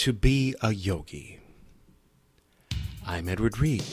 To 0.00 0.14
Be 0.14 0.54
a 0.62 0.72
Yogi. 0.72 1.40
I'm 3.06 3.28
Edward 3.28 3.58
Reed, 3.58 3.84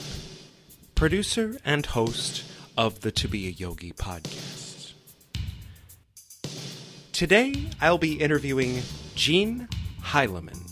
producer 0.94 1.58
and 1.66 1.84
host 1.84 2.44
of 2.78 3.02
the 3.02 3.12
To 3.12 3.28
Be 3.28 3.46
a 3.46 3.50
Yogi 3.50 3.92
podcast. 3.92 4.94
Today, 7.12 7.66
I'll 7.82 7.98
be 7.98 8.14
interviewing 8.14 8.80
Jeanne 9.16 9.68
Heilemann. 10.02 10.70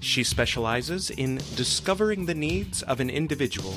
She 0.00 0.24
specializes 0.24 1.10
in 1.10 1.42
discovering 1.54 2.24
the 2.24 2.34
needs 2.34 2.82
of 2.82 3.00
an 3.00 3.10
individual 3.10 3.74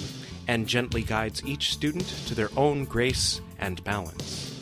and 0.47 0.67
gently 0.67 1.01
guides 1.01 1.45
each 1.45 1.73
student 1.73 2.07
to 2.27 2.33
their 2.33 2.49
own 2.55 2.85
grace 2.85 3.41
and 3.59 3.83
balance. 3.83 4.57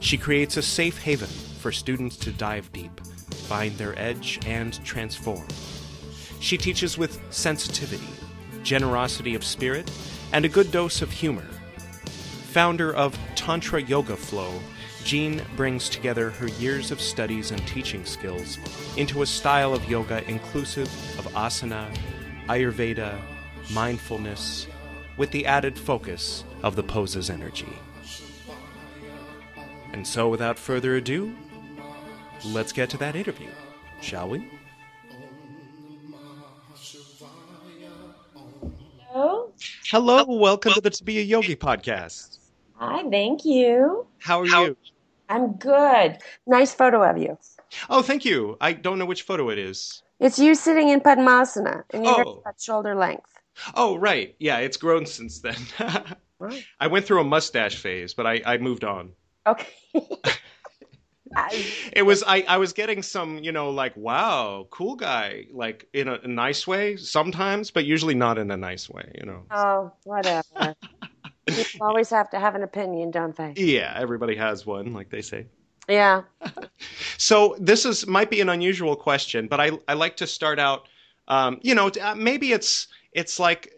She 0.00 0.18
creates 0.18 0.56
a 0.56 0.62
safe 0.62 0.98
haven 0.98 1.28
for 1.60 1.70
students 1.70 2.16
to 2.16 2.32
dive 2.32 2.72
deep, 2.72 3.00
find 3.46 3.76
their 3.78 3.98
edge, 3.98 4.38
and 4.46 4.82
transform. 4.84 5.46
She 6.40 6.58
teaches 6.58 6.98
with 6.98 7.20
sensitivity, 7.30 8.08
generosity 8.62 9.34
of 9.34 9.44
spirit, 9.44 9.90
and 10.32 10.44
a 10.44 10.48
good 10.48 10.70
dose 10.70 11.02
of 11.02 11.10
humor. 11.10 11.46
Founder 12.52 12.94
of 12.94 13.18
Tantra 13.34 13.82
Yoga 13.82 14.16
Flow, 14.16 14.52
Jeanne 15.04 15.42
brings 15.56 15.88
together 15.88 16.30
her 16.30 16.48
years 16.48 16.90
of 16.90 17.00
studies 17.00 17.52
and 17.52 17.64
teaching 17.68 18.04
skills 18.04 18.58
into 18.96 19.22
a 19.22 19.26
style 19.26 19.72
of 19.72 19.88
yoga 19.88 20.28
inclusive 20.28 20.88
of 21.18 21.32
asana, 21.34 21.96
Ayurveda, 22.48 23.20
mindfulness, 23.72 24.66
with 25.16 25.30
the 25.30 25.46
added 25.46 25.78
focus 25.78 26.44
of 26.62 26.76
the 26.76 26.82
pose's 26.82 27.30
energy. 27.30 27.78
And 29.92 30.06
so, 30.06 30.28
without 30.28 30.58
further 30.58 30.96
ado, 30.96 31.36
let's 32.44 32.72
get 32.72 32.90
to 32.90 32.96
that 32.98 33.16
interview, 33.16 33.48
shall 34.00 34.28
we? 34.28 34.48
Hello. 39.10 39.52
Hello, 39.90 40.24
welcome 40.28 40.72
to 40.74 40.80
the 40.80 40.90
To 40.90 41.04
Be 41.04 41.18
a 41.18 41.22
Yogi 41.22 41.56
podcast. 41.56 42.38
Hi, 42.74 43.08
thank 43.10 43.44
you. 43.44 44.06
How 44.18 44.40
are 44.40 44.46
you? 44.46 44.76
I'm 45.28 45.54
good. 45.54 46.18
Nice 46.46 46.74
photo 46.74 47.02
of 47.02 47.16
you. 47.18 47.38
Oh, 47.88 48.02
thank 48.02 48.24
you. 48.24 48.56
I 48.60 48.72
don't 48.72 48.98
know 48.98 49.06
which 49.06 49.22
photo 49.22 49.48
it 49.50 49.58
is. 49.58 50.02
It's 50.20 50.38
you 50.38 50.54
sitting 50.54 50.88
in 50.88 51.00
Padmasana 51.00 51.82
and 51.90 52.04
you're 52.04 52.26
Oh. 52.26 52.42
at 52.46 52.60
shoulder 52.60 52.94
length. 52.94 53.38
Oh, 53.74 53.96
right. 53.96 54.34
Yeah, 54.38 54.58
it's 54.58 54.76
grown 54.76 55.06
since 55.06 55.40
then. 55.40 55.56
Right. 56.38 56.62
I 56.78 56.88
went 56.88 57.06
through 57.06 57.22
a 57.22 57.24
mustache 57.24 57.76
phase, 57.76 58.12
but 58.12 58.26
I, 58.26 58.42
I 58.44 58.58
moved 58.58 58.84
on. 58.84 59.12
Okay. 59.46 59.68
I- 61.34 61.64
It 61.92 62.02
was 62.02 62.22
I, 62.26 62.44
I 62.48 62.58
was 62.58 62.72
getting 62.72 63.02
some, 63.02 63.38
you 63.38 63.52
know, 63.52 63.70
like, 63.70 63.96
wow, 63.96 64.66
cool 64.70 64.96
guy, 64.96 65.46
like 65.52 65.88
in 65.92 66.08
a, 66.08 66.14
a 66.22 66.28
nice 66.28 66.66
way 66.66 66.96
sometimes, 66.96 67.70
but 67.70 67.84
usually 67.84 68.14
not 68.14 68.38
in 68.38 68.50
a 68.50 68.56
nice 68.56 68.88
way, 68.88 69.10
you 69.18 69.26
know. 69.26 69.42
oh, 69.50 69.92
whatever. 70.04 70.42
People 71.46 71.86
always 71.86 72.10
have 72.10 72.28
to 72.30 72.38
have 72.40 72.54
an 72.54 72.62
opinion, 72.62 73.10
don't 73.10 73.36
they? 73.36 73.52
Yeah, 73.56 73.94
everybody 73.96 74.36
has 74.36 74.66
one, 74.66 74.92
like 74.92 75.10
they 75.10 75.22
say. 75.22 75.46
Yeah. 75.88 76.22
So 77.18 77.56
this 77.58 77.84
is 77.86 78.06
might 78.06 78.30
be 78.30 78.40
an 78.40 78.48
unusual 78.48 78.94
question, 78.96 79.48
but 79.48 79.60
I 79.60 79.70
I 79.88 79.94
like 79.94 80.16
to 80.18 80.26
start 80.26 80.58
out. 80.58 80.88
Um, 81.28 81.58
you 81.62 81.74
know, 81.74 81.88
uh, 81.88 82.14
maybe 82.14 82.52
it's 82.52 82.88
it's 83.12 83.40
like 83.40 83.72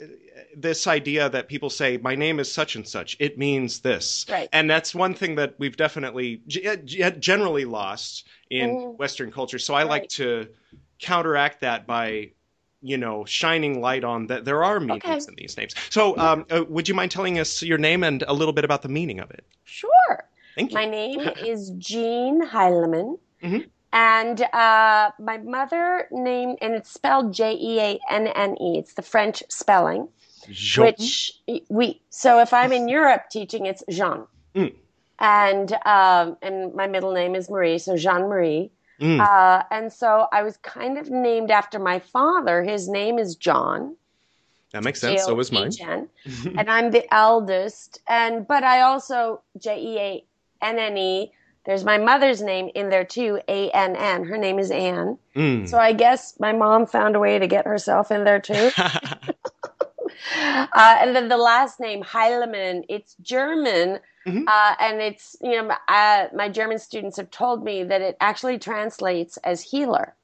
this 0.56 0.86
idea 0.86 1.28
that 1.30 1.48
people 1.48 1.70
say, 1.70 1.96
"My 1.98 2.14
name 2.14 2.38
is 2.40 2.52
such 2.52 2.76
and 2.76 2.86
such." 2.86 3.16
It 3.18 3.38
means 3.38 3.80
this, 3.80 4.26
Right. 4.28 4.48
and 4.52 4.68
that's 4.70 4.94
one 4.94 5.14
thing 5.14 5.34
that 5.36 5.54
we've 5.58 5.76
definitely 5.76 6.42
generally 6.46 7.64
lost 7.64 8.26
in 8.50 8.76
Mhm. 8.76 8.98
Western 8.98 9.30
culture. 9.32 9.58
So 9.58 9.74
I 9.74 9.82
like 9.84 10.08
to 10.10 10.48
counteract 11.00 11.60
that 11.60 11.86
by. 11.86 12.30
You 12.80 12.96
know, 12.96 13.24
shining 13.24 13.80
light 13.80 14.04
on 14.04 14.28
that 14.28 14.44
there 14.44 14.62
are 14.62 14.78
meanings 14.78 15.02
Okay. 15.04 15.18
in 15.26 15.34
these 15.36 15.56
names. 15.56 15.74
So, 15.90 16.16
um, 16.16 16.46
uh, 16.48 16.62
would 16.68 16.88
you 16.88 16.94
mind 16.94 17.10
telling 17.10 17.40
us 17.40 17.60
your 17.60 17.76
name 17.76 18.04
and 18.04 18.22
a 18.28 18.32
little 18.32 18.52
bit 18.52 18.64
about 18.64 18.82
the 18.82 18.88
meaning 18.88 19.18
of 19.18 19.32
it? 19.32 19.44
Sure. 19.64 20.28
Thank 20.54 20.70
you. 20.70 20.76
My 20.76 20.84
name 20.84 21.18
is 21.44 21.70
Jeanne 21.70 22.40
Heilemann. 22.46 23.18
Mhm. 23.42 23.68
And 23.92 24.42
uh, 24.42 25.10
my 25.18 25.38
mother 25.38 26.06
named, 26.12 26.58
and 26.62 26.74
it's 26.74 26.92
spelled 26.92 27.34
J 27.34 27.54
E 27.60 27.80
A 27.80 27.98
N 28.10 28.28
N 28.28 28.54
E. 28.62 28.78
It's 28.78 28.94
the 28.94 29.02
French 29.02 29.42
spelling. 29.48 30.08
Jeanne? 30.50 30.86
which 30.86 31.32
we 31.68 32.00
so 32.10 32.38
if 32.40 32.52
i'm 32.52 32.72
in 32.72 32.88
europe 32.88 33.24
teaching 33.30 33.66
it's 33.66 33.82
jeanne 33.90 34.24
Mm. 34.54 34.74
and 35.20 35.72
um 35.84 36.36
and 36.42 36.74
my 36.74 36.86
middle 36.86 37.12
name 37.12 37.34
is 37.34 37.48
marie 37.50 37.78
so 37.78 37.96
jeanne 37.96 38.28
marie 38.28 38.70
Mm. 39.00 39.20
uh 39.20 39.62
and 39.70 39.92
so 39.92 40.26
i 40.32 40.42
was 40.42 40.56
kind 40.58 40.98
of 40.98 41.08
named 41.10 41.50
after 41.52 41.78
my 41.78 41.98
father 42.00 42.62
his 42.64 42.88
name 42.88 43.18
is 43.18 43.36
john 43.36 43.94
that 44.72 44.82
makes 44.84 45.00
sense. 45.00 45.24
So 45.24 45.34
was 45.34 45.50
mine. 45.50 45.70
And 46.58 46.68
i'm 46.70 46.90
the 46.90 47.04
eldest 47.14 48.00
and 48.08 48.46
but 48.46 48.64
i 48.64 48.80
also 48.82 49.40
j-e-a-n-n-e 49.58 51.32
there's 51.66 51.84
my 51.84 51.98
mother's 51.98 52.40
name 52.42 52.70
in 52.74 52.88
there 52.88 53.04
too 53.04 53.40
a-n-n 53.48 54.24
her 54.24 54.36
name 54.38 54.58
is 54.58 54.70
anne 54.70 55.18
Mm. 55.36 55.68
so 55.68 55.78
i 55.78 55.92
guess 55.92 56.34
my 56.40 56.52
mom 56.52 56.84
found 56.86 57.14
a 57.14 57.20
way 57.20 57.38
to 57.38 57.46
get 57.46 57.64
herself 57.66 58.10
in 58.10 58.24
there 58.24 58.40
too 58.40 58.70
uh, 60.72 60.96
and 61.00 61.14
then 61.16 61.28
the 61.28 61.36
last 61.36 61.80
name 61.80 62.02
Heilemann, 62.02 62.84
it's 62.88 63.16
German, 63.22 64.00
Mhm. 64.26 64.44
uh, 64.46 64.74
and 64.80 65.00
it's 65.00 65.36
you 65.40 65.62
know 65.62 65.74
uh, 65.88 66.26
my 66.34 66.48
German 66.48 66.78
students 66.78 67.16
have 67.16 67.30
told 67.30 67.64
me 67.64 67.82
that 67.84 68.00
it 68.02 68.16
actually 68.20 68.58
translates 68.58 69.36
as 69.38 69.62
healer. 69.62 70.14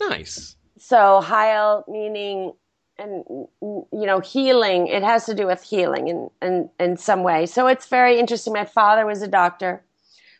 nice. 0.00 0.56
So 0.78 1.20
Heil 1.20 1.84
meaning 1.88 2.52
and 2.98 3.24
you 3.60 4.06
know 4.06 4.20
healing. 4.20 4.86
It 4.88 5.02
has 5.02 5.26
to 5.26 5.34
do 5.34 5.46
with 5.46 5.62
healing 5.62 6.08
in 6.08 6.30
in 6.40 6.70
in 6.78 6.96
some 6.96 7.22
way. 7.22 7.46
So 7.46 7.66
it's 7.66 7.86
very 7.86 8.18
interesting. 8.18 8.52
My 8.52 8.64
father 8.64 9.04
was 9.06 9.22
a 9.22 9.28
doctor, 9.28 9.82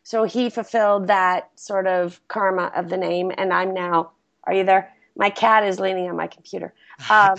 so 0.02 0.24
he 0.24 0.48
fulfilled 0.50 1.08
that 1.08 1.50
sort 1.58 1.86
of 1.86 2.20
karma 2.28 2.72
of 2.74 2.88
the 2.88 2.96
name, 2.96 3.32
and 3.36 3.52
I'm 3.52 3.74
now. 3.74 4.12
Are 4.44 4.54
you 4.54 4.64
there? 4.64 4.92
My 5.16 5.30
cat 5.30 5.64
is 5.64 5.78
leaning 5.80 6.08
on 6.08 6.16
my 6.16 6.26
computer. 6.28 6.72
Um, 7.10 7.36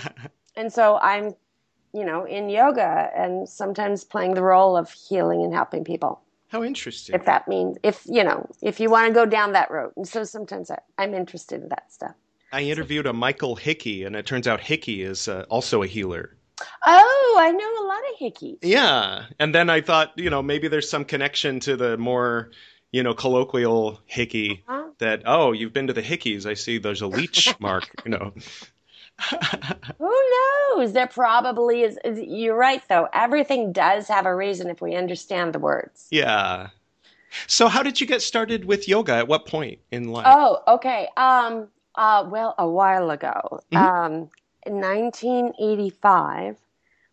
and 0.55 0.71
so 0.71 0.97
I'm, 1.01 1.35
you 1.93 2.05
know, 2.05 2.25
in 2.25 2.49
yoga 2.49 3.09
and 3.15 3.47
sometimes 3.47 4.03
playing 4.03 4.33
the 4.33 4.43
role 4.43 4.77
of 4.77 4.91
healing 4.91 5.43
and 5.43 5.53
helping 5.53 5.83
people. 5.83 6.21
How 6.49 6.63
interesting. 6.63 7.15
If 7.15 7.25
that 7.25 7.47
means, 7.47 7.77
if 7.83 8.01
you 8.05 8.23
know, 8.23 8.49
if 8.61 8.79
you 8.79 8.89
want 8.89 9.07
to 9.07 9.13
go 9.13 9.25
down 9.25 9.51
that 9.53 9.69
road. 9.69 9.91
And 9.95 10.07
so 10.07 10.23
sometimes 10.23 10.71
I, 10.71 10.79
I'm 10.97 11.13
interested 11.13 11.61
in 11.61 11.69
that 11.69 11.91
stuff. 11.91 12.15
I 12.51 12.61
interviewed 12.61 13.05
a 13.05 13.13
Michael 13.13 13.55
Hickey, 13.55 14.03
and 14.03 14.15
it 14.15 14.25
turns 14.25 14.47
out 14.47 14.59
Hickey 14.59 15.03
is 15.03 15.27
uh, 15.27 15.45
also 15.49 15.83
a 15.83 15.87
healer. 15.87 16.35
Oh, 16.85 17.37
I 17.39 17.51
know 17.51 17.85
a 17.85 17.85
lot 17.87 17.99
of 18.11 18.19
hickeys. 18.19 18.57
Yeah. 18.63 19.25
And 19.39 19.53
then 19.53 19.69
I 19.69 19.81
thought, 19.81 20.13
you 20.17 20.29
know, 20.29 20.41
maybe 20.41 20.67
there's 20.67 20.89
some 20.89 21.05
connection 21.05 21.59
to 21.61 21.77
the 21.77 21.97
more, 21.97 22.51
you 22.91 23.03
know, 23.03 23.13
colloquial 23.13 23.99
Hickey 24.05 24.63
Huh? 24.67 24.89
that, 24.97 25.21
oh, 25.25 25.51
you've 25.51 25.73
been 25.73 25.87
to 25.87 25.93
the 25.93 26.01
Hickeys. 26.01 26.45
I 26.45 26.55
see 26.55 26.77
there's 26.79 27.01
a 27.01 27.07
leech 27.07 27.53
mark, 27.59 27.87
you 28.03 28.11
know. 28.11 28.33
Who 29.99 30.15
knows? 30.75 30.93
There 30.93 31.07
probably 31.07 31.81
is. 31.83 31.97
is- 32.05 32.19
You're 32.21 32.55
right, 32.55 32.81
though. 32.89 33.07
Everything 33.13 33.71
does 33.71 34.07
have 34.07 34.25
a 34.25 34.35
reason 34.35 34.69
if 34.69 34.81
we 34.81 34.95
understand 34.95 35.53
the 35.53 35.59
words. 35.59 36.07
yeah. 36.11 36.69
So, 37.45 37.67
how 37.67 37.83
did 37.83 38.01
you 38.01 38.07
get 38.07 38.23
started 38.23 38.65
with 38.65 38.87
yoga? 38.87 39.13
At 39.13 39.27
what 39.27 39.45
point 39.45 39.77
in 39.91 40.07
life? 40.09 40.25
Oh, 40.27 40.63
okay. 40.67 41.07
Um, 41.15 41.67
uh, 41.93 42.25
well, 42.27 42.55
a 42.57 42.67
while 42.67 43.11
ago, 43.11 43.59
Mhm. 43.71 43.77
um, 43.77 44.13
in 44.65 44.81
1985, 44.81 46.57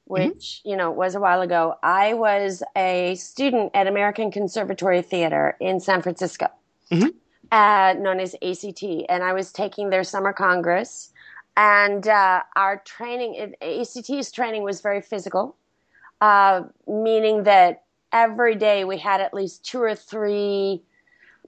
which 0.05 0.61
you 0.65 0.77
know 0.77 0.91
was 0.91 1.15
a 1.15 1.21
while 1.21 1.43
ago, 1.43 1.75
I 1.83 2.15
was 2.15 2.62
a 2.77 3.15
student 3.16 3.72
at 3.75 3.87
American 3.87 4.31
Conservatory 4.31 5.03
Theater 5.03 5.56
in 5.61 5.81
San 5.81 6.00
Francisco, 6.00 6.47
Mhm. 6.91 7.12
uh, 7.53 7.95
known 7.99 8.19
as 8.21 8.34
ACT, 8.41 9.05
and 9.09 9.22
I 9.22 9.33
was 9.33 9.53
taking 9.53 9.91
their 9.91 10.05
summer 10.05 10.33
congress. 10.33 11.12
And 11.56 12.08
uh, 12.08 12.42
our 12.56 12.78
training, 12.78 13.54
ACT's 13.62 14.32
training 14.32 14.62
was 14.64 14.80
very 14.80 15.00
physical, 15.03 15.56
uh, 16.20 16.62
meaning 16.88 17.44
that 17.44 17.84
every 18.12 18.56
day 18.56 18.84
we 18.84 18.98
had 18.98 19.20
at 19.20 19.34
least 19.34 19.64
two 19.64 19.80
or 19.82 19.94
three 19.94 20.82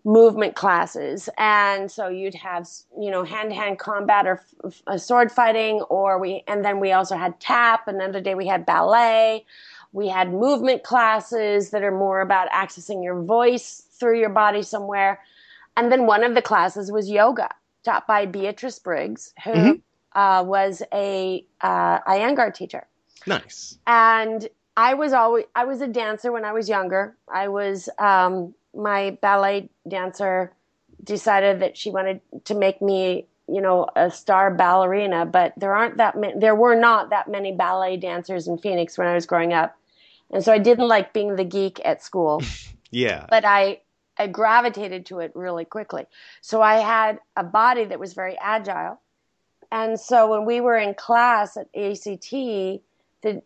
movement 0.04 0.56
classes. 0.56 1.28
And 1.38 1.90
so 1.90 2.08
you'd 2.08 2.34
have 2.36 2.68
you 2.98 3.10
know 3.10 3.24
hand-to-hand 3.24 3.78
combat 3.78 4.26
or 4.26 4.34
f- 4.34 4.54
f- 4.66 4.82
uh, 4.86 4.98
sword 4.98 5.32
fighting 5.32 5.82
or 5.90 6.18
we 6.18 6.44
and 6.48 6.64
then 6.64 6.80
we 6.80 6.92
also 6.92 7.16
had 7.16 7.40
tap 7.40 7.88
another 7.88 8.20
day 8.20 8.34
we 8.34 8.46
had 8.48 8.66
ballet. 8.66 9.44
We 9.92 10.08
had 10.08 10.32
movement 10.32 10.84
classes 10.84 11.70
that 11.70 11.82
are 11.84 11.96
more 11.96 12.20
about 12.20 12.50
accessing 12.50 13.04
your 13.04 13.22
voice 13.22 13.84
through 13.92 14.20
your 14.20 14.30
body 14.30 14.62
somewhere. 14.62 15.20
And 15.76 15.92
then 15.92 16.06
one 16.06 16.24
of 16.24 16.34
the 16.34 16.42
classes 16.42 16.92
was 16.92 17.10
yoga 17.10 17.50
taught 17.84 18.06
by 18.06 18.26
beatrice 18.26 18.78
briggs 18.78 19.34
who 19.44 19.52
Mhm. 19.54 19.82
Uh, 20.20 20.42
was 20.44 20.82
a 20.92 21.44
uh, 21.60 21.98
iyengar 22.14 22.52
teacher 22.52 22.84
Nice. 23.26 23.78
and 23.86 24.48
I 24.76 24.94
was 24.94 25.12
always 25.12 25.44
I 25.54 25.64
was 25.64 25.80
a 25.80 25.88
dancer 25.88 26.30
when 26.30 26.44
I 26.44 26.52
was 26.52 26.68
younger. 26.68 27.16
I 27.42 27.48
was 27.48 27.88
um, 27.98 28.54
my 28.74 29.18
ballet 29.26 29.70
dancer 29.88 30.52
decided 31.02 31.60
that 31.62 31.76
she 31.76 31.90
wanted 31.90 32.20
to 32.44 32.54
make 32.54 32.80
me 32.80 33.26
you 33.48 33.62
know, 33.62 33.88
a 33.96 34.10
star 34.10 34.54
ballerina, 34.54 35.24
but 35.24 35.54
there 35.56 35.74
aren't 35.74 35.96
that 35.96 36.16
many, 36.16 36.38
there 36.38 36.54
were 36.54 36.74
not 36.74 37.10
that 37.10 37.28
many 37.28 37.52
ballet 37.52 37.96
dancers 37.96 38.46
in 38.46 38.58
Phoenix 38.58 38.98
when 38.98 39.08
I 39.08 39.14
was 39.14 39.24
growing 39.24 39.54
up. 39.54 39.74
And 40.30 40.44
so 40.44 40.52
I 40.52 40.58
didn't 40.58 40.86
like 40.86 41.14
being 41.14 41.36
the 41.36 41.44
geek 41.44 41.80
at 41.84 42.02
school. 42.02 42.42
yeah. 42.90 43.24
But 43.30 43.46
I, 43.46 43.80
I 44.18 44.26
gravitated 44.26 45.06
to 45.06 45.20
it 45.20 45.32
really 45.34 45.64
quickly. 45.64 46.04
So 46.42 46.60
I 46.60 46.76
had 46.76 47.20
a 47.36 47.42
body 47.42 47.86
that 47.86 47.98
was 47.98 48.12
very 48.12 48.36
agile. 48.38 49.00
And 49.70 50.00
so 50.00 50.30
when 50.30 50.44
we 50.44 50.60
were 50.60 50.76
in 50.76 50.94
class 50.94 51.56
at 51.56 51.68
ACT, 51.76 52.30
the 53.22 53.42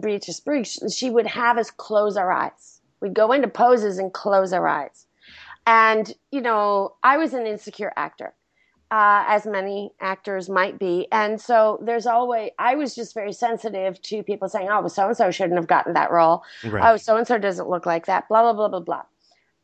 Beatrice 0.00 0.40
Briggs, 0.40 0.78
she 0.94 1.10
would 1.10 1.26
have 1.26 1.58
us 1.58 1.70
close 1.70 2.16
our 2.16 2.30
eyes. 2.30 2.80
We'd 3.00 3.14
go 3.14 3.32
into 3.32 3.48
poses 3.48 3.98
and 3.98 4.12
close 4.12 4.52
our 4.52 4.66
eyes. 4.68 5.06
And, 5.66 6.12
you 6.30 6.40
know, 6.40 6.94
I 7.02 7.16
was 7.16 7.34
an 7.34 7.46
insecure 7.46 7.92
actor, 7.96 8.32
uh, 8.90 9.24
as 9.26 9.46
many 9.46 9.90
actors 10.00 10.48
might 10.48 10.78
be. 10.78 11.08
And 11.10 11.40
so 11.40 11.80
there's 11.82 12.06
always, 12.06 12.52
I 12.58 12.76
was 12.76 12.94
just 12.94 13.14
very 13.14 13.32
sensitive 13.32 14.00
to 14.02 14.22
people 14.22 14.48
saying, 14.48 14.68
oh, 14.70 14.86
so 14.86 15.08
and 15.08 15.16
so 15.16 15.30
shouldn't 15.30 15.56
have 15.56 15.66
gotten 15.66 15.94
that 15.94 16.12
role. 16.12 16.44
Right. 16.64 16.92
Oh, 16.92 16.96
so 16.96 17.16
and 17.16 17.26
so 17.26 17.38
doesn't 17.38 17.68
look 17.68 17.84
like 17.84 18.06
that, 18.06 18.28
blah, 18.28 18.42
blah, 18.42 18.52
blah, 18.52 18.68
blah, 18.68 18.80
blah. 18.80 19.02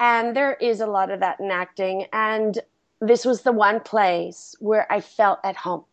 And 0.01 0.37
there 0.37 0.55
is 0.55 0.81
a 0.81 0.87
lot 0.87 1.13
of 1.13 1.21
that 1.21 1.39
in 1.39 1.53
acting. 1.53 2.07
And 2.13 2.59
this 3.01 3.25
was 3.25 3.43
the 3.43 3.53
one 3.53 3.79
place 3.79 4.57
where 4.59 4.91
I 4.91 5.01
felt 5.01 5.39
at 5.45 5.57
home. 5.57 5.85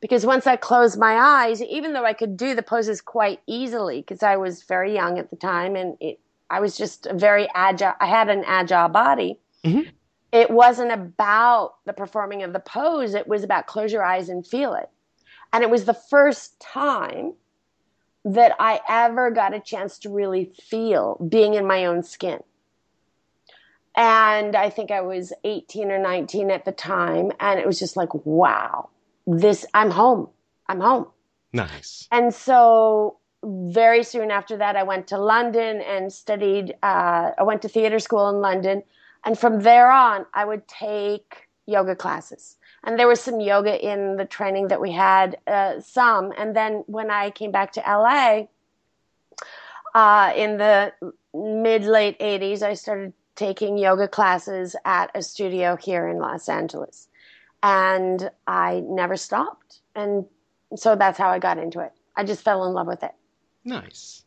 Because 0.00 0.24
once 0.24 0.46
I 0.46 0.56
closed 0.56 0.98
my 0.98 1.14
eyes, 1.14 1.62
even 1.62 1.92
though 1.92 2.06
I 2.06 2.14
could 2.14 2.36
do 2.36 2.54
the 2.54 2.62
poses 2.62 3.00
quite 3.00 3.40
easily, 3.46 4.00
because 4.00 4.22
I 4.22 4.36
was 4.36 4.62
very 4.62 4.94
young 4.94 5.18
at 5.18 5.30
the 5.30 5.36
time 5.36 5.76
and 5.76 5.96
it, 6.00 6.18
I 6.48 6.60
was 6.60 6.76
just 6.76 7.06
very 7.12 7.48
agile, 7.54 7.94
I 8.00 8.06
had 8.06 8.28
an 8.28 8.42
agile 8.46 8.88
body 8.88 9.38
Mm-hmm. 9.64 9.90
It 10.32 10.50
wasn't 10.50 10.92
about 10.92 11.74
the 11.86 11.92
performing 11.92 12.42
of 12.42 12.52
the 12.52 12.60
pose, 12.60 13.14
it 13.14 13.26
was 13.26 13.42
about 13.42 13.66
close 13.66 13.92
your 13.92 14.04
eyes 14.04 14.28
and 14.28 14.46
feel 14.46 14.74
it. 14.74 14.88
And 15.52 15.64
it 15.64 15.70
was 15.70 15.84
the 15.84 15.94
first 15.94 16.58
time 16.60 17.34
that 18.24 18.54
I 18.60 18.80
ever 18.88 19.30
got 19.30 19.54
a 19.54 19.60
chance 19.60 19.98
to 20.00 20.10
really 20.10 20.52
feel 20.68 21.16
being 21.28 21.54
in 21.54 21.66
my 21.66 21.86
own 21.86 22.02
skin. 22.02 22.40
And 23.96 24.54
I 24.54 24.70
think 24.70 24.92
I 24.92 25.00
was 25.00 25.32
18 25.42 25.90
or 25.90 25.98
19 25.98 26.50
at 26.50 26.64
the 26.64 26.72
time. 26.72 27.32
And 27.40 27.58
it 27.58 27.66
was 27.66 27.78
just 27.78 27.96
like, 27.96 28.14
wow, 28.24 28.88
this, 29.26 29.66
I'm 29.74 29.90
home. 29.90 30.28
I'm 30.68 30.80
home. 30.80 31.06
Nice. 31.52 32.06
And 32.10 32.32
so 32.32 33.18
very 33.42 34.02
soon 34.02 34.30
after 34.30 34.56
that, 34.58 34.76
I 34.76 34.82
went 34.82 35.06
to 35.08 35.18
London 35.18 35.80
and 35.80 36.12
studied, 36.12 36.74
uh, 36.82 37.30
I 37.38 37.42
went 37.42 37.62
to 37.62 37.68
theater 37.68 37.98
school 37.98 38.28
in 38.28 38.40
London 38.40 38.82
and 39.24 39.38
from 39.38 39.60
there 39.60 39.90
on, 39.90 40.26
I 40.34 40.44
would 40.44 40.66
take 40.68 41.48
yoga 41.66 41.94
classes. 41.94 42.56
And 42.84 42.98
there 42.98 43.08
was 43.08 43.20
some 43.20 43.40
yoga 43.40 43.78
in 43.78 44.16
the 44.16 44.24
training 44.24 44.68
that 44.68 44.80
we 44.80 44.92
had, 44.92 45.36
uh, 45.46 45.80
some. 45.80 46.32
And 46.38 46.56
then 46.56 46.84
when 46.86 47.10
I 47.10 47.30
came 47.30 47.50
back 47.50 47.72
to 47.72 47.80
LA 47.80 48.46
uh, 49.94 50.32
in 50.34 50.56
the 50.56 50.92
mid 51.34 51.84
late 51.84 52.18
80s, 52.18 52.62
I 52.62 52.74
started 52.74 53.12
taking 53.36 53.76
yoga 53.76 54.08
classes 54.08 54.76
at 54.84 55.10
a 55.14 55.22
studio 55.22 55.76
here 55.76 56.08
in 56.08 56.18
Los 56.18 56.48
Angeles. 56.48 57.08
And 57.62 58.30
I 58.46 58.82
never 58.86 59.16
stopped. 59.16 59.80
And 59.94 60.24
so 60.76 60.96
that's 60.96 61.18
how 61.18 61.28
I 61.28 61.38
got 61.38 61.58
into 61.58 61.80
it. 61.80 61.92
I 62.16 62.24
just 62.24 62.42
fell 62.42 62.64
in 62.66 62.72
love 62.72 62.86
with 62.86 63.02
it. 63.02 63.12
Nice. 63.64 64.24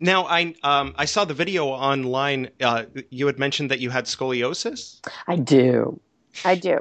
Now, 0.00 0.26
I 0.26 0.54
um, 0.62 0.94
I 0.96 1.06
saw 1.06 1.24
the 1.24 1.34
video 1.34 1.66
online. 1.66 2.50
Uh, 2.60 2.84
you 3.10 3.26
had 3.26 3.38
mentioned 3.38 3.70
that 3.70 3.80
you 3.80 3.90
had 3.90 4.04
scoliosis. 4.04 5.00
I 5.26 5.36
do. 5.36 5.98
I 6.44 6.54
do. 6.54 6.80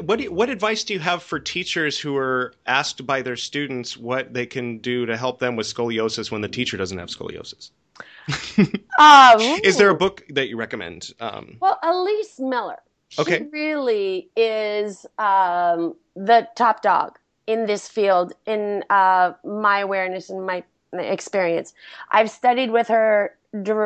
What 0.00 0.20
do, 0.20 0.30
what 0.32 0.48
advice 0.48 0.84
do 0.84 0.94
you 0.94 1.00
have 1.00 1.22
for 1.22 1.40
teachers 1.40 1.98
who 1.98 2.16
are 2.16 2.54
asked 2.66 3.04
by 3.06 3.22
their 3.22 3.36
students 3.36 3.96
what 3.96 4.32
they 4.32 4.46
can 4.46 4.78
do 4.78 5.06
to 5.06 5.16
help 5.16 5.40
them 5.40 5.56
with 5.56 5.66
scoliosis 5.66 6.30
when 6.30 6.40
the 6.40 6.48
teacher 6.48 6.76
doesn't 6.76 6.98
have 6.98 7.08
scoliosis? 7.08 7.70
um, 8.98 9.40
is 9.64 9.76
there 9.76 9.90
a 9.90 9.94
book 9.94 10.24
that 10.30 10.48
you 10.48 10.56
recommend? 10.56 11.12
Um, 11.20 11.56
well, 11.60 11.78
Elise 11.82 12.38
Miller. 12.38 12.78
Okay. 13.18 13.38
She 13.38 13.44
really 13.44 14.30
is 14.36 15.06
um, 15.18 15.94
the 16.14 16.48
top 16.56 16.82
dog 16.82 17.18
in 17.46 17.66
this 17.66 17.88
field, 17.88 18.32
in 18.46 18.84
uh, 18.90 19.32
my 19.44 19.80
awareness 19.80 20.28
and 20.28 20.44
my 20.44 20.62
experience. 20.92 21.72
I've 22.12 22.30
studied 22.30 22.70
with 22.70 22.88
her, 22.88 23.34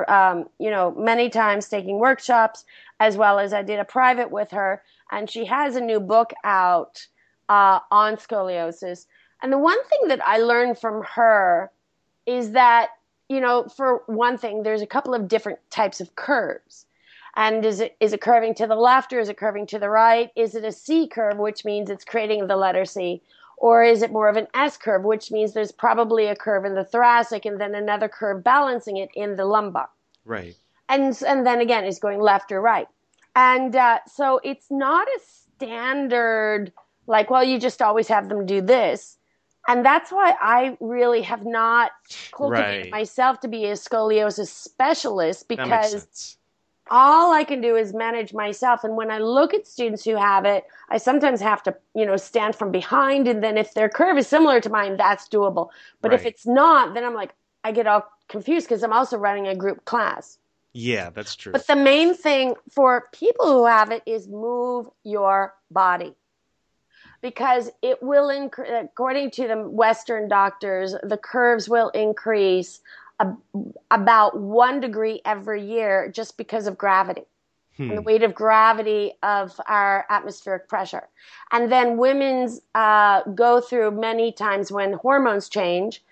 um, 0.08 0.48
you 0.58 0.70
know, 0.70 0.92
many 0.98 1.30
times 1.30 1.68
taking 1.68 1.98
workshops, 1.98 2.64
as 2.98 3.16
well 3.16 3.38
as 3.38 3.52
I 3.52 3.62
did 3.62 3.78
a 3.78 3.84
private 3.84 4.30
with 4.30 4.50
her, 4.50 4.82
and 5.10 5.30
she 5.30 5.44
has 5.44 5.76
a 5.76 5.80
new 5.80 6.00
book 6.00 6.32
out 6.44 7.06
uh, 7.48 7.80
on 7.90 8.16
scoliosis. 8.16 9.06
And 9.42 9.52
the 9.52 9.58
one 9.58 9.82
thing 9.84 10.08
that 10.08 10.24
I 10.26 10.38
learned 10.38 10.78
from 10.78 11.04
her 11.14 11.70
is 12.26 12.52
that, 12.52 12.90
you 13.28 13.40
know, 13.40 13.64
for 13.64 14.02
one 14.06 14.38
thing, 14.38 14.62
there's 14.62 14.82
a 14.82 14.86
couple 14.86 15.14
of 15.14 15.28
different 15.28 15.58
types 15.70 16.00
of 16.00 16.14
curves. 16.16 16.86
And 17.34 17.64
is 17.64 17.80
it 17.80 17.96
is 17.98 18.12
it 18.12 18.20
curving 18.20 18.54
to 18.56 18.66
the 18.66 18.74
left 18.74 19.12
or 19.12 19.20
is 19.20 19.28
it 19.28 19.38
curving 19.38 19.66
to 19.68 19.78
the 19.78 19.88
right? 19.88 20.30
Is 20.36 20.54
it 20.54 20.64
a 20.64 20.72
C 20.72 21.06
curve, 21.08 21.38
which 21.38 21.64
means 21.64 21.88
it's 21.88 22.04
creating 22.04 22.46
the 22.46 22.56
letter 22.56 22.84
C? 22.84 23.22
Or 23.56 23.84
is 23.84 24.02
it 24.02 24.10
more 24.10 24.28
of 24.28 24.36
an 24.36 24.48
S 24.54 24.76
curve, 24.76 25.04
which 25.04 25.30
means 25.30 25.52
there's 25.52 25.70
probably 25.70 26.26
a 26.26 26.34
curve 26.34 26.64
in 26.64 26.74
the 26.74 26.84
thoracic 26.84 27.44
and 27.44 27.60
then 27.60 27.74
another 27.74 28.08
curve 28.08 28.42
balancing 28.42 28.96
it 28.96 29.10
in 29.14 29.36
the 29.36 29.44
lumbar? 29.44 29.88
Right. 30.24 30.56
And, 30.88 31.16
and 31.26 31.46
then 31.46 31.60
again, 31.60 31.84
it's 31.84 32.00
going 32.00 32.20
left 32.20 32.50
or 32.50 32.60
right. 32.60 32.88
And 33.36 33.74
uh, 33.76 34.00
so 34.06 34.40
it's 34.42 34.66
not 34.70 35.06
a 35.06 35.20
standard, 35.22 36.72
like, 37.06 37.30
well, 37.30 37.44
you 37.44 37.58
just 37.58 37.80
always 37.80 38.08
have 38.08 38.28
them 38.28 38.46
do 38.46 38.60
this. 38.60 39.16
And 39.68 39.84
that's 39.86 40.10
why 40.10 40.34
I 40.40 40.76
really 40.80 41.22
have 41.22 41.46
not 41.46 41.92
cultivated 42.32 42.86
right. 42.86 42.90
myself 42.90 43.38
to 43.40 43.48
be 43.48 43.66
a 43.66 43.74
scoliosis 43.74 44.48
specialist 44.48 45.46
because 45.46 46.36
all 46.92 47.32
I 47.32 47.42
can 47.42 47.62
do 47.62 47.74
is 47.74 47.94
manage 47.94 48.34
myself. 48.34 48.84
And 48.84 48.96
when 48.96 49.10
I 49.10 49.18
look 49.18 49.54
at 49.54 49.66
students 49.66 50.04
who 50.04 50.14
have 50.14 50.44
it, 50.44 50.64
I 50.90 50.98
sometimes 50.98 51.40
have 51.40 51.62
to, 51.62 51.74
you 51.94 52.04
know, 52.04 52.18
stand 52.18 52.54
from 52.54 52.70
behind. 52.70 53.26
And 53.26 53.42
then 53.42 53.56
if 53.56 53.72
their 53.72 53.88
curve 53.88 54.18
is 54.18 54.28
similar 54.28 54.60
to 54.60 54.68
mine, 54.68 54.98
that's 54.98 55.26
doable. 55.26 55.70
But 56.02 56.10
right. 56.10 56.20
if 56.20 56.26
it's 56.26 56.46
not, 56.46 56.92
then 56.92 57.02
I'm 57.02 57.14
like, 57.14 57.32
I 57.64 57.72
get 57.72 57.86
all 57.86 58.06
confused 58.28 58.68
because 58.68 58.82
I'm 58.82 58.92
also 58.92 59.16
running 59.16 59.48
a 59.48 59.56
group 59.56 59.86
class. 59.86 60.36
Yeah, 60.74 61.08
that's 61.08 61.34
true. 61.34 61.52
But 61.52 61.66
the 61.66 61.76
main 61.76 62.14
thing 62.14 62.56
for 62.70 63.08
people 63.12 63.46
who 63.46 63.64
have 63.64 63.90
it 63.90 64.02
is 64.04 64.28
move 64.28 64.86
your 65.02 65.54
body. 65.70 66.14
Because 67.22 67.70
it 67.80 68.02
will, 68.02 68.28
inc- 68.28 68.84
according 68.84 69.30
to 69.32 69.48
the 69.48 69.56
Western 69.68 70.28
doctors, 70.28 70.94
the 71.02 71.16
curves 71.16 71.68
will 71.68 71.88
increase 71.90 72.80
about 73.90 74.38
one 74.38 74.80
degree 74.80 75.20
every 75.24 75.64
year 75.64 76.10
just 76.10 76.36
because 76.36 76.66
of 76.66 76.78
gravity. 76.78 77.22
Hmm. 77.76 77.88
And 77.88 77.98
the 77.98 78.02
weight 78.02 78.22
of 78.22 78.34
gravity 78.34 79.12
of 79.22 79.58
our 79.66 80.04
atmospheric 80.10 80.68
pressure. 80.68 81.08
And 81.52 81.72
then 81.72 81.96
women's 81.96 82.60
uh, 82.74 83.22
go 83.34 83.60
through 83.60 83.92
many 83.92 84.32
times 84.32 84.70
when 84.70 84.92
hormones 84.94 85.48
change 85.48 86.02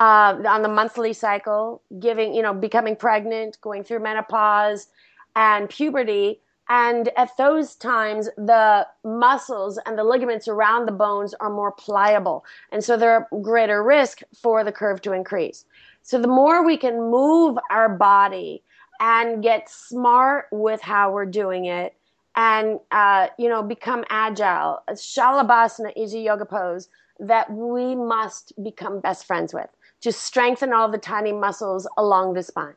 uh, 0.00 0.36
on 0.46 0.62
the 0.62 0.68
monthly 0.68 1.12
cycle, 1.12 1.82
giving, 2.00 2.34
you 2.34 2.42
know, 2.42 2.52
becoming 2.52 2.96
pregnant, 2.96 3.58
going 3.60 3.84
through 3.84 4.00
menopause 4.00 4.88
and 5.36 5.68
puberty. 5.68 6.40
And 6.68 7.10
at 7.16 7.36
those 7.36 7.76
times, 7.76 8.28
the 8.36 8.86
muscles 9.04 9.78
and 9.84 9.98
the 9.98 10.04
ligaments 10.04 10.48
around 10.48 10.86
the 10.86 10.92
bones 10.92 11.34
are 11.34 11.50
more 11.50 11.72
pliable. 11.72 12.44
And 12.72 12.82
so 12.82 12.96
they're 12.96 13.28
greater 13.42 13.82
risk 13.82 14.22
for 14.34 14.64
the 14.64 14.72
curve 14.72 15.02
to 15.02 15.12
increase. 15.12 15.64
So 16.04 16.20
the 16.20 16.28
more 16.28 16.62
we 16.62 16.76
can 16.76 17.10
move 17.10 17.58
our 17.70 17.88
body 17.88 18.62
and 19.00 19.42
get 19.42 19.70
smart 19.70 20.48
with 20.52 20.82
how 20.82 21.10
we're 21.10 21.24
doing 21.24 21.64
it 21.64 21.96
and, 22.36 22.78
uh, 22.90 23.28
you 23.38 23.48
know, 23.48 23.62
become 23.62 24.04
agile. 24.10 24.82
Shalabhasana 24.90 25.94
is 25.96 26.12
a 26.12 26.18
yoga 26.18 26.44
pose 26.44 26.90
that 27.20 27.50
we 27.50 27.94
must 27.94 28.52
become 28.62 29.00
best 29.00 29.24
friends 29.24 29.54
with 29.54 29.70
to 30.02 30.12
strengthen 30.12 30.74
all 30.74 30.90
the 30.90 30.98
tiny 30.98 31.32
muscles 31.32 31.88
along 31.96 32.34
the 32.34 32.42
spine. 32.42 32.74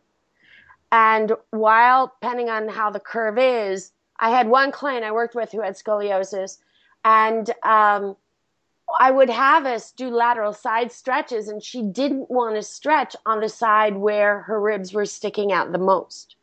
And 0.93 1.33
while, 1.51 2.13
depending 2.21 2.49
on 2.49 2.69
how 2.69 2.89
the 2.91 3.01
curve 3.01 3.37
is, 3.37 3.91
I 4.21 4.29
had 4.29 4.47
one 4.47 4.71
client 4.71 5.03
I 5.03 5.11
worked 5.11 5.35
with 5.35 5.51
who 5.51 5.61
had 5.61 5.75
scoliosis, 5.75 6.59
and 7.03 7.53
um, 7.63 8.15
I 8.99 9.11
would 9.11 9.29
have 9.29 9.65
us 9.65 9.91
do 9.91 10.09
lateral 10.09 10.53
side 10.53 10.91
stretches, 10.91 11.47
and 11.47 11.61
she 11.61 11.81
didn't 11.81 12.31
want 12.31 12.55
to 12.55 12.63
stretch 12.63 13.15
on 13.25 13.41
the 13.41 13.49
side 13.49 13.97
where 13.97 14.41
her 14.41 14.59
ribs 14.59 14.93
were 14.93 15.05
sticking 15.05 15.51
out 15.51 15.71
the 15.71 15.77
most. 15.77 16.35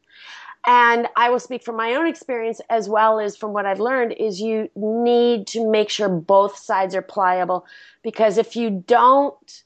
And 0.66 1.08
I 1.16 1.30
will 1.30 1.40
speak 1.40 1.62
from 1.62 1.76
my 1.76 1.94
own 1.94 2.06
experience 2.06 2.60
as 2.70 2.88
well 2.88 3.20
as 3.20 3.36
from 3.36 3.52
what 3.52 3.66
I've 3.66 3.80
learned 3.80 4.12
is 4.12 4.40
you 4.40 4.70
need 4.74 5.46
to 5.48 5.68
make 5.68 5.90
sure 5.90 6.08
both 6.08 6.56
sides 6.56 6.94
are 6.94 7.02
pliable 7.02 7.66
because 8.02 8.38
if 8.38 8.56
you 8.56 8.70
don't 8.86 9.62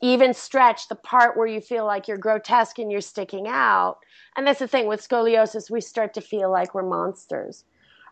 even 0.00 0.32
stretch 0.32 0.88
the 0.88 0.94
part 0.94 1.36
where 1.36 1.46
you 1.46 1.60
feel 1.60 1.84
like 1.84 2.08
you're 2.08 2.16
grotesque 2.16 2.78
and 2.78 2.90
you're 2.90 3.02
sticking 3.02 3.46
out, 3.46 3.98
and 4.36 4.46
that's 4.46 4.58
the 4.58 4.68
thing 4.68 4.86
with 4.86 5.06
scoliosis, 5.06 5.70
we 5.70 5.80
start 5.80 6.14
to 6.14 6.20
feel 6.20 6.50
like 6.50 6.74
we're 6.74 6.82
monsters. 6.82 7.64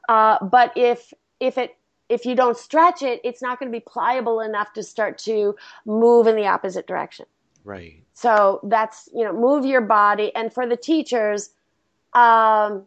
Uh, 0.08 0.44
but 0.44 0.72
if 0.76 1.12
if 1.40 1.58
it 1.58 1.76
if 2.08 2.24
you 2.24 2.34
don't 2.34 2.56
stretch 2.56 3.02
it, 3.02 3.20
it's 3.24 3.42
not 3.42 3.58
going 3.58 3.70
to 3.70 3.76
be 3.76 3.84
pliable 3.84 4.40
enough 4.40 4.72
to 4.74 4.82
start 4.82 5.18
to 5.18 5.56
move 5.84 6.26
in 6.26 6.36
the 6.36 6.46
opposite 6.46 6.86
direction. 6.86 7.26
Right. 7.64 8.02
So 8.14 8.60
that's, 8.62 9.08
you 9.14 9.24
know, 9.24 9.32
move 9.32 9.66
your 9.66 9.80
body. 9.80 10.34
And 10.34 10.52
for 10.52 10.66
the 10.66 10.76
teachers, 10.76 11.50
um, 12.12 12.84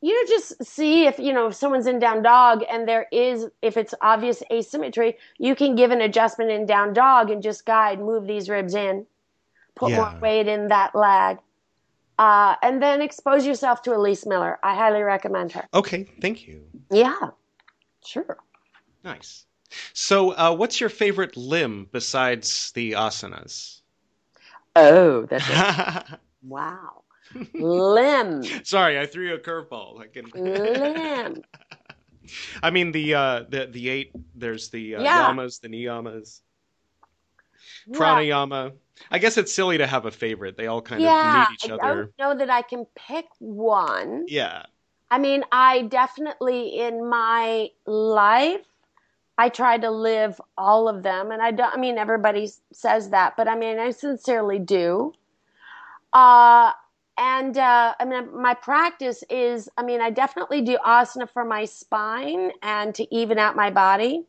you 0.00 0.12
know, 0.14 0.28
just 0.28 0.64
see 0.64 1.06
if, 1.06 1.18
you 1.18 1.32
know, 1.32 1.46
if 1.46 1.54
someone's 1.54 1.86
in 1.86 2.00
down 2.00 2.22
dog 2.22 2.64
and 2.68 2.88
there 2.88 3.06
is, 3.12 3.46
if 3.60 3.76
it's 3.76 3.94
obvious 4.00 4.42
asymmetry, 4.50 5.16
you 5.38 5.54
can 5.54 5.76
give 5.76 5.92
an 5.92 6.00
adjustment 6.00 6.50
in 6.50 6.66
down 6.66 6.92
dog 6.92 7.30
and 7.30 7.42
just 7.42 7.64
guide, 7.64 8.00
move 8.00 8.26
these 8.26 8.48
ribs 8.48 8.74
in, 8.74 9.06
put 9.76 9.90
Yeah. 9.90 9.96
more 9.98 10.18
weight 10.20 10.48
in 10.48 10.68
that 10.68 10.94
leg. 10.94 11.38
Uh, 12.18 12.56
and 12.62 12.82
then 12.82 13.00
expose 13.00 13.46
yourself 13.46 13.82
to 13.82 13.94
Elise 13.94 14.26
Miller. 14.26 14.58
I 14.62 14.74
highly 14.74 15.02
recommend 15.02 15.52
her. 15.52 15.68
Okay. 15.72 16.04
Thank 16.20 16.48
you. 16.48 16.64
Yeah, 16.90 17.30
sure. 18.04 18.38
Nice. 19.04 19.46
So, 19.94 20.32
uh, 20.32 20.54
what's 20.54 20.80
your 20.80 20.90
favorite 20.90 21.36
limb 21.36 21.88
besides 21.92 22.72
the 22.72 22.92
asanas? 22.92 23.80
Oh, 24.76 25.26
that's 25.26 25.48
wow. 26.42 27.04
Limb, 27.58 28.60
Sorry, 28.64 28.98
I 28.98 29.06
threw 29.06 29.28
you 29.28 29.34
a 29.34 29.38
curveball. 29.38 30.00
I 30.00 30.06
can. 30.08 30.30
limb. 30.34 31.42
I 32.62 32.70
mean 32.70 32.92
the 32.92 33.14
uh, 33.14 33.44
the 33.48 33.66
the 33.66 33.88
eight. 33.88 34.12
There's 34.34 34.70
the 34.70 34.96
uh, 34.96 35.04
Yeah. 35.04 35.32
yamas, 35.32 35.60
the 35.60 35.68
niyamas, 35.68 36.40
Yeah. 37.86 37.98
pranayama. 37.98 38.72
I 39.10 39.18
guess 39.18 39.36
it's 39.36 39.54
silly 39.54 39.78
to 39.78 39.86
have 39.86 40.06
a 40.06 40.10
favorite. 40.10 40.56
They 40.56 40.66
all 40.66 40.82
kind 40.82 41.04
Yeah, 41.04 41.10
of 41.10 41.22
need 41.22 41.50
each 41.50 41.64
I 41.64 41.68
other. 41.68 42.12
don't 42.18 42.18
know 42.18 42.34
that 42.38 42.50
I 42.50 42.62
can 42.62 42.86
pick 42.94 43.26
one. 43.38 44.26
Yeah. 44.28 44.64
I 45.12 45.18
mean, 45.18 45.44
I 45.52 45.82
definitely 45.82 46.80
in 46.80 47.06
my 47.06 47.68
life, 47.84 48.64
I 49.36 49.50
try 49.50 49.76
to 49.76 49.90
live 49.90 50.40
all 50.56 50.88
of 50.88 51.02
them, 51.02 51.30
and 51.30 51.42
I 51.42 51.50
don't. 51.50 51.70
I 51.70 51.76
mean, 51.76 51.98
everybody 51.98 52.50
says 52.72 53.10
that, 53.10 53.36
but 53.36 53.46
I 53.46 53.54
mean, 53.54 53.78
I 53.78 53.90
sincerely 53.90 54.58
do. 54.58 55.12
Uh, 56.14 56.72
and 57.18 57.58
uh, 57.58 57.94
I 58.00 58.06
mean, 58.06 58.40
my 58.40 58.54
practice 58.54 59.22
is. 59.28 59.68
I 59.76 59.82
mean, 59.82 60.00
I 60.00 60.08
definitely 60.08 60.62
do 60.62 60.78
asana 60.78 61.28
for 61.28 61.44
my 61.44 61.66
spine 61.66 62.52
and 62.62 62.94
to 62.94 63.14
even 63.14 63.38
out 63.38 63.54
my 63.54 63.68
body, 63.68 64.24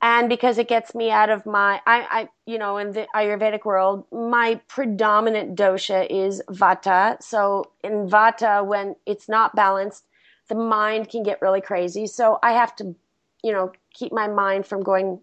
and 0.00 0.28
because 0.28 0.58
it 0.58 0.68
gets 0.68 0.94
me 0.94 1.10
out 1.10 1.30
of 1.30 1.44
my. 1.44 1.80
I, 1.86 2.06
I 2.10 2.28
you 2.46 2.58
know, 2.58 2.78
in 2.78 2.92
the 2.92 3.06
Ayurvedic 3.14 3.64
world, 3.64 4.04
my 4.12 4.60
predominant 4.68 5.56
dosha 5.56 6.06
is 6.08 6.42
Vata. 6.48 7.20
So 7.22 7.72
in 7.82 8.08
Vata, 8.08 8.64
when 8.64 8.96
it's 9.06 9.28
not 9.28 9.56
balanced, 9.56 10.04
the 10.48 10.54
mind 10.54 11.08
can 11.08 11.22
get 11.22 11.42
really 11.42 11.60
crazy. 11.60 12.06
So 12.06 12.38
I 12.42 12.52
have 12.52 12.74
to, 12.76 12.94
you 13.42 13.52
know, 13.52 13.72
keep 13.92 14.12
my 14.12 14.28
mind 14.28 14.66
from 14.66 14.82
going 14.82 15.20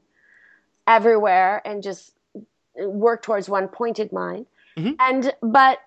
everywhere 0.88 1.62
and 1.66 1.82
just 1.82 2.14
work 2.78 3.24
towards 3.24 3.50
one 3.50 3.68
pointed 3.68 4.12
mind. 4.12 4.46
Mhm. 4.78 4.96
And 5.00 5.34
but 5.42 5.80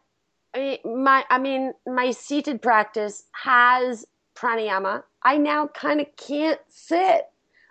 I- 0.55 0.81
my, 0.85 1.25
I 1.29 1.39
mean, 1.39 1.75
my 1.87 2.11
seated 2.11 2.63
practice 2.63 3.25
has 3.33 4.07
pranayama. 4.35 5.03
I 5.23 5.37
now 5.37 5.67
kind 5.69 6.01
of 6.01 6.07
can't 6.17 6.61
sit 6.69 7.29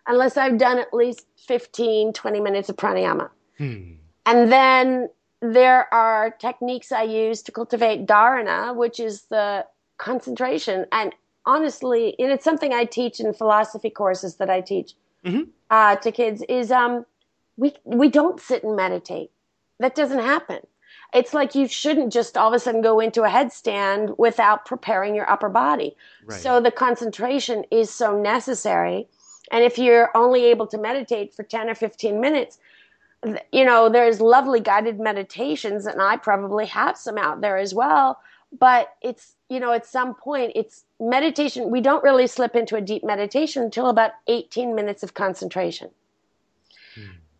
unless 0.07 0.37
I've 0.37 0.57
done 0.57 0.79
at 0.79 0.93
least 0.93 1.25
15, 1.47 2.13
20 2.13 2.39
minutes 2.39 2.69
of 2.69 2.75
pranayama. 2.77 3.29
Hmm. 3.57 3.93
And 4.25 4.51
then 4.51 5.09
there 5.41 5.91
are 5.93 6.31
techniques 6.31 6.91
I 6.91 7.03
use 7.03 7.41
to 7.43 7.51
cultivate 7.51 8.05
dharana, 8.05 8.75
which 8.75 8.99
is 8.99 9.23
the 9.29 9.65
concentration. 9.97 10.85
And 10.91 11.13
honestly, 11.45 12.15
and 12.19 12.31
it's 12.31 12.43
something 12.43 12.73
I 12.73 12.85
teach 12.85 13.19
in 13.19 13.33
philosophy 13.33 13.89
courses 13.89 14.35
that 14.35 14.49
I 14.49 14.61
teach 14.61 14.93
Mhm. 15.25 15.49
uh, 15.69 15.95
to 15.97 16.11
kids. 16.11 16.43
Is 16.49 16.71
um, 16.71 17.05
we 17.57 17.75
we 17.83 18.09
don't 18.09 18.39
sit 18.39 18.63
and 18.63 18.75
meditate. 18.75 19.31
That 19.79 19.95
doesn't 19.95 20.19
happen. 20.19 20.65
It's 21.13 21.33
like 21.33 21.55
you 21.55 21.67
shouldn't 21.67 22.11
just 22.11 22.37
all 22.37 22.49
of 22.49 22.53
a 22.53 22.59
sudden 22.59 22.81
go 22.81 22.99
into 22.99 23.23
a 23.23 23.29
headstand 23.29 24.17
without 24.17 24.65
preparing 24.65 25.15
your 25.15 25.29
upper 25.29 25.49
body. 25.49 25.95
Right. 26.25 26.39
So 26.39 26.59
the 26.59 26.71
concentration 26.71 27.63
is 27.71 27.89
so 27.89 28.19
necessary. 28.19 29.07
And 29.51 29.63
if 29.63 29.77
you're 29.77 30.11
only 30.15 30.45
able 30.45 30.67
to 30.67 30.77
meditate 30.77 31.33
for 31.33 31.43
10 31.43 31.69
or 31.69 31.75
15 31.75 32.19
minutes, 32.19 32.57
you 33.51 33.65
know, 33.65 33.89
there's 33.89 34.21
lovely 34.21 34.59
guided 34.59 34.99
meditations, 34.99 35.85
and 35.85 36.01
I 36.01 36.17
probably 36.17 36.65
have 36.67 36.97
some 36.97 37.17
out 37.17 37.41
there 37.41 37.57
as 37.57 37.73
well. 37.73 38.19
But 38.57 38.95
it's, 39.01 39.35
you 39.49 39.59
know, 39.59 39.73
at 39.73 39.85
some 39.85 40.15
point, 40.15 40.53
it's 40.55 40.85
meditation. 40.99 41.69
We 41.69 41.81
don't 41.81 42.03
really 42.03 42.27
slip 42.27 42.55
into 42.55 42.75
a 42.75 42.81
deep 42.81 43.03
meditation 43.03 43.63
until 43.63 43.89
about 43.89 44.11
18 44.27 44.75
minutes 44.75 45.03
of 45.03 45.13
concentration. 45.13 45.89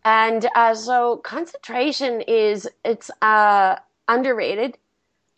And 0.04 0.48
uh, 0.54 0.74
so 0.74 1.18
concentration 1.18 2.22
is, 2.22 2.68
it's 2.84 3.10
uh, 3.20 3.76
underrated. 4.06 4.78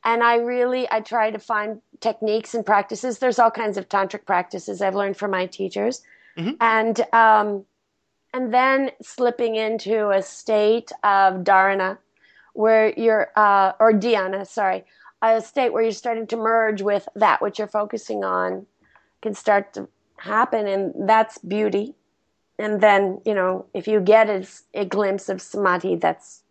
And 0.05 0.23
I 0.23 0.37
really, 0.37 0.91
I 0.91 1.01
try 1.01 1.31
to 1.31 1.39
find 1.39 1.81
techniques 2.01 2.55
and 2.55 2.65
practices. 2.65 3.19
There's 3.19 3.39
all 3.39 3.51
kinds 3.51 3.77
of 3.77 3.89
tantric 3.89 4.27
practices 4.27 4.81
I've 4.81 4.95
learned 4.95 5.17
from 5.17 5.31
my 5.31 5.47
teachers. 5.47 6.03
Mhm. 6.37 6.57
And, 6.61 7.01
um, 7.13 7.65
and 8.33 8.55
then 8.55 8.93
slipping 9.03 9.57
into 9.57 10.11
a 10.11 10.23
state 10.23 10.93
of 11.03 11.43
dharana 11.43 11.99
where 12.53 12.93
you're, 12.97 13.31
uh, 13.37 13.73
or 13.81 13.93
dhyana, 13.93 14.47
sorry, 14.47 14.85
a 15.23 15.41
state 15.41 15.73
where 15.73 15.83
you're 15.83 15.93
starting 15.93 16.27
to 16.29 16.37
merge 16.37 16.83
with 16.83 17.09
that 17.15 17.43
which 17.43 17.59
you're 17.59 17.69
focusing 17.69 18.25
on 18.25 18.67
can 19.23 19.35
start 19.35 19.73
to 19.75 19.89
happen. 20.17 20.67
And 20.67 21.09
that's 21.09 21.39
beauty. 21.39 21.95
And 22.59 22.81
then, 22.81 23.21
you 23.25 23.35
know, 23.35 23.67
if 23.75 23.89
you 23.89 24.01
get 24.01 24.29
a, 24.29 24.47
a 24.75 24.85
glimpse 24.85 25.29
of 25.29 25.41
samadhi, 25.43 25.97
that's 25.97 26.43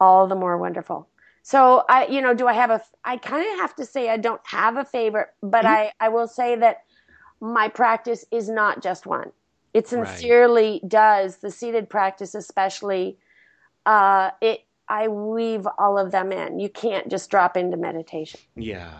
all 0.00 0.26
the 0.26 0.34
more 0.34 0.58
wonderful. 0.58 1.08
So 1.42 1.84
I, 1.88 2.06
you 2.06 2.20
know, 2.20 2.34
do 2.34 2.48
I 2.48 2.54
have 2.54 2.70
a, 2.70 2.82
I 3.04 3.18
kind 3.18 3.46
of 3.52 3.60
have 3.60 3.76
to 3.76 3.84
say 3.84 4.08
I 4.10 4.16
don't 4.16 4.40
have 4.44 4.76
a 4.76 4.84
favorite, 4.84 5.28
but 5.42 5.64
I, 5.64 5.92
I 6.00 6.08
will 6.08 6.26
say 6.26 6.56
that 6.56 6.82
my 7.40 7.68
practice 7.68 8.24
is 8.30 8.48
not 8.48 8.82
just 8.82 9.06
one. 9.06 9.32
It 9.74 9.90
Right. 9.92 10.06
sincerely 10.08 10.80
does 10.88 11.36
the 11.38 11.50
seated 11.50 11.88
practice, 11.90 12.34
especially. 12.34 13.18
Uh, 13.84 14.30
it 14.40 14.62
I 14.88 15.08
weave 15.08 15.66
all 15.78 15.98
of 15.98 16.12
them 16.12 16.30
in. 16.32 16.60
You 16.60 16.68
can't 16.68 17.08
just 17.10 17.28
drop 17.30 17.56
into 17.56 17.76
meditation. 17.76 18.38
Yeah. 18.54 18.92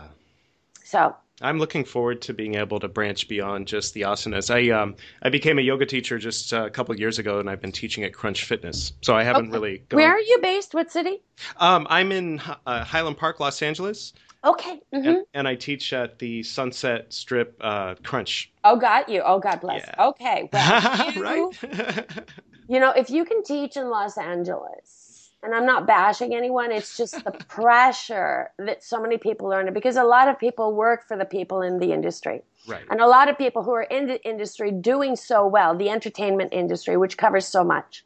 So 0.83 1.15
I'm 1.41 1.59
looking 1.59 1.85
forward 1.85 2.21
to 2.23 2.33
being 2.33 2.55
able 2.55 2.79
to 2.79 2.87
branch 2.87 3.27
beyond 3.27 3.67
just 3.67 3.93
the 3.93 4.01
asanas. 4.01 4.53
I 4.53 4.69
um 4.71 4.95
I 5.21 5.29
became 5.29 5.59
a 5.59 5.61
yoga 5.61 5.85
teacher 5.85 6.17
just 6.17 6.51
uh, 6.53 6.65
a 6.65 6.69
couple 6.69 6.93
of 6.93 6.99
years 6.99 7.19
ago, 7.19 7.39
and 7.39 7.49
I've 7.49 7.61
been 7.61 7.71
teaching 7.71 8.03
at 8.03 8.13
Crunch 8.13 8.43
Fitness. 8.43 8.91
So 9.01 9.15
I 9.15 9.23
haven't 9.23 9.47
Okay. 9.47 9.53
really. 9.53 9.77
Gone. 9.89 9.97
where 9.97 10.11
are 10.11 10.19
you 10.19 10.39
based? 10.41 10.73
What 10.73 10.91
city? 10.91 11.21
Um, 11.57 11.87
I'm 11.89 12.11
in 12.11 12.41
uh, 12.65 12.83
Highland 12.83 13.17
Park, 13.17 13.39
Los 13.39 13.61
Angeles, 13.61 14.13
Okay. 14.43 14.79
hmm 14.93 15.05
and, 15.07 15.25
and 15.33 15.47
I 15.47 15.55
teach 15.55 15.93
at 15.93 16.19
the 16.19 16.43
Sunset 16.43 17.13
Strip 17.13 17.57
uh, 17.61 17.95
Crunch. 18.03 18.51
Oh, 18.63 18.75
got 18.77 19.09
you. 19.09 19.21
Oh, 19.25 19.39
God 19.39 19.61
bless. 19.61 19.85
Yeah. 19.87 20.07
Okay. 20.07 20.49
Well, 20.51 21.11
you, 21.15 21.23
right? 21.23 22.23
You 22.69 22.81
know, 22.81 22.91
if 22.91 23.09
you 23.09 23.23
can 23.23 23.43
teach 23.43 23.77
in 23.77 23.89
Los 23.89 24.17
Angeles, 24.17 25.31
and 25.41 25.55
I'm 25.55 25.65
not 25.65 25.87
bashing 25.87 26.35
anyone, 26.35 26.71
it's 26.71 26.97
just 26.97 27.23
the 27.23 27.31
pressure 27.47 28.51
that 28.59 28.83
so 28.83 29.01
many 29.01 29.17
people 29.17 29.53
are 29.53 29.59
under 29.59 29.71
because 29.71 29.95
a 29.95 30.03
lot 30.03 30.27
of 30.27 30.37
people 30.37 30.73
work 30.73 31.07
for 31.07 31.15
the 31.15 31.23
people 31.23 31.61
in 31.61 31.79
the 31.79 31.93
industry. 31.93 32.41
right. 32.67 32.83
And 32.89 32.99
a 32.99 33.07
lot 33.07 33.29
of 33.29 33.37
people 33.37 33.63
who 33.63 33.71
are 33.71 33.83
in 33.83 34.07
the 34.07 34.21
industry 34.27 34.71
doing 34.71 35.15
so 35.15 35.47
well, 35.47 35.77
the 35.77 35.89
entertainment 35.89 36.51
industry, 36.51 36.97
which 36.97 37.17
covers 37.17 37.47
so 37.47 37.63
much, 37.63 38.03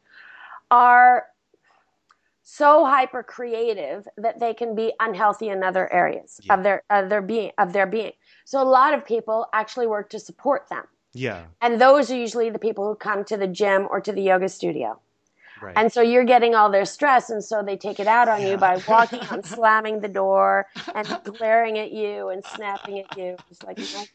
are 0.69 1.25
so 2.60 2.86
hyper 2.86 3.24
creative 3.24 4.08
that 4.17 4.39
they 4.39 4.53
can 4.53 4.75
be 4.75 4.91
unhealthy 5.00 5.48
in 5.50 5.63
other 5.63 5.86
areas 6.01 6.39
Yeah. 6.43 6.53
of 6.55 6.63
their 6.63 6.84
of 6.89 7.08
their 7.10 7.22
being 7.22 7.51
of 7.58 7.72
their 7.72 7.88
being. 7.88 8.12
So 8.46 8.62
a 8.62 8.70
lot 8.79 8.93
of 8.93 9.05
people 9.05 9.48
actually 9.53 9.88
work 9.88 10.10
to 10.10 10.20
support 10.20 10.67
them. 10.70 10.84
Yeah. 11.13 11.43
And 11.62 11.79
those 11.79 12.12
are 12.12 12.17
usually 12.25 12.50
the 12.50 12.60
people 12.67 12.84
who 12.88 12.96
come 12.96 13.24
to 13.31 13.38
the 13.38 13.48
gym 13.48 13.88
or 13.89 14.01
to 14.01 14.12
the 14.12 14.22
yoga 14.22 14.50
studio. 14.50 15.00
Right. 15.62 15.77
And 15.77 15.93
so 15.93 16.01
you're 16.01 16.24
getting 16.25 16.53
all 16.55 16.70
their 16.72 16.86
stress, 16.86 17.29
and 17.29 17.41
so 17.43 17.62
they 17.63 17.77
take 17.77 18.00
it 18.00 18.08
out 18.08 18.27
on 18.27 18.41
Yeah. 18.41 18.50
you 18.50 18.58
by 18.58 18.81
walking 18.88 19.22
and 19.31 19.46
slamming 19.46 20.01
the 20.01 20.08
door 20.22 20.65
and 20.96 21.08
glaring 21.24 21.77
at 21.79 21.91
you 21.91 22.29
and 22.29 22.43
snapping 22.55 23.00
at 23.00 23.17
you. 23.17 23.38
It's 23.50 23.63
like, 23.63 23.77
my 23.77 23.86
God. 23.93 24.08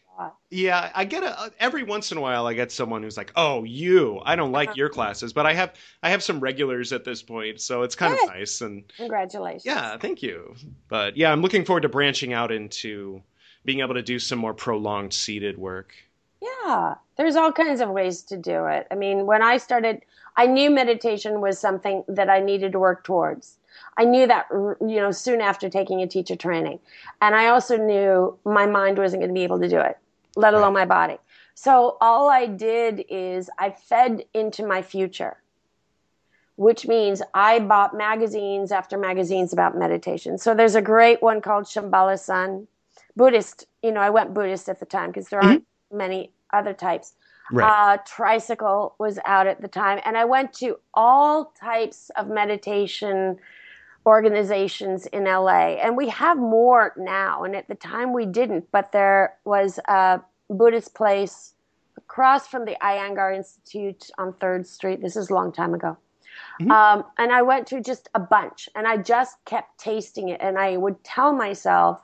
Yeah, 0.51 0.93
I 0.95 1.05
get 1.05 1.25
a 1.25 1.53
every 1.59 1.83
once 1.83 2.13
in 2.13 2.19
a 2.19 2.21
while 2.21 2.47
I 2.47 2.55
get 2.55 2.71
someone 2.71 3.03
who's 3.03 3.17
like, 3.17 3.33
"Oh, 3.37 3.65
you, 3.65 4.21
I 4.25 4.37
don't 4.37 4.53
like 4.53 4.69
Uh-huh. 4.71 4.77
your 4.77 4.89
classes," 4.89 5.33
but 5.33 5.45
I 5.47 5.53
have 5.55 5.75
I 6.03 6.11
have 6.11 6.23
some 6.23 6.39
regulars 6.41 6.93
at 6.93 7.05
this 7.05 7.23
point, 7.23 7.61
so 7.61 7.83
it's 7.83 7.97
kind 7.97 8.13
Good. 8.13 8.23
of 8.29 8.35
nice 8.35 8.61
and 8.61 8.85
Congratulations. 8.97 9.65
yeah, 9.65 9.97
thank 9.99 10.23
you. 10.23 10.55
But 10.89 11.17
yeah, 11.17 11.33
I'm 11.33 11.43
looking 11.43 11.65
forward 11.65 11.83
to 11.83 11.89
branching 11.89 12.33
out 12.33 12.53
into 12.53 13.23
being 13.65 13.81
able 13.81 13.95
to 13.95 14.03
do 14.03 14.19
some 14.21 14.39
more 14.39 14.55
prolonged 14.55 15.13
seated 15.13 15.59
work. 15.59 15.95
Yeah, 16.41 16.95
there's 17.17 17.37
all 17.37 17.53
kinds 17.53 17.81
of 17.81 17.89
ways 17.91 18.23
to 18.25 18.37
do 18.37 18.67
it. 18.67 18.87
I 18.91 18.95
mean, 18.95 19.27
when 19.27 19.43
I 19.43 19.57
started, 19.57 20.03
I 20.37 20.47
knew 20.47 20.71
meditation 20.71 21.41
was 21.41 21.59
something 21.59 22.05
that 22.09 22.29
I 22.29 22.41
needed 22.41 22.73
to 22.73 22.79
work 22.79 23.05
towards. 23.05 23.59
I 23.97 24.05
knew 24.05 24.27
that, 24.27 24.47
you 24.53 25.01
know, 25.01 25.11
soon 25.11 25.41
after 25.41 25.69
taking 25.71 26.03
a 26.03 26.07
teacher 26.07 26.37
training. 26.37 26.79
And 27.23 27.35
I 27.35 27.47
also 27.49 27.77
knew 27.79 28.39
my 28.45 28.67
mind 28.67 28.99
wasn't 28.99 29.21
going 29.23 29.31
to 29.31 29.35
be 29.35 29.45
able 29.45 29.61
to 29.61 29.69
do 29.69 29.81
it, 29.81 29.97
let 30.37 30.55
alone 30.55 30.75
my 30.75 30.85
body. 30.85 31.19
So 31.55 31.97
all 32.01 32.29
I 32.29 32.47
did 32.47 33.05
is 33.09 33.51
I 33.59 33.71
fed 33.71 34.25
into 34.35 34.65
my 34.65 34.83
future, 34.83 35.39
which 36.57 36.87
means 36.87 37.23
I 37.35 37.59
bought 37.61 37.97
magazines 37.97 38.71
after 38.71 38.99
magazines 38.99 39.53
about 39.53 39.77
meditation. 39.77 40.39
So 40.39 40.55
there's 40.55 40.75
a 40.75 40.83
great 40.83 41.23
one 41.23 41.41
called 41.41 41.65
Shambhala 41.65 42.19
Sun, 42.19 42.69
Buddhist. 43.17 43.67
You 43.83 43.93
know, 43.93 44.01
I 44.01 44.11
went 44.11 44.35
Buddhist 44.35 44.69
at 44.69 44.79
the 44.79 44.87
time 44.87 45.11
because 45.11 45.29
there 45.31 45.43
aren't 45.43 45.63
mm-hmm. 45.63 45.97
many 45.97 46.31
other 46.53 46.75
types. 46.75 47.15
Right. 47.51 47.95
Uh, 47.95 47.97
Tricycle 48.05 48.95
was 48.99 49.19
out 49.25 49.47
at 49.47 49.63
the 49.63 49.69
time, 49.69 50.01
and 50.05 50.19
I 50.19 50.25
went 50.25 50.53
to 50.55 50.79
all 50.93 51.53
types 51.59 52.11
of 52.17 52.29
meditation 52.29 53.39
organizations 54.07 55.07
in 55.07 55.25
LA, 55.25 55.77
and 55.83 55.97
we 55.97 56.09
have 56.09 56.39
more 56.39 56.95
now. 56.97 57.43
And 57.45 57.57
at 57.57 57.69
the 57.69 57.75
time, 57.75 58.13
we 58.13 58.25
didn't, 58.25 58.71
but 58.71 58.93
there 58.93 59.35
was 59.45 59.79
a 59.87 60.21
Buddhist 60.49 60.95
place 60.95 61.55
across 61.97 62.47
from 62.47 62.65
the 62.65 62.77
Iyengar 62.81 63.37
Institute 63.37 64.11
on 64.17 64.33
Third 64.35 64.67
Street. 64.67 65.03
This 65.03 65.17
is 65.17 65.29
a 65.29 65.35
long 65.35 65.53
time 65.53 65.75
ago. 65.75 65.97
Mm-hmm. 66.61 66.71
Um, 66.71 67.05
and 67.19 67.33
I 67.33 67.43
went 67.43 67.67
to 67.69 67.81
just 67.81 68.09
a 68.15 68.21
bunch, 68.21 68.69
and 68.75 68.87
I 68.87 68.97
just 68.97 69.45
kept 69.45 69.79
tasting 69.79 70.29
it, 70.29 70.41
and 70.41 70.59
I 70.59 70.77
would 70.77 71.03
tell 71.03 71.33
myself, 71.33 72.01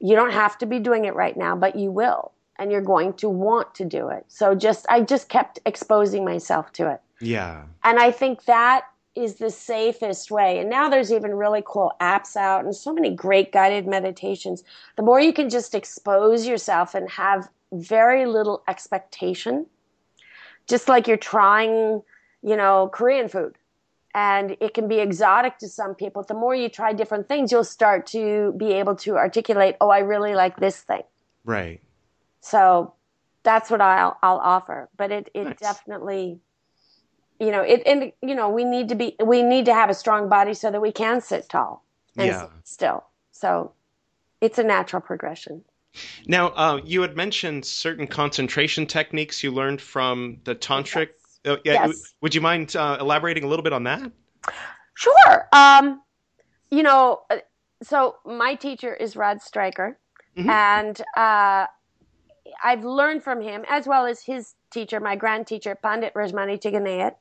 "You 0.00 0.16
don't 0.16 0.32
have 0.32 0.56
to 0.58 0.66
be 0.66 0.78
doing 0.78 1.04
it 1.04 1.14
right 1.14 1.36
now, 1.36 1.54
but 1.54 1.76
you 1.76 1.90
will." 1.90 2.32
and 2.56 2.70
you're 2.70 2.80
going 2.80 3.12
to 3.14 3.28
want 3.28 3.74
to 3.74 3.84
do 3.84 4.08
it. 4.08 4.24
So 4.28 4.54
just 4.54 4.86
I 4.88 5.00
just 5.00 5.28
kept 5.28 5.58
exposing 5.66 6.24
myself 6.24 6.72
to 6.74 6.88
it. 6.90 7.00
Yeah. 7.20 7.64
And 7.82 7.98
I 7.98 8.10
think 8.10 8.44
that 8.44 8.84
is 9.14 9.36
the 9.36 9.50
safest 9.50 10.30
way. 10.30 10.58
And 10.58 10.68
now 10.68 10.88
there's 10.88 11.12
even 11.12 11.34
really 11.34 11.62
cool 11.64 11.92
apps 12.00 12.36
out 12.36 12.64
and 12.64 12.74
so 12.74 12.92
many 12.92 13.10
great 13.14 13.52
guided 13.52 13.86
meditations. 13.86 14.64
The 14.96 15.02
more 15.02 15.20
you 15.20 15.32
can 15.32 15.48
just 15.48 15.74
expose 15.74 16.46
yourself 16.46 16.94
and 16.94 17.08
have 17.10 17.48
very 17.72 18.26
little 18.26 18.62
expectation, 18.66 19.66
just 20.66 20.88
like 20.88 21.06
you're 21.06 21.16
trying, 21.16 22.02
you 22.42 22.56
know, 22.56 22.90
Korean 22.92 23.28
food. 23.28 23.56
And 24.16 24.56
it 24.60 24.74
can 24.74 24.86
be 24.86 25.00
exotic 25.00 25.58
to 25.58 25.68
some 25.68 25.94
people. 25.94 26.22
The 26.22 26.34
more 26.34 26.54
you 26.54 26.68
try 26.68 26.92
different 26.92 27.26
things, 27.26 27.50
you'll 27.50 27.64
start 27.64 28.06
to 28.08 28.52
be 28.56 28.72
able 28.74 28.94
to 28.96 29.16
articulate, 29.16 29.76
oh, 29.80 29.88
I 29.88 29.98
really 30.00 30.34
like 30.34 30.56
this 30.56 30.80
thing. 30.80 31.02
Right. 31.44 31.80
So 32.40 32.94
that's 33.42 33.70
what 33.70 33.80
I'll 33.80 34.16
I'll 34.22 34.38
offer. 34.38 34.88
But 34.96 35.10
it 35.10 35.30
it 35.34 35.44
nice. 35.44 35.58
definitely 35.58 36.40
you 37.40 37.50
know 37.50 37.62
it 37.62 37.82
and 37.86 38.12
you 38.22 38.34
know 38.34 38.48
we 38.48 38.64
need 38.64 38.88
to 38.88 38.94
be 38.94 39.16
we 39.24 39.42
need 39.42 39.64
to 39.64 39.74
have 39.74 39.90
a 39.90 39.94
strong 39.94 40.28
body 40.28 40.54
so 40.54 40.70
that 40.70 40.80
we 40.80 40.92
can 40.92 41.20
sit 41.20 41.48
tall 41.48 41.84
and 42.16 42.28
yeah. 42.28 42.46
still. 42.64 43.04
So 43.32 43.72
it's 44.40 44.58
a 44.58 44.64
natural 44.64 45.02
progression. 45.02 45.64
Now, 46.26 46.48
uh, 46.48 46.80
you 46.84 47.02
had 47.02 47.16
mentioned 47.16 47.64
certain 47.64 48.06
concentration 48.06 48.86
techniques 48.86 49.42
you 49.42 49.52
learned 49.52 49.80
from 49.80 50.38
the 50.44 50.54
tantric. 50.54 51.10
Yes. 51.44 51.54
Uh, 51.54 51.56
yeah, 51.64 51.86
yes. 51.86 52.14
Would 52.20 52.34
you 52.34 52.40
mind 52.40 52.74
uh, 52.74 52.96
elaborating 53.00 53.44
a 53.44 53.46
little 53.46 53.62
bit 53.62 53.72
on 53.72 53.84
that? 53.84 54.10
Sure. 54.94 55.48
Um, 55.52 56.00
you 56.70 56.82
know, 56.82 57.22
uh, 57.30 57.38
so 57.82 58.16
my 58.24 58.54
teacher 58.54 58.94
is 58.94 59.14
Rod 59.14 59.42
Stryker, 59.42 59.98
mm-hmm. 60.36 60.48
and 60.48 61.00
uh, 61.16 61.66
I've 62.62 62.84
learned 62.84 63.22
from 63.22 63.40
him 63.40 63.64
as 63.68 63.86
well 63.86 64.06
as 64.06 64.22
his 64.22 64.54
teacher, 64.70 65.00
my 65.00 65.16
grand 65.16 65.46
teacher, 65.46 65.74
Pandit 65.74 66.14
Rajmani 66.14 66.60
Tigunait. 66.60 67.14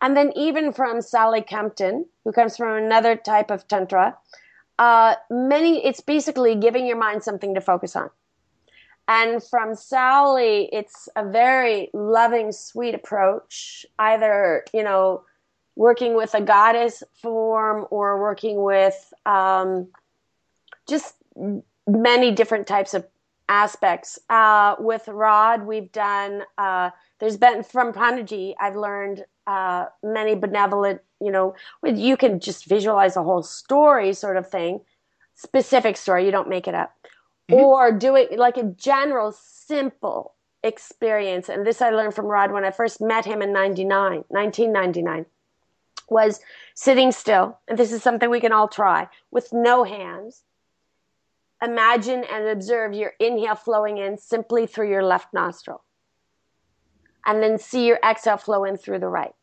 And 0.00 0.16
then 0.16 0.32
even 0.36 0.72
from 0.72 1.00
Sally 1.00 1.40
Kempton, 1.40 2.06
who 2.24 2.32
comes 2.32 2.56
from 2.56 2.76
another 2.76 3.16
type 3.16 3.50
of 3.50 3.66
Tantra, 3.66 4.16
uh, 4.78 5.14
many, 5.30 5.84
it's 5.84 6.00
basically 6.00 6.54
giving 6.54 6.86
your 6.86 6.98
mind 6.98 7.22
something 7.22 7.54
to 7.54 7.60
focus 7.60 7.96
on. 7.96 8.10
And 9.08 9.42
from 9.42 9.74
Sally, 9.74 10.68
it's 10.72 11.08
a 11.14 11.28
very 11.28 11.90
loving, 11.94 12.52
sweet 12.52 12.94
approach, 12.94 13.86
either, 13.98 14.64
you 14.74 14.82
know, 14.82 15.22
working 15.76 16.16
with 16.16 16.34
a 16.34 16.40
goddess 16.40 17.02
form 17.22 17.86
or 17.90 18.20
working 18.20 18.62
with 18.62 19.12
um, 19.24 19.88
just 20.88 21.14
many 21.86 22.32
different 22.32 22.66
types 22.66 22.94
of 22.94 23.06
aspects. 23.48 24.18
Uh, 24.28 24.76
with 24.78 25.08
Rod, 25.08 25.66
we've 25.66 25.90
done, 25.92 26.42
uh, 26.58 26.90
there's 27.18 27.36
been 27.36 27.62
from 27.62 27.92
Panditji, 27.92 28.54
I've 28.60 28.76
learned 28.76 29.24
uh, 29.46 29.86
many 30.02 30.34
benevolent, 30.34 31.00
you 31.20 31.30
know, 31.30 31.54
you 31.84 32.16
can 32.16 32.40
just 32.40 32.66
visualize 32.66 33.16
a 33.16 33.22
whole 33.22 33.42
story 33.42 34.12
sort 34.12 34.36
of 34.36 34.48
thing, 34.48 34.80
specific 35.34 35.96
story, 35.96 36.24
you 36.24 36.30
don't 36.30 36.48
make 36.48 36.66
it 36.66 36.74
up. 36.74 36.94
Mm-hmm. 37.50 37.60
Or 37.60 37.92
do 37.92 38.16
it 38.16 38.38
like 38.38 38.56
a 38.56 38.64
general, 38.64 39.32
simple 39.32 40.34
experience. 40.62 41.48
And 41.48 41.64
this 41.64 41.80
I 41.80 41.90
learned 41.90 42.14
from 42.14 42.26
Rod 42.26 42.50
when 42.50 42.64
I 42.64 42.72
first 42.72 43.00
met 43.00 43.24
him 43.24 43.40
in 43.40 43.52
99, 43.52 44.24
1999, 44.28 45.26
was 46.08 46.40
sitting 46.74 47.12
still. 47.12 47.58
And 47.68 47.78
this 47.78 47.92
is 47.92 48.02
something 48.02 48.28
we 48.28 48.40
can 48.40 48.52
all 48.52 48.68
try 48.68 49.08
with 49.30 49.52
no 49.52 49.84
hands 49.84 50.42
imagine 51.62 52.24
and 52.24 52.46
observe 52.48 52.92
your 52.92 53.12
inhale 53.18 53.54
flowing 53.54 53.98
in 53.98 54.18
simply 54.18 54.66
through 54.66 54.90
your 54.90 55.02
left 55.02 55.32
nostril. 55.32 55.82
And 57.24 57.42
then 57.42 57.58
see 57.58 57.86
your 57.86 57.98
exhale 58.08 58.36
flow 58.36 58.64
in 58.64 58.76
through 58.76 59.00
the 59.00 59.08
right. 59.08 59.34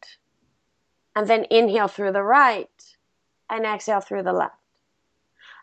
And 1.15 1.27
then 1.27 1.45
inhale 1.49 1.87
through 1.87 2.13
the 2.13 2.23
right 2.23 2.69
and 3.49 3.65
exhale 3.65 3.99
through 3.99 4.23
the 4.23 4.33
left. 4.33 4.55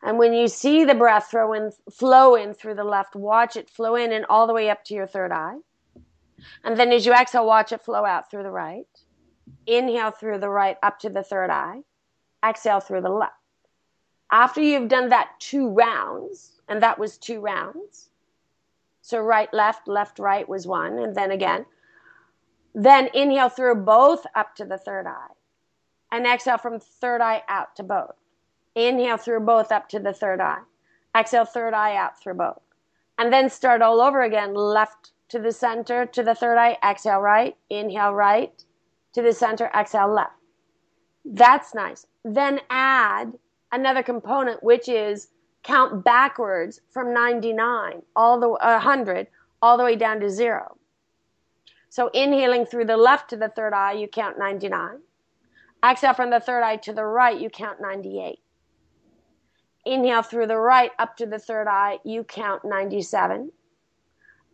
And 0.03 0.19
when 0.19 0.33
you 0.33 0.49
see 0.49 0.85
the 0.85 0.95
breath 0.95 1.35
in, 1.35 1.73
flow 1.91 2.35
in 2.35 2.55
through 2.55 2.75
the 2.75 2.85
left, 2.85 3.15
watch 3.15 3.57
it 3.57 3.69
flow 3.69 3.97
in 3.97 4.13
and 4.13 4.25
all 4.29 4.47
the 4.47 4.55
way 4.55 4.71
up 4.71 4.85
to 4.85 4.95
your 4.95 5.07
third 5.07 5.33
eye. 5.33 5.59
And 6.65 6.79
then 6.79 6.93
as 6.93 7.05
you 7.05 7.13
exhale, 7.13 7.47
watch 7.47 7.73
it 7.73 7.83
flow 7.83 8.05
out 8.05 8.31
through 8.31 8.45
the 8.45 8.51
right. 8.51 8.87
Inhale 9.67 10.11
through 10.11 10.39
the 10.39 10.49
right 10.49 10.79
up 10.83 10.99
to 11.01 11.11
the 11.11 11.23
third 11.23 11.51
eye. 11.51 11.83
Exhale 12.47 12.81
through 12.81 13.03
the 13.03 13.11
left. 13.11 13.35
After 14.33 14.61
you've 14.61 14.89
done 14.89 15.09
that 15.09 15.31
two 15.41 15.69
rounds, 15.69 16.61
and 16.69 16.83
that 16.83 16.99
was 16.99 17.19
two 17.19 17.41
rounds, 17.41 18.11
so 19.03 19.19
right, 19.19 19.53
left, 19.53 19.89
left, 19.89 20.19
right 20.19 20.49
was 20.49 20.67
one, 20.67 20.99
and 20.99 21.15
then 21.15 21.33
again, 21.33 21.67
then 22.75 23.09
inhale 23.13 23.49
through 23.49 23.75
both 23.75 24.25
up 24.37 24.55
to 24.57 24.65
the 24.65 24.79
third 24.79 25.07
eye, 25.07 25.35
and 26.13 26.27
exhale 26.27 26.59
from 26.59 26.79
third 26.79 27.21
eye 27.21 27.43
out 27.49 27.75
to 27.77 27.83
both. 27.83 28.15
Inhale 28.77 29.17
through 29.17 29.41
both 29.41 29.73
up 29.73 29.89
to 29.89 29.99
the 29.99 30.13
third 30.13 30.41
eye. 30.41 30.63
Exhale 31.17 31.45
third 31.45 31.75
eye 31.75 31.97
out 31.97 32.21
through 32.21 32.35
both. 32.35 32.63
And 33.19 33.33
then 33.33 33.51
start 33.51 33.83
all 33.83 34.01
over 34.01 34.23
again, 34.23 34.55
left 34.55 35.13
to 35.31 35.41
the 35.41 35.53
center 35.53 36.07
to 36.07 36.23
the 36.23 36.35
third 36.35 36.57
eye, 36.57 36.79
exhale 36.89 37.21
right, 37.21 37.57
inhale 37.69 38.13
right 38.13 38.65
to 39.13 39.23
the 39.23 39.33
center, 39.33 39.71
exhale 39.77 40.13
left. 40.13 40.33
That's 41.25 41.75
nice. 41.75 42.07
Then 42.25 42.61
add 42.71 43.33
another 43.73 44.03
component, 44.03 44.63
which 44.63 44.89
is 44.89 45.29
count 45.63 46.05
backwards 46.05 46.81
from 46.91 47.13
99, 47.13 48.03
all 48.17 48.41
the 48.41 48.49
100, 48.49 49.27
all 49.63 49.77
the 49.77 49.85
way 49.85 49.97
down 49.97 50.21
to 50.21 50.31
zero. 50.31 50.77
So 51.89 52.09
inhaling 52.15 52.67
through 52.67 52.87
the 52.87 52.97
left 52.97 53.31
to 53.31 53.37
the 53.37 53.49
third 53.49 53.75
eye, 53.75 53.93
you 53.93 54.09
count 54.09 54.39
99. 54.39 55.01
Exhale 55.85 56.15
from 56.15 56.31
the 56.31 56.41
third 56.41 56.63
eye 56.63 56.77
to 56.77 56.93
the 56.93 57.05
right, 57.05 57.39
you 57.39 57.51
count 57.51 57.81
98. 57.81 58.39
Inhale 59.87 60.23
through 60.23 60.47
the 60.47 60.59
right 60.59 60.93
up 60.99 61.17
to 61.17 61.27
the 61.27 61.39
third 61.39 61.67
eye, 61.67 61.99
you 62.05 62.23
count 62.23 62.65
97. 62.65 63.51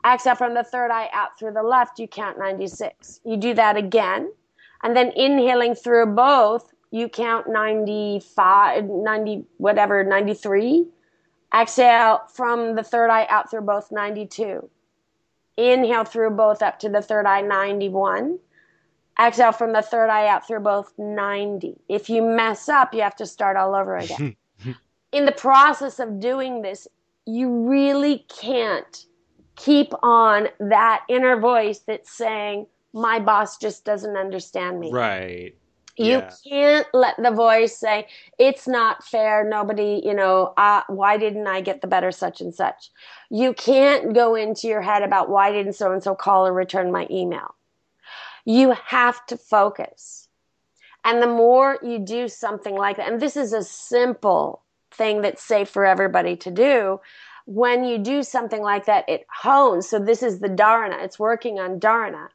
Exhale 0.07 0.37
from 0.37 0.55
the 0.55 0.63
third 0.63 0.91
eye 0.91 1.11
out 1.13 1.39
through 1.39 1.53
the 1.53 1.63
left, 1.63 1.99
you 1.99 2.07
count 2.07 2.39
96. 2.39 3.21
You 3.25 3.37
do 3.37 3.55
that 3.55 3.77
again. 3.77 4.33
And 4.83 4.97
then 4.97 5.11
inhaling 5.17 5.75
through 5.75 6.07
both, 6.15 6.73
you 6.97 7.11
count 7.11 7.47
95, 7.47 8.87
90, 8.87 9.45
whatever, 9.59 10.03
93. 10.03 10.87
Exhale 11.55 12.23
from 12.33 12.75
the 12.75 12.83
third 12.83 13.11
eye 13.11 13.27
out 13.29 13.51
through 13.51 13.61
both 13.61 13.93
92. 13.93 14.69
Inhale 15.59 16.05
through 16.05 16.31
both 16.31 16.63
up 16.63 16.79
to 16.81 16.89
the 16.89 17.03
third 17.03 17.27
eye 17.27 17.43
91. 17.43 18.39
Exhale 19.21 19.53
from 19.53 19.75
the 19.75 19.83
third 19.83 20.09
eye 20.09 20.27
out 20.27 20.47
through 20.47 20.61
both 20.61 20.93
90. 20.97 21.77
If 21.87 22.09
you 22.09 22.23
mess 22.23 22.69
up, 22.69 22.95
you 22.95 23.03
have 23.03 23.17
to 23.17 23.27
start 23.27 23.59
all 23.59 23.75
over 23.75 23.99
again. 23.99 24.37
In 25.13 25.27
the 25.27 25.33
process 25.33 25.99
of 25.99 26.19
doing 26.19 26.63
this, 26.63 26.89
you 27.27 27.69
really 27.69 28.25
can't 28.41 29.05
keep 29.57 29.93
on 30.03 30.49
that 30.61 31.05
inner 31.11 31.39
voice 31.39 31.81
that's 31.81 32.11
saying, 32.11 32.67
my 32.95 33.19
boss 33.19 33.59
just 33.59 33.85
doesn't 33.85 34.17
understand 34.17 34.81
me. 34.81 34.91
Right. 34.91 35.55
You 35.99 36.19
yeah. 36.19 36.31
can't 36.47 36.87
let 36.93 37.17
the 37.17 37.31
voice 37.31 37.77
say, 37.77 38.09
it's 38.39 38.69
not 38.69 39.03
fair. 39.05 39.45
Nobody, 39.49 40.03
you 40.05 40.13
know, 40.13 40.53
uh, 40.57 40.83
why 40.89 41.17
didn't 41.17 41.47
I 41.47 41.63
get 41.63 41.81
the 41.81 41.87
better 41.87 42.13
such 42.13 42.41
and 42.41 42.55
such? 42.55 42.91
You 43.31 43.55
can't 43.55 44.15
go 44.15 44.35
into 44.35 44.69
your 44.69 44.83
head 44.83 45.03
about 45.03 45.31
why 45.31 45.53
didn't 45.53 45.73
so 45.73 45.93
and 45.93 46.03
so 46.03 46.15
call 46.15 46.47
or 46.47 46.53
return 46.53 46.93
my 46.93 47.07
email. 47.11 47.55
You 48.45 48.73
have 48.73 49.25
to 49.27 49.39
focus. 49.39 50.29
And 51.03 51.23
the 51.23 51.29
more 51.29 51.79
you 51.83 51.99
do 51.99 52.29
something 52.29 52.75
like 52.75 52.99
that, 52.99 53.11
and 53.11 53.21
this 53.21 53.37
is 53.37 53.53
a 53.53 53.63
simple 53.63 54.63
thing 54.91 55.23
that's 55.23 55.43
safe 55.43 55.71
for 55.71 55.87
everybody 55.87 56.37
to 56.37 56.51
do, 56.51 57.01
when 57.47 57.85
you 57.85 57.99
do 57.99 58.23
something 58.23 58.61
like 58.61 58.87
that, 58.87 59.09
it 59.09 59.25
hones. 59.33 59.89
So 59.89 59.99
this 59.99 60.23
is 60.23 60.41
the 60.41 60.49
dharana. 60.49 61.03
It's 61.05 61.19
working 61.19 61.59
on 61.59 61.81
dharana 61.81 62.29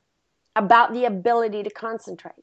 about 0.55 0.93
the 0.93 1.05
ability 1.05 1.63
to 1.63 1.69
concentrate. 1.69 2.40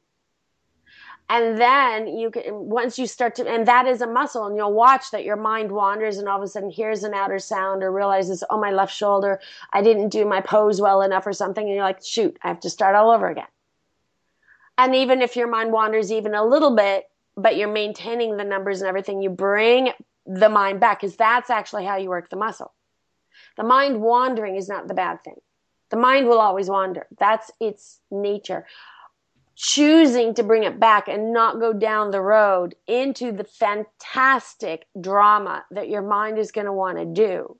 And 1.31 1.61
then 1.61 2.07
you 2.07 2.31
can, 2.31 2.43
once 2.47 2.97
you 2.97 3.05
start 3.05 3.35
to, 3.35 3.47
and 3.47 3.67
that 3.67 3.85
is 3.85 4.01
a 4.01 4.07
muscle, 4.07 4.47
and 4.47 4.57
you'll 4.57 4.73
watch 4.73 5.11
that 5.11 5.23
your 5.23 5.35
mind 5.35 5.71
wanders 5.71 6.17
and 6.17 6.27
all 6.27 6.37
of 6.37 6.43
a 6.43 6.47
sudden 6.47 6.71
hears 6.71 7.03
an 7.03 7.13
outer 7.13 7.37
sound 7.37 7.83
or 7.83 7.91
realizes, 7.91 8.43
oh, 8.49 8.59
my 8.59 8.71
left 8.71 8.93
shoulder, 8.93 9.39
I 9.71 9.83
didn't 9.83 10.09
do 10.09 10.25
my 10.25 10.41
pose 10.41 10.81
well 10.81 11.03
enough 11.03 11.27
or 11.27 11.33
something. 11.33 11.63
And 11.63 11.75
you're 11.75 11.83
like, 11.83 12.03
shoot, 12.03 12.35
I 12.41 12.47
have 12.47 12.61
to 12.61 12.69
start 12.69 12.95
all 12.95 13.11
over 13.11 13.27
again. 13.27 13.45
And 14.79 14.95
even 14.95 15.21
if 15.21 15.35
your 15.35 15.47
mind 15.47 15.71
wanders 15.71 16.11
even 16.11 16.33
a 16.33 16.43
little 16.43 16.75
bit, 16.75 17.03
but 17.37 17.57
you're 17.57 17.71
maintaining 17.71 18.37
the 18.37 18.43
numbers 18.43 18.81
and 18.81 18.89
everything, 18.89 19.21
you 19.21 19.29
bring 19.29 19.91
the 20.25 20.49
mind 20.49 20.79
back 20.79 21.01
because 21.01 21.15
that's 21.15 21.51
actually 21.51 21.85
how 21.85 21.97
you 21.97 22.09
work 22.09 22.29
the 22.29 22.37
muscle. 22.37 22.73
The 23.55 23.63
mind 23.63 24.01
wandering 24.01 24.55
is 24.55 24.67
not 24.67 24.87
the 24.87 24.93
bad 24.93 25.23
thing. 25.23 25.39
The 25.89 25.97
mind 25.97 26.27
will 26.27 26.39
always 26.39 26.69
wander. 26.69 27.07
That's 27.19 27.51
its 27.59 27.99
nature. 28.09 28.65
Choosing 29.61 30.35
to 30.35 30.43
bring 30.43 30.63
it 30.63 30.79
back 30.79 31.09
and 31.09 31.33
not 31.33 31.59
go 31.59 31.73
down 31.73 32.11
the 32.11 32.21
road 32.21 32.75
into 32.87 33.33
the 33.33 33.43
fantastic 33.43 34.85
drama 35.01 35.65
that 35.71 35.89
your 35.89 36.01
mind 36.01 36.37
is 36.37 36.53
going 36.53 36.63
to 36.63 36.71
want 36.71 36.97
to 36.97 37.03
do 37.03 37.57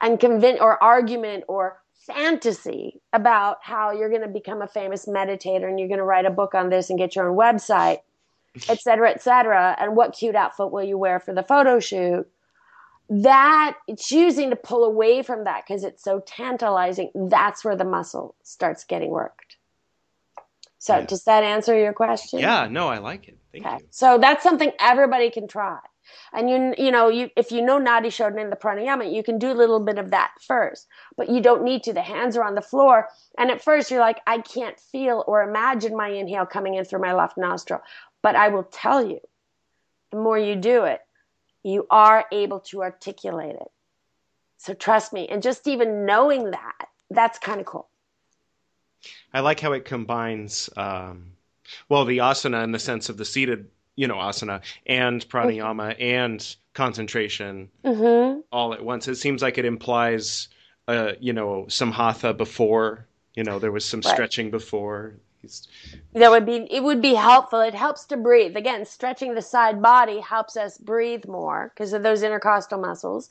and 0.00 0.18
convince 0.18 0.58
or 0.60 0.82
argument 0.82 1.44
or 1.46 1.82
fantasy 2.06 3.02
about 3.12 3.58
how 3.60 3.92
you're 3.92 4.08
going 4.08 4.22
to 4.22 4.28
become 4.28 4.62
a 4.62 4.66
famous 4.66 5.04
meditator 5.04 5.68
and 5.68 5.78
you're 5.78 5.88
going 5.88 5.98
to 5.98 6.04
write 6.04 6.24
a 6.24 6.30
book 6.30 6.54
on 6.54 6.70
this 6.70 6.88
and 6.88 6.98
get 6.98 7.14
your 7.14 7.28
own 7.28 7.36
website 7.36 7.98
etc 8.56 8.78
cetera, 8.78 9.10
et 9.10 9.22
cetera, 9.22 9.76
and 9.78 9.94
what 9.94 10.14
cute 10.14 10.34
outfit 10.34 10.70
will 10.70 10.82
you 10.82 10.96
wear 10.96 11.20
for 11.20 11.34
the 11.34 11.42
photo 11.42 11.78
shoot? 11.78 12.26
That 13.10 13.76
choosing 13.98 14.50
to 14.50 14.56
pull 14.56 14.84
away 14.84 15.22
from 15.22 15.44
that 15.44 15.64
because 15.66 15.84
it's 15.84 16.02
so 16.02 16.20
tantalizing, 16.26 17.10
that's 17.14 17.62
where 17.62 17.76
the 17.76 17.84
muscle 17.84 18.34
starts 18.42 18.84
getting 18.84 19.10
worked. 19.10 19.47
So, 20.78 20.98
yeah. 20.98 21.06
does 21.06 21.24
that 21.24 21.42
answer 21.42 21.76
your 21.78 21.92
question? 21.92 22.38
Yeah, 22.38 22.68
no, 22.70 22.88
I 22.88 22.98
like 22.98 23.28
it. 23.28 23.38
Thank 23.52 23.66
okay. 23.66 23.76
you. 23.80 23.86
So, 23.90 24.18
that's 24.18 24.42
something 24.42 24.70
everybody 24.78 25.30
can 25.30 25.48
try. 25.48 25.78
And 26.32 26.48
you, 26.48 26.74
you 26.78 26.90
know, 26.90 27.08
you, 27.08 27.30
if 27.36 27.52
you 27.52 27.62
know 27.62 27.78
Nadi 27.78 28.06
Shodan 28.06 28.40
in 28.40 28.50
the 28.50 28.56
pranayama, 28.56 29.12
you 29.12 29.22
can 29.22 29.38
do 29.38 29.50
a 29.50 29.54
little 29.54 29.80
bit 29.80 29.98
of 29.98 30.10
that 30.10 30.32
first, 30.46 30.86
but 31.16 31.28
you 31.28 31.40
don't 31.40 31.64
need 31.64 31.82
to. 31.84 31.92
The 31.92 32.02
hands 32.02 32.36
are 32.36 32.44
on 32.44 32.54
the 32.54 32.62
floor. 32.62 33.08
And 33.36 33.50
at 33.50 33.62
first 33.62 33.90
you're 33.90 34.00
like, 34.00 34.20
I 34.26 34.38
can't 34.38 34.78
feel 34.78 35.24
or 35.26 35.42
imagine 35.42 35.96
my 35.96 36.08
inhale 36.08 36.46
coming 36.46 36.74
in 36.74 36.84
through 36.84 37.00
my 37.00 37.14
left 37.14 37.36
nostril. 37.36 37.80
But 38.22 38.36
I 38.36 38.48
will 38.48 38.64
tell 38.64 39.04
you, 39.04 39.20
the 40.10 40.18
more 40.18 40.38
you 40.38 40.56
do 40.56 40.84
it, 40.84 41.00
you 41.62 41.86
are 41.90 42.24
able 42.32 42.60
to 42.60 42.82
articulate 42.82 43.56
it. 43.56 43.70
So 44.58 44.74
trust 44.74 45.12
me. 45.12 45.28
And 45.28 45.42
just 45.42 45.68
even 45.68 46.06
knowing 46.06 46.50
that, 46.50 46.88
that's 47.10 47.38
kind 47.38 47.60
of 47.60 47.66
cool. 47.66 47.88
I 49.32 49.40
like 49.40 49.60
how 49.60 49.72
it 49.72 49.84
combines, 49.84 50.70
um, 50.76 51.32
well, 51.88 52.04
the 52.04 52.18
asana 52.18 52.64
in 52.64 52.72
the 52.72 52.78
sense 52.78 53.08
of 53.08 53.16
the 53.16 53.24
seated, 53.24 53.68
you 53.96 54.06
know, 54.06 54.16
asana 54.16 54.62
and 54.86 55.26
pranayama 55.28 55.92
mm-hmm. 55.92 56.02
and 56.02 56.56
concentration 56.74 57.68
mm-hmm. 57.84 58.40
all 58.52 58.72
at 58.72 58.84
once. 58.84 59.08
It 59.08 59.16
seems 59.16 59.42
like 59.42 59.58
it 59.58 59.64
implies, 59.64 60.48
uh, 60.86 61.12
you 61.20 61.32
know, 61.32 61.66
some 61.68 61.92
hatha 61.92 62.32
before, 62.32 63.06
you 63.34 63.44
know, 63.44 63.58
there 63.58 63.72
was 63.72 63.84
some 63.84 64.00
right. 64.00 64.12
stretching 64.12 64.50
before 64.50 65.14
that 66.14 66.30
would 66.30 66.44
be 66.44 66.66
it 66.70 66.82
would 66.82 67.00
be 67.00 67.14
helpful. 67.14 67.60
It 67.60 67.74
helps 67.74 68.04
to 68.06 68.16
breathe. 68.16 68.56
Again 68.56 68.84
stretching 68.84 69.34
the 69.34 69.42
side 69.42 69.80
body 69.80 70.20
helps 70.20 70.56
us 70.56 70.78
breathe 70.78 71.26
more 71.26 71.72
because 71.74 71.92
of 71.92 72.02
those 72.02 72.22
intercostal 72.22 72.78
muscles. 72.78 73.30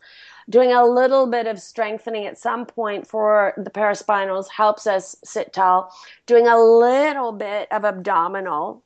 Doing 0.50 0.72
a 0.72 0.86
little 0.86 1.28
bit 1.28 1.48
of 1.48 1.60
strengthening 1.60 2.26
at 2.26 2.38
some 2.38 2.66
point 2.66 3.06
for 3.06 3.54
the 3.58 3.70
paraspinals 3.70 4.50
helps 4.50 4.88
us 4.88 5.18
sit 5.24 5.52
tall. 5.52 5.92
Doing 6.26 6.48
a 6.48 6.58
little 6.58 7.34
bit 7.34 7.68
of 7.72 7.84
abdominal. 7.84 8.84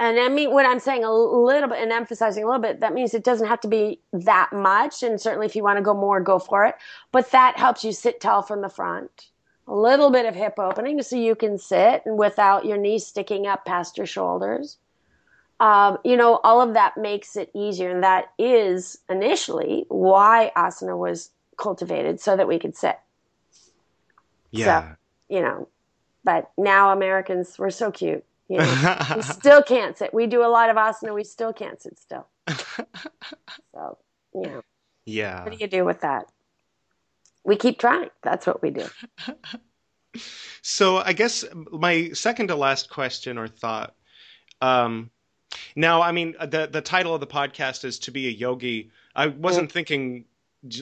And 0.00 0.18
I 0.18 0.28
mean, 0.28 0.52
when 0.52 0.66
I'm 0.66 0.80
saying 0.80 1.04
a 1.04 1.12
little 1.12 1.68
bit 1.68 1.78
and 1.78 1.92
emphasizing 1.92 2.42
a 2.42 2.46
little 2.46 2.60
bit, 2.60 2.80
that 2.80 2.92
means 2.92 3.14
it 3.14 3.22
doesn't 3.22 3.46
have 3.46 3.60
to 3.60 3.68
be 3.68 4.00
that 4.12 4.52
much. 4.52 5.04
And 5.04 5.20
certainly 5.20 5.46
if 5.46 5.54
you 5.54 5.62
want 5.62 5.76
to 5.76 5.82
go 5.82 5.94
more, 5.94 6.20
go 6.20 6.40
for 6.40 6.66
it. 6.66 6.74
But 7.12 7.30
that 7.30 7.56
helps 7.56 7.84
you 7.84 7.92
sit 7.92 8.20
tall 8.20 8.42
from 8.42 8.62
the 8.62 8.68
front 8.68 9.28
a 9.68 9.74
little 9.74 10.10
bit 10.10 10.26
of 10.26 10.34
hip 10.34 10.58
opening 10.58 11.02
so 11.02 11.16
you 11.16 11.34
can 11.34 11.58
sit 11.58 12.02
without 12.06 12.64
your 12.64 12.76
knees 12.76 13.06
sticking 13.06 13.46
up 13.46 13.64
past 13.64 13.96
your 13.96 14.06
shoulders. 14.06 14.78
Um, 15.60 15.98
you 16.04 16.16
know, 16.16 16.40
all 16.42 16.60
of 16.60 16.74
that 16.74 16.96
makes 16.96 17.36
it 17.36 17.50
easier. 17.54 17.90
And 17.90 18.02
that 18.02 18.32
is 18.38 18.98
initially 19.08 19.84
why 19.88 20.50
asana 20.56 20.98
was 20.98 21.30
cultivated 21.56 22.20
so 22.20 22.36
that 22.36 22.48
we 22.48 22.58
could 22.58 22.76
sit. 22.76 22.98
Yeah. 24.50 24.90
So, 24.90 24.96
you 25.28 25.42
know, 25.42 25.68
but 26.24 26.50
now 26.58 26.90
Americans, 26.92 27.58
we're 27.58 27.70
so 27.70 27.92
cute. 27.92 28.24
You 28.48 28.58
know, 28.58 28.96
we 29.16 29.22
still 29.22 29.62
can't 29.62 29.96
sit. 29.96 30.12
We 30.12 30.26
do 30.26 30.44
a 30.44 30.48
lot 30.48 30.68
of 30.68 30.76
asana. 30.76 31.14
We 31.14 31.24
still 31.24 31.52
can't 31.52 31.80
sit 31.80 31.98
still. 31.98 32.26
so, 33.72 33.98
you 34.34 34.42
know. 34.42 34.62
Yeah. 35.04 35.44
What 35.44 35.52
do 35.52 35.58
you 35.58 35.68
do 35.68 35.84
with 35.84 36.00
that? 36.00 36.26
We 37.44 37.56
keep 37.56 37.78
trying. 37.78 38.10
That's 38.22 38.46
what 38.46 38.62
we 38.62 38.70
do. 38.70 38.86
so 40.62 40.98
I 40.98 41.12
guess 41.12 41.44
my 41.54 42.10
second 42.10 42.48
to 42.48 42.56
last 42.56 42.90
question 42.90 43.38
or 43.38 43.48
thought. 43.48 43.94
Um, 44.60 45.10
now, 45.76 46.02
I 46.02 46.12
mean, 46.12 46.34
the 46.40 46.68
the 46.70 46.80
title 46.80 47.14
of 47.14 47.20
the 47.20 47.26
podcast 47.26 47.84
is 47.84 47.98
to 48.00 48.10
be 48.10 48.28
a 48.28 48.30
yogi. 48.30 48.90
I 49.14 49.26
wasn't 49.26 49.68
mm. 49.68 49.72
thinking 49.72 50.24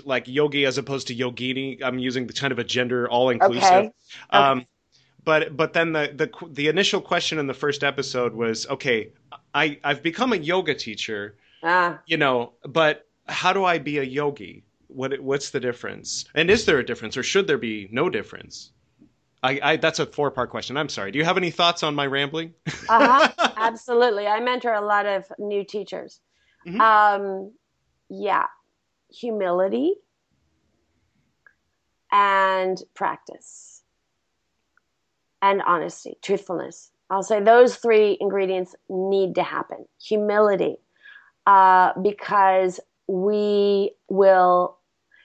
like 0.05 0.29
yogi 0.29 0.67
as 0.67 0.79
opposed 0.79 1.09
to 1.09 1.15
yogini. 1.15 1.83
I'm 1.83 1.99
using 1.99 2.27
the 2.27 2.33
kind 2.33 2.53
of 2.53 2.59
a 2.59 2.65
gender 2.65 3.09
all 3.09 3.31
inclusive. 3.31 3.63
Okay. 3.63 3.93
Um, 4.31 4.59
okay. 4.59 4.67
But 5.25 5.57
but 5.57 5.73
then 5.73 5.93
the, 5.93 6.13
the 6.15 6.47
the 6.49 6.69
initial 6.69 7.01
question 7.01 7.39
in 7.39 7.47
the 7.47 7.55
first 7.55 7.85
episode 7.85 8.35
was 8.35 8.67
okay. 8.69 9.13
I 9.55 9.79
I've 9.85 10.03
become 10.03 10.33
a 10.33 10.37
yoga 10.37 10.75
teacher. 10.75 11.37
Ah. 11.63 12.01
You 12.07 12.17
know, 12.17 12.53
but 12.65 13.07
how 13.27 13.53
do 13.53 13.65
I 13.65 13.79
be 13.79 13.99
a 13.99 14.03
yogi? 14.03 14.65
What 14.93 15.21
what's 15.21 15.51
the 15.51 15.61
difference? 15.61 16.25
And 16.35 16.51
is 16.51 16.67
there 16.67 16.79
a 16.79 16.85
difference, 16.85 17.17
or 17.17 17.23
should 17.23 17.47
there 17.47 17.59
be 17.59 17.89
no 17.91 18.09
difference? 18.11 18.73
I, 19.43 19.61
I 19.63 19.77
that's 19.77 19.99
a 19.99 20.07
four 20.07 20.31
part 20.31 20.51
question. 20.51 20.77
I'm 20.77 20.89
sorry. 20.89 21.11
Do 21.11 21.19
you 21.19 21.25
have 21.25 21.37
any 21.37 21.51
thoughts 21.51 21.83
on 21.83 21.95
my 21.95 22.07
rambling? 22.07 22.55
uh 22.89 23.29
huh. 23.29 23.53
Absolutely. 23.57 24.27
I 24.27 24.41
mentor 24.41 24.75
a 24.75 24.81
lot 24.81 25.07
of 25.07 25.25
new 25.39 25.65
teachers. 25.65 26.21
Mm-hmm. 26.67 26.81
Um, 26.81 27.53
yeah, 28.09 28.47
humility 29.11 29.95
and 32.13 32.83
practice 32.95 33.83
and 35.43 35.63
honesty, 35.63 36.19
truthfulness. 36.23 36.91
I'll 37.09 37.23
say 37.23 37.41
those 37.41 37.77
three 37.77 38.17
ingredients 38.21 38.75
need 38.89 39.35
to 39.37 39.43
happen. 39.43 39.87
Humility, 40.01 40.77
uh, 41.47 41.93
because 42.01 42.79
we 43.09 43.93
will 44.09 44.77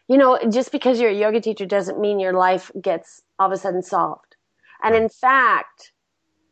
you 0.07 0.17
know, 0.17 0.39
just 0.49 0.71
because 0.71 0.99
you're 0.99 1.09
a 1.09 1.15
yoga 1.15 1.41
teacher 1.41 1.65
doesn't 1.65 1.99
mean 1.99 2.19
your 2.19 2.33
life 2.33 2.71
gets 2.81 3.21
all 3.39 3.47
of 3.47 3.51
a 3.51 3.57
sudden 3.57 3.81
solved. 3.81 4.35
And 4.83 4.95
in 4.95 5.09
fact, 5.09 5.91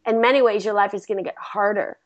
in 0.07 0.21
many 0.21 0.41
ways, 0.41 0.65
your 0.65 0.73
life 0.73 0.93
is 0.93 1.05
going 1.05 1.17
to 1.17 1.23
get 1.23 1.35
harder. 1.37 1.97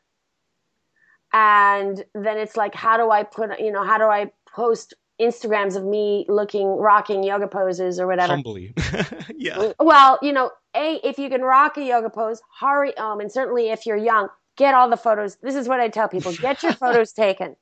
And 1.32 2.04
then 2.14 2.38
it's 2.38 2.56
like, 2.56 2.74
how 2.74 2.96
do 2.96 3.10
I 3.10 3.22
put, 3.22 3.58
you 3.60 3.72
know, 3.72 3.84
how 3.84 3.98
do 3.98 4.04
I 4.04 4.30
post 4.54 4.94
Instagrams 5.20 5.76
of 5.76 5.84
me 5.84 6.26
looking, 6.28 6.68
rocking 6.68 7.22
yoga 7.22 7.48
poses 7.48 7.98
or 7.98 8.06
whatever? 8.06 8.34
Humbly. 8.34 8.74
yeah. 9.36 9.72
Well, 9.78 10.18
you 10.22 10.32
know, 10.32 10.50
A, 10.74 11.00
if 11.02 11.18
you 11.18 11.28
can 11.28 11.42
rock 11.42 11.76
a 11.76 11.84
yoga 11.84 12.10
pose, 12.10 12.40
hurry, 12.60 12.96
um, 12.96 13.20
and 13.20 13.30
certainly 13.32 13.70
if 13.70 13.86
you're 13.86 13.96
young, 13.96 14.28
get 14.56 14.74
all 14.74 14.88
the 14.88 14.96
photos. 14.96 15.36
This 15.36 15.54
is 15.54 15.68
what 15.68 15.80
I 15.80 15.88
tell 15.88 16.08
people 16.08 16.32
get 16.32 16.62
your 16.62 16.72
photos 16.84 17.12
taken 17.12 17.56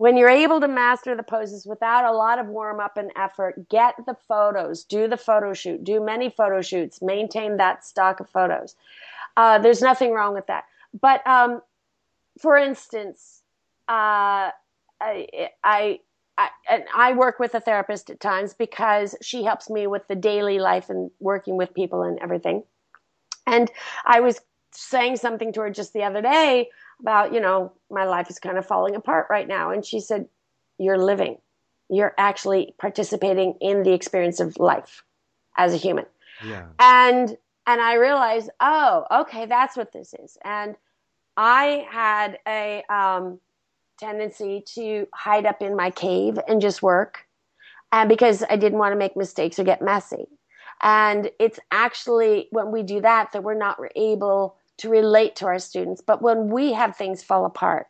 when 0.00 0.16
you're 0.16 0.30
able 0.30 0.62
to 0.62 0.66
master 0.66 1.14
the 1.14 1.22
poses 1.22 1.66
without 1.66 2.06
a 2.06 2.16
lot 2.16 2.38
of 2.38 2.46
warm 2.46 2.80
up 2.80 2.96
and 2.96 3.12
effort, 3.16 3.68
get 3.68 3.94
the 4.06 4.16
photos, 4.26 4.82
do 4.82 5.06
the 5.06 5.16
photo 5.18 5.52
shoot, 5.52 5.84
do 5.84 6.02
many 6.02 6.30
photo 6.30 6.62
shoots, 6.62 7.02
maintain 7.02 7.58
that 7.58 7.84
stock 7.84 8.18
of 8.18 8.26
photos. 8.30 8.76
Uh, 9.36 9.58
there's 9.58 9.82
nothing 9.82 10.12
wrong 10.12 10.32
with 10.32 10.46
that. 10.46 10.64
But 10.98 11.20
um, 11.26 11.60
for 12.38 12.56
instance, 12.56 13.42
uh, 13.90 14.48
I, 15.02 15.50
I, 15.62 16.00
I, 16.38 16.48
and 16.70 16.84
I 16.96 17.12
work 17.12 17.38
with 17.38 17.54
a 17.54 17.60
therapist 17.60 18.08
at 18.08 18.20
times 18.20 18.54
because 18.54 19.14
she 19.20 19.44
helps 19.44 19.68
me 19.68 19.86
with 19.86 20.08
the 20.08 20.16
daily 20.16 20.60
life 20.60 20.88
and 20.88 21.10
working 21.20 21.58
with 21.58 21.74
people 21.74 22.04
and 22.04 22.18
everything. 22.20 22.62
And 23.46 23.70
I 24.06 24.20
was 24.20 24.40
saying 24.72 25.18
something 25.18 25.52
to 25.52 25.60
her 25.60 25.70
just 25.70 25.92
the 25.92 26.04
other 26.04 26.22
day 26.22 26.70
about, 27.00 27.32
you 27.32 27.40
know, 27.40 27.72
my 27.90 28.04
life 28.04 28.30
is 28.30 28.38
kind 28.38 28.58
of 28.58 28.66
falling 28.66 28.94
apart 28.94 29.26
right 29.30 29.48
now. 29.48 29.70
And 29.70 29.84
she 29.84 30.00
said, 30.00 30.28
You're 30.78 30.98
living. 30.98 31.38
You're 31.88 32.14
actually 32.18 32.74
participating 32.78 33.54
in 33.60 33.82
the 33.82 33.92
experience 33.92 34.40
of 34.40 34.56
life 34.58 35.02
as 35.56 35.74
a 35.74 35.76
human. 35.76 36.06
Yeah. 36.44 36.66
And 36.78 37.36
and 37.66 37.80
I 37.80 37.94
realized, 37.94 38.50
oh, 38.60 39.06
okay, 39.22 39.46
that's 39.46 39.76
what 39.76 39.92
this 39.92 40.14
is. 40.14 40.38
And 40.44 40.76
I 41.36 41.86
had 41.90 42.38
a 42.46 42.82
um, 42.88 43.38
tendency 43.98 44.64
to 44.74 45.06
hide 45.14 45.46
up 45.46 45.62
in 45.62 45.76
my 45.76 45.90
cave 45.90 46.38
and 46.48 46.60
just 46.60 46.82
work. 46.82 47.26
and 47.92 48.08
because 48.08 48.42
I 48.48 48.56
didn't 48.56 48.78
want 48.78 48.92
to 48.92 48.96
make 48.98 49.16
mistakes 49.16 49.58
or 49.58 49.64
get 49.64 49.82
messy. 49.82 50.26
And 50.82 51.30
it's 51.38 51.60
actually 51.70 52.48
when 52.50 52.70
we 52.72 52.82
do 52.82 53.00
that 53.02 53.32
that 53.32 53.42
we're 53.42 53.54
not 53.54 53.78
able 53.96 54.56
to 54.80 54.88
relate 54.88 55.36
to 55.36 55.46
our 55.46 55.58
students. 55.58 56.00
But 56.00 56.22
when 56.22 56.48
we 56.48 56.72
have 56.72 56.96
things 56.96 57.22
fall 57.22 57.44
apart, 57.44 57.86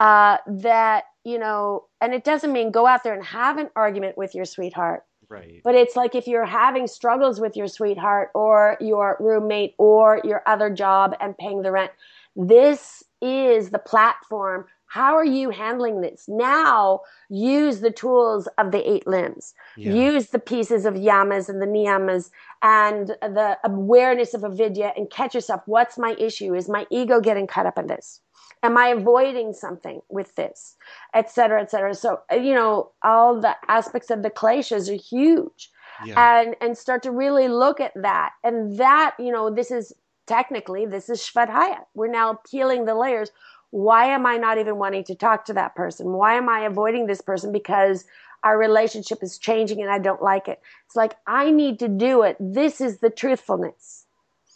uh, 0.00 0.38
that, 0.46 1.04
you 1.24 1.38
know, 1.38 1.84
and 2.00 2.14
it 2.14 2.24
doesn't 2.24 2.52
mean 2.52 2.70
go 2.70 2.86
out 2.86 3.02
there 3.02 3.14
and 3.14 3.24
have 3.24 3.58
an 3.58 3.70
argument 3.74 4.16
with 4.16 4.34
your 4.34 4.44
sweetheart. 4.44 5.04
Right. 5.28 5.60
But 5.62 5.74
it's 5.74 5.96
like 5.96 6.14
if 6.14 6.26
you're 6.26 6.46
having 6.46 6.86
struggles 6.86 7.38
with 7.38 7.56
your 7.56 7.68
sweetheart 7.68 8.30
or 8.34 8.78
your 8.80 9.16
roommate 9.20 9.74
or 9.76 10.22
your 10.24 10.42
other 10.46 10.70
job 10.70 11.14
and 11.20 11.36
paying 11.36 11.60
the 11.62 11.72
rent, 11.72 11.92
this 12.34 13.02
is 13.20 13.70
the 13.70 13.78
platform 13.78 14.66
how 14.88 15.14
are 15.14 15.24
you 15.24 15.50
handling 15.50 16.00
this? 16.00 16.24
Now 16.28 17.00
use 17.28 17.80
the 17.80 17.90
tools 17.90 18.48
of 18.58 18.72
the 18.72 18.90
eight 18.90 19.06
limbs. 19.06 19.54
Yeah. 19.76 19.92
Use 19.92 20.28
the 20.28 20.38
pieces 20.38 20.86
of 20.86 20.94
yamas 20.94 21.48
and 21.48 21.62
the 21.62 21.66
niyamas 21.66 22.30
and 22.62 23.08
the 23.08 23.58
awareness 23.64 24.34
of 24.34 24.44
avidya 24.44 24.92
and 24.96 25.10
catch 25.10 25.34
yourself. 25.34 25.62
What's 25.66 25.98
my 25.98 26.16
issue? 26.18 26.54
Is 26.54 26.68
my 26.68 26.86
ego 26.90 27.20
getting 27.20 27.46
caught 27.46 27.66
up 27.66 27.78
in 27.78 27.86
this? 27.86 28.20
Am 28.62 28.76
I 28.76 28.88
avoiding 28.88 29.52
something 29.52 30.00
with 30.08 30.34
this? 30.34 30.76
Et 31.14 31.30
cetera, 31.30 31.62
et 31.62 31.70
cetera. 31.70 31.94
So, 31.94 32.20
you 32.32 32.54
know, 32.54 32.90
all 33.04 33.40
the 33.40 33.54
aspects 33.68 34.10
of 34.10 34.22
the 34.22 34.30
kleshas 34.30 34.90
are 34.90 35.00
huge. 35.00 35.70
Yeah. 36.04 36.40
And, 36.40 36.56
and 36.60 36.78
start 36.78 37.02
to 37.04 37.10
really 37.10 37.48
look 37.48 37.78
at 37.80 37.92
that. 37.94 38.30
And 38.42 38.78
that, 38.78 39.14
you 39.18 39.32
know, 39.32 39.50
this 39.50 39.70
is 39.70 39.92
technically, 40.26 40.86
this 40.86 41.08
is 41.08 41.20
Svadhyaya. 41.20 41.80
We're 41.94 42.10
now 42.10 42.40
peeling 42.50 42.84
the 42.84 42.94
layers 42.94 43.30
why 43.70 44.06
am 44.06 44.26
I 44.26 44.36
not 44.36 44.58
even 44.58 44.76
wanting 44.76 45.04
to 45.04 45.14
talk 45.14 45.44
to 45.46 45.52
that 45.54 45.74
person? 45.74 46.12
Why 46.12 46.34
am 46.34 46.48
I 46.48 46.60
avoiding 46.60 47.06
this 47.06 47.20
person? 47.20 47.52
Because 47.52 48.04
our 48.44 48.58
relationship 48.58 49.22
is 49.22 49.38
changing 49.38 49.80
and 49.80 49.90
I 49.90 49.98
don't 49.98 50.22
like 50.22 50.48
it. 50.48 50.60
It's 50.86 50.96
like, 50.96 51.14
I 51.26 51.50
need 51.50 51.78
to 51.80 51.88
do 51.88 52.22
it. 52.22 52.36
This 52.40 52.80
is 52.80 52.98
the 52.98 53.10
truthfulness. 53.10 54.06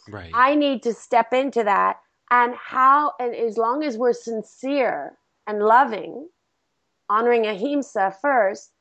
Right. 0.09 0.31
I 0.33 0.55
need 0.55 0.83
to 0.83 0.93
step 0.93 1.33
into 1.33 1.63
that. 1.63 1.99
And 2.31 2.55
how, 2.55 3.13
and 3.19 3.35
as 3.35 3.57
long 3.57 3.83
as 3.83 3.97
we're 3.97 4.13
sincere 4.13 5.17
and 5.45 5.59
loving, 5.59 6.27
honoring 7.09 7.45
ahimsa 7.45 8.15
first, 8.21 8.71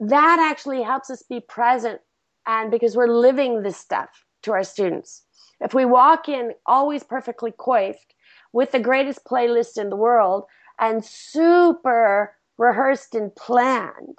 that 0.00 0.38
actually 0.38 0.82
helps 0.82 1.08
us 1.10 1.22
be 1.22 1.40
present. 1.40 2.00
And 2.46 2.70
because 2.70 2.96
we're 2.96 3.08
living 3.08 3.62
this 3.62 3.76
stuff 3.76 4.24
to 4.42 4.52
our 4.52 4.64
students. 4.64 5.22
If 5.60 5.74
we 5.74 5.84
walk 5.84 6.28
in 6.28 6.52
always 6.66 7.02
perfectly 7.02 7.52
coiffed, 7.56 8.14
with 8.52 8.72
the 8.72 8.80
greatest 8.80 9.24
playlist 9.24 9.78
in 9.78 9.90
the 9.90 9.96
world 9.96 10.44
and 10.78 11.04
super 11.04 12.34
rehearsed 12.56 13.14
and 13.14 13.34
planned, 13.34 14.18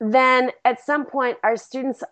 then 0.00 0.50
at 0.64 0.84
some 0.84 1.06
point 1.06 1.38
our 1.42 1.56
students, 1.56 2.02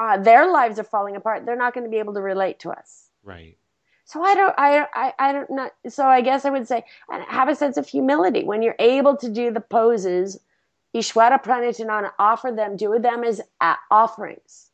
uh, 0.00 0.18
their 0.18 0.50
lives 0.50 0.78
are 0.78 0.84
falling 0.84 1.16
apart. 1.16 1.44
They're 1.44 1.56
not 1.56 1.74
going 1.74 1.84
to 1.84 1.90
be 1.90 1.98
able 1.98 2.14
to 2.14 2.22
relate 2.22 2.60
to 2.60 2.70
us. 2.70 3.08
Right. 3.22 3.56
So 4.04 4.22
I 4.22 4.34
don't, 4.34 4.54
I, 4.56 4.86
I, 4.94 5.12
I 5.18 5.32
don't 5.32 5.50
know. 5.50 5.70
So 5.88 6.06
I 6.06 6.22
guess 6.22 6.44
I 6.44 6.50
would 6.50 6.66
say, 6.66 6.84
and 7.10 7.22
have 7.24 7.48
a 7.48 7.54
sense 7.54 7.76
of 7.76 7.86
humility 7.86 8.44
when 8.44 8.62
you're 8.62 8.76
able 8.78 9.16
to 9.18 9.28
do 9.28 9.50
the 9.50 9.60
poses. 9.60 10.40
Ishwara 10.96 11.44
Pranidhana, 11.44 12.12
offer 12.18 12.50
them, 12.50 12.74
do 12.76 12.98
them 12.98 13.22
as 13.22 13.42
offerings 13.90 14.70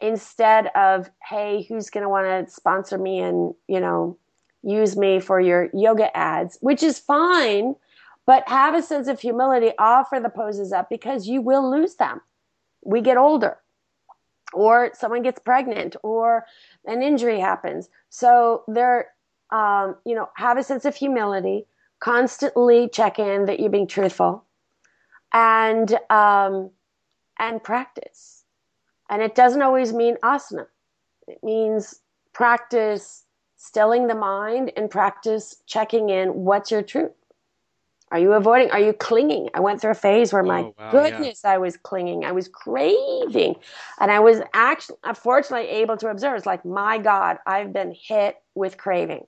instead 0.00 0.68
of, 0.74 1.10
hey, 1.28 1.66
who's 1.68 1.90
going 1.90 2.02
to 2.02 2.08
want 2.08 2.26
to 2.26 2.50
sponsor 2.52 2.96
me 2.96 3.20
and, 3.20 3.54
you 3.68 3.78
know, 3.78 4.16
use 4.62 4.96
me 4.96 5.20
for 5.20 5.40
your 5.40 5.68
yoga 5.74 6.14
ads, 6.16 6.58
which 6.60 6.82
is 6.82 6.98
fine, 6.98 7.74
but 8.26 8.48
have 8.48 8.74
a 8.74 8.82
sense 8.82 9.08
of 9.08 9.20
humility, 9.20 9.72
offer 9.78 10.20
the 10.20 10.28
poses 10.28 10.72
up 10.72 10.88
because 10.88 11.26
you 11.26 11.40
will 11.40 11.68
lose 11.68 11.96
them. 11.96 12.20
We 12.84 13.00
get 13.00 13.16
older, 13.16 13.58
or 14.52 14.90
someone 14.94 15.22
gets 15.22 15.40
pregnant, 15.40 15.96
or 16.02 16.46
an 16.84 17.02
injury 17.02 17.40
happens. 17.40 17.88
So 18.10 18.64
there, 18.68 19.08
um, 19.50 19.96
you 20.04 20.14
know, 20.14 20.28
have 20.36 20.58
a 20.58 20.62
sense 20.62 20.84
of 20.84 20.94
humility, 20.94 21.66
constantly 22.00 22.88
check 22.88 23.18
in 23.18 23.46
that 23.46 23.60
you're 23.60 23.70
being 23.70 23.86
truthful, 23.86 24.44
and 25.32 25.98
um, 26.10 26.70
and 27.38 27.62
practice. 27.62 28.44
And 29.10 29.22
it 29.22 29.34
doesn't 29.34 29.62
always 29.62 29.92
mean 29.92 30.16
asana. 30.22 30.66
It 31.28 31.38
means 31.42 32.00
practice 32.32 33.21
stilling 33.62 34.08
the 34.08 34.14
mind 34.14 34.72
and 34.76 34.90
practice 34.90 35.54
checking 35.66 36.10
in 36.10 36.34
what's 36.34 36.72
your 36.72 36.82
truth? 36.82 37.12
Are 38.10 38.18
you 38.18 38.32
avoiding 38.32 38.72
are 38.72 38.80
you 38.80 38.92
clinging? 38.92 39.50
I 39.54 39.60
went 39.60 39.80
through 39.80 39.92
a 39.92 39.94
phase 39.94 40.32
where 40.32 40.42
my 40.42 40.62
oh, 40.62 40.74
wow, 40.76 40.90
goodness 40.90 41.42
yeah. 41.44 41.52
i 41.52 41.58
was 41.58 41.76
clinging. 41.76 42.24
I 42.24 42.32
was 42.32 42.48
craving. 42.48 43.54
And 44.00 44.10
i 44.10 44.18
was 44.18 44.40
actually 44.52 44.96
unfortunately 45.04 45.70
uh, 45.70 45.74
able 45.74 45.96
to 45.98 46.08
observe. 46.08 46.36
It's 46.36 46.44
like 46.44 46.64
my 46.64 46.98
god 46.98 47.38
i've 47.46 47.72
been 47.72 47.94
hit 47.96 48.36
with 48.56 48.76
craving. 48.76 49.26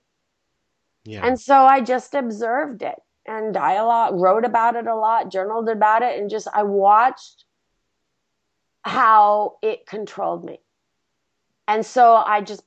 Yeah. 1.04 1.24
and 1.24 1.38
so 1.38 1.54
i 1.54 1.80
just 1.80 2.14
observed 2.14 2.82
it 2.82 2.98
and 3.26 3.54
dialogue 3.54 4.14
wrote 4.18 4.44
about 4.44 4.74
it 4.74 4.86
a 4.86 4.96
lot 4.96 5.30
journaled 5.30 5.68
about 5.68 6.02
it 6.02 6.18
and 6.18 6.30
just 6.30 6.48
i 6.52 6.62
watched 6.62 7.44
how 8.82 9.58
it 9.62 9.86
controlled 9.86 10.44
me. 10.44 10.58
And 11.68 11.86
so 11.86 12.16
i 12.16 12.40
just 12.40 12.64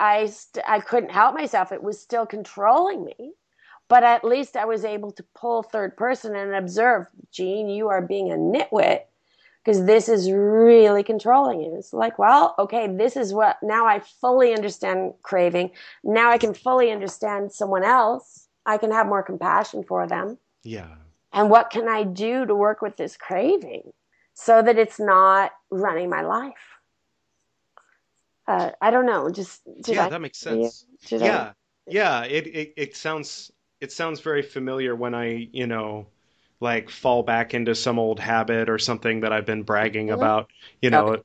I, 0.00 0.26
st- 0.26 0.64
I 0.66 0.80
couldn't 0.80 1.10
help 1.12 1.34
myself. 1.34 1.70
It 1.70 1.82
was 1.82 2.00
still 2.00 2.26
controlling 2.26 3.04
me. 3.04 3.32
But 3.88 4.04
at 4.04 4.24
least 4.24 4.56
I 4.56 4.66
was 4.66 4.84
able 4.84 5.10
to 5.12 5.24
pull 5.34 5.62
third 5.62 5.96
person 5.96 6.36
and 6.36 6.54
observe, 6.54 7.06
Jeanne, 7.32 7.68
you 7.68 7.88
are 7.88 8.00
being 8.00 8.30
a 8.30 8.36
nitwit 8.36 9.02
because 9.64 9.84
this 9.84 10.08
is 10.08 10.30
really 10.30 11.02
controlling 11.02 11.60
you. 11.60 11.74
It's 11.76 11.92
like, 11.92 12.18
well, 12.18 12.54
okay, 12.58 12.86
this 12.86 13.16
is 13.16 13.34
what 13.34 13.58
now 13.62 13.86
I 13.86 13.98
fully 13.98 14.54
understand 14.54 15.14
craving. 15.22 15.72
Now 16.04 16.30
I 16.30 16.38
can 16.38 16.54
fully 16.54 16.92
understand 16.92 17.52
someone 17.52 17.82
else. 17.82 18.46
I 18.64 18.78
can 18.78 18.92
have 18.92 19.06
more 19.06 19.24
compassion 19.24 19.82
for 19.82 20.06
them. 20.06 20.38
Yeah. 20.62 20.94
And 21.32 21.50
what 21.50 21.70
can 21.70 21.88
I 21.88 22.04
do 22.04 22.46
to 22.46 22.54
work 22.54 22.82
with 22.82 22.96
this 22.96 23.16
craving 23.16 23.92
so 24.34 24.62
that 24.62 24.78
it's 24.78 25.00
not 25.00 25.50
running 25.70 26.08
my 26.08 26.22
life? 26.22 26.79
Uh, 28.50 28.70
I 28.80 28.90
don't 28.90 29.06
know. 29.06 29.30
Just 29.30 29.62
yeah, 29.86 30.06
I, 30.06 30.08
that 30.08 30.20
makes 30.20 30.38
sense. 30.38 30.84
Yeah, 31.08 31.40
I, 31.40 31.52
yeah. 31.86 32.24
It, 32.24 32.46
it 32.46 32.74
it 32.76 32.96
sounds 32.96 33.52
it 33.80 33.92
sounds 33.92 34.20
very 34.20 34.42
familiar 34.42 34.94
when 34.94 35.14
I 35.14 35.48
you 35.52 35.66
know 35.66 36.06
like 36.60 36.90
fall 36.90 37.22
back 37.22 37.54
into 37.54 37.74
some 37.74 37.98
old 37.98 38.18
habit 38.18 38.68
or 38.68 38.78
something 38.78 39.20
that 39.20 39.32
I've 39.32 39.46
been 39.46 39.62
bragging 39.62 40.08
mm-hmm. 40.08 40.20
about. 40.20 40.50
You 40.82 40.90
know. 40.90 41.06
Okay. 41.08 41.22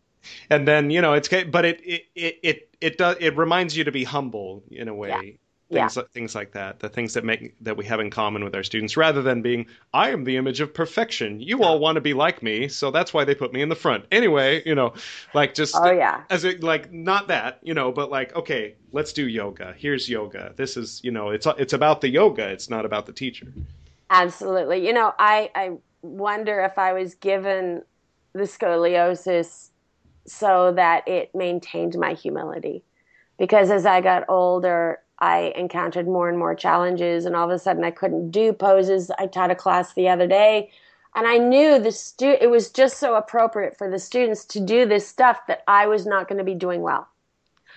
And 0.50 0.68
then 0.68 0.90
you 0.90 1.02
know 1.02 1.14
it's 1.14 1.30
but 1.30 1.66
it 1.66 1.82
it 1.86 2.04
it 2.16 2.40
it 2.42 2.76
it 2.82 2.98
does 2.98 3.18
it 3.20 3.38
reminds 3.38 3.78
you 3.78 3.84
to 3.84 3.92
be 3.92 4.04
humble 4.04 4.64
in 4.72 4.88
a 4.88 4.94
way. 4.94 5.38
Things 5.72 5.96
yeah. 5.96 6.04
things 6.14 6.36
like 6.36 6.52
that 6.52 6.80
the 6.80 6.90
things 6.90 7.16
that 7.16 7.26
make 7.26 7.56
that 7.62 7.76
we 7.76 7.86
have 7.86 8.00
in 8.00 8.12
common 8.12 8.44
with 8.44 8.54
our 8.54 8.62
students 8.62 8.96
rather 8.96 9.24
than 9.24 9.42
being 9.42 9.66
i 9.96 10.12
am 10.12 10.24
the 10.24 10.38
image 10.38 10.62
of 10.62 10.72
perfection. 10.72 11.40
You 11.40 11.64
all 11.64 11.80
want 11.80 11.96
to 11.96 12.02
be 12.02 12.14
like 12.14 12.44
me 12.44 12.68
so 12.68 12.92
that's 12.92 13.16
why 13.16 13.24
they 13.24 13.34
put 13.34 13.52
me 13.52 13.64
in 13.64 13.70
the 13.70 13.76
front. 13.76 14.06
Anyway 14.12 14.62
you 14.64 14.76
know 14.76 14.94
like 15.34 15.56
just 15.56 15.76
oh 15.76 15.92
yeah. 15.92 16.22
as 16.30 16.44
it 16.44 16.62
like 16.62 16.94
not 16.94 17.30
that 17.30 17.60
you 17.64 17.74
know 17.74 17.92
but 17.92 18.12
like 18.12 18.36
okay 18.36 18.76
let's 18.92 19.12
do 19.12 19.28
yoga. 19.28 19.74
Here's 19.76 20.08
yoga. 20.08 20.54
This 20.56 20.78
is 20.78 21.02
you 21.04 21.10
know 21.10 21.32
it's 21.32 21.48
it's 21.58 21.74
about 21.74 22.00
the 22.00 22.10
yoga. 22.10 22.48
It's 22.48 22.70
not 22.70 22.86
about 22.86 23.08
the 23.08 23.14
teacher. 23.14 23.48
Absolutely. 24.12 24.86
You 24.86 24.94
know 24.94 25.16
i 25.18 25.50
i 25.56 25.72
wonder 26.04 26.62
if 26.62 26.78
i 26.78 26.94
was 26.94 27.16
given 27.16 27.82
the 28.34 28.44
scoliosis 28.44 29.72
so 30.28 30.74
that 30.74 31.08
it 31.08 31.34
maintained 31.34 31.98
my 31.98 32.14
humility. 32.14 32.84
Because 33.40 33.72
as 33.72 33.88
i 33.88 34.00
got 34.00 34.26
older 34.30 35.00
I 35.20 35.54
encountered 35.56 36.08
more 36.08 36.30
and 36.30 36.38
more 36.38 36.56
challenges, 36.56 37.26
and 37.26 37.36
all 37.36 37.46
of 37.46 37.52
a 37.52 37.60
sudden 37.60 37.84
I 37.84 37.92
couldn't 37.92 38.32
do 38.32 38.52
poses. 38.52 39.12
I 39.18 39.28
taught 39.28 39.52
a 39.52 39.56
class 39.56 39.94
the 39.94 40.10
other 40.10 40.28
day, 40.28 40.72
and 41.16 41.26
I 41.26 41.38
knew 41.38 41.80
the 41.80 41.92
stu- 41.92 42.38
it 42.40 42.50
was 42.50 42.70
just 42.70 42.98
so 42.98 43.16
appropriate 43.16 43.78
for 43.78 43.90
the 43.90 44.00
students 44.00 44.44
to 44.46 44.60
do 44.60 44.86
this 44.86 45.08
stuff 45.08 45.48
that 45.48 45.64
I 45.68 45.88
was 45.88 46.06
not 46.06 46.28
going 46.28 46.40
to 46.40 46.44
be 46.44 46.56
doing 46.56 46.82
well. 46.82 47.08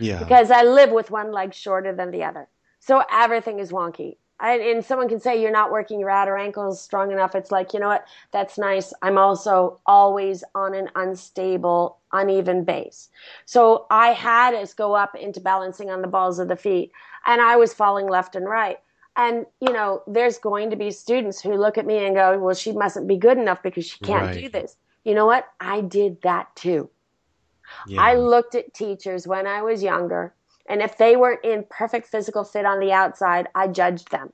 Yeah. 0.00 0.18
Because 0.18 0.50
I 0.50 0.62
live 0.62 0.90
with 0.90 1.10
one 1.10 1.32
leg 1.32 1.54
shorter 1.54 1.94
than 1.94 2.10
the 2.10 2.24
other. 2.24 2.48
So 2.80 3.02
everything 3.10 3.58
is 3.58 3.70
wonky. 3.70 4.16
I, 4.40 4.58
and 4.58 4.84
someone 4.84 5.08
can 5.08 5.20
say 5.20 5.40
you're 5.40 5.50
not 5.50 5.72
working 5.72 5.98
your 5.98 6.10
outer 6.10 6.36
ankles 6.36 6.80
strong 6.80 7.10
enough. 7.10 7.34
It's 7.34 7.50
like, 7.50 7.74
you 7.74 7.80
know 7.80 7.88
what? 7.88 8.06
That's 8.32 8.56
nice. 8.56 8.92
I'm 9.02 9.18
also 9.18 9.80
always 9.86 10.44
on 10.54 10.74
an 10.74 10.88
unstable, 10.94 11.98
uneven 12.12 12.64
base. 12.64 13.08
So 13.46 13.86
I 13.90 14.08
had 14.08 14.54
us 14.54 14.74
go 14.74 14.94
up 14.94 15.16
into 15.16 15.40
balancing 15.40 15.90
on 15.90 16.02
the 16.02 16.08
balls 16.08 16.38
of 16.38 16.48
the 16.48 16.56
feet 16.56 16.92
and 17.26 17.40
I 17.40 17.56
was 17.56 17.74
falling 17.74 18.08
left 18.08 18.36
and 18.36 18.46
right. 18.46 18.78
And, 19.16 19.46
you 19.60 19.72
know, 19.72 20.02
there's 20.06 20.38
going 20.38 20.70
to 20.70 20.76
be 20.76 20.92
students 20.92 21.40
who 21.40 21.54
look 21.56 21.76
at 21.76 21.86
me 21.86 22.06
and 22.06 22.14
go, 22.14 22.38
well, 22.38 22.54
she 22.54 22.70
mustn't 22.70 23.08
be 23.08 23.16
good 23.16 23.36
enough 23.36 23.62
because 23.64 23.84
she 23.84 23.98
can't 23.98 24.26
right. 24.26 24.40
do 24.40 24.48
this. 24.48 24.76
You 25.04 25.14
know 25.14 25.26
what? 25.26 25.48
I 25.58 25.80
did 25.80 26.22
that 26.22 26.54
too. 26.54 26.88
Yeah. 27.88 28.00
I 28.00 28.14
looked 28.14 28.54
at 28.54 28.72
teachers 28.72 29.26
when 29.26 29.46
I 29.46 29.62
was 29.62 29.82
younger, 29.82 30.34
and 30.68 30.82
if 30.82 30.98
they 30.98 31.16
weren't 31.16 31.44
in 31.44 31.64
perfect 31.68 32.08
physical 32.08 32.44
fit 32.44 32.66
on 32.66 32.80
the 32.80 32.92
outside, 32.92 33.48
I 33.54 33.68
judged 33.68 34.10
them. 34.10 34.32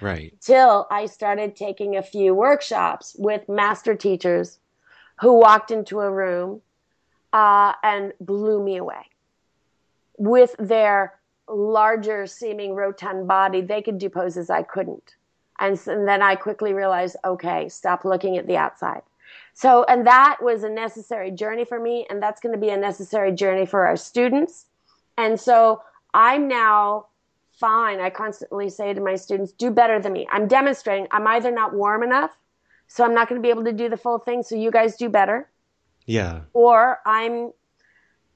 Right. 0.00 0.34
Till 0.40 0.86
I 0.90 1.06
started 1.06 1.56
taking 1.56 1.96
a 1.96 2.02
few 2.02 2.34
workshops 2.34 3.14
with 3.18 3.48
master 3.48 3.94
teachers 3.94 4.58
who 5.20 5.34
walked 5.34 5.70
into 5.70 6.00
a 6.00 6.10
room 6.10 6.62
uh, 7.32 7.74
and 7.82 8.12
blew 8.20 8.62
me 8.62 8.76
away 8.76 9.02
with 10.16 10.54
their 10.58 11.18
larger 11.48 12.26
seeming 12.26 12.74
rotund 12.74 13.28
body. 13.28 13.60
They 13.60 13.82
could 13.82 13.98
do 13.98 14.08
poses 14.08 14.50
I 14.50 14.62
couldn't. 14.62 15.16
And, 15.58 15.78
so, 15.78 15.92
and 15.92 16.08
then 16.08 16.22
I 16.22 16.36
quickly 16.36 16.72
realized, 16.72 17.16
okay, 17.24 17.68
stop 17.68 18.04
looking 18.04 18.38
at 18.38 18.46
the 18.46 18.56
outside. 18.56 19.02
So, 19.52 19.84
and 19.84 20.06
that 20.06 20.38
was 20.40 20.64
a 20.64 20.70
necessary 20.70 21.30
journey 21.30 21.64
for 21.64 21.78
me, 21.78 22.06
and 22.08 22.22
that's 22.22 22.40
going 22.40 22.54
to 22.54 22.60
be 22.60 22.70
a 22.70 22.76
necessary 22.76 23.32
journey 23.32 23.66
for 23.66 23.86
our 23.86 23.96
students. 23.96 24.66
And 25.16 25.38
so 25.38 25.82
I'm 26.14 26.48
now 26.48 27.06
fine. 27.52 28.00
I 28.00 28.10
constantly 28.10 28.70
say 28.70 28.94
to 28.94 29.00
my 29.00 29.16
students, 29.16 29.52
do 29.52 29.70
better 29.70 30.00
than 30.00 30.12
me. 30.12 30.26
I'm 30.32 30.48
demonstrating. 30.48 31.06
I'm 31.10 31.26
either 31.26 31.50
not 31.50 31.74
warm 31.74 32.02
enough, 32.02 32.30
so 32.88 33.04
I'm 33.04 33.14
not 33.14 33.28
going 33.28 33.40
to 33.40 33.46
be 33.46 33.50
able 33.50 33.64
to 33.64 33.72
do 33.72 33.88
the 33.88 33.96
full 33.96 34.18
thing, 34.18 34.42
so 34.42 34.54
you 34.54 34.70
guys 34.70 34.96
do 34.96 35.08
better. 35.08 35.48
Yeah. 36.06 36.40
Or 36.54 36.98
I'm 37.04 37.52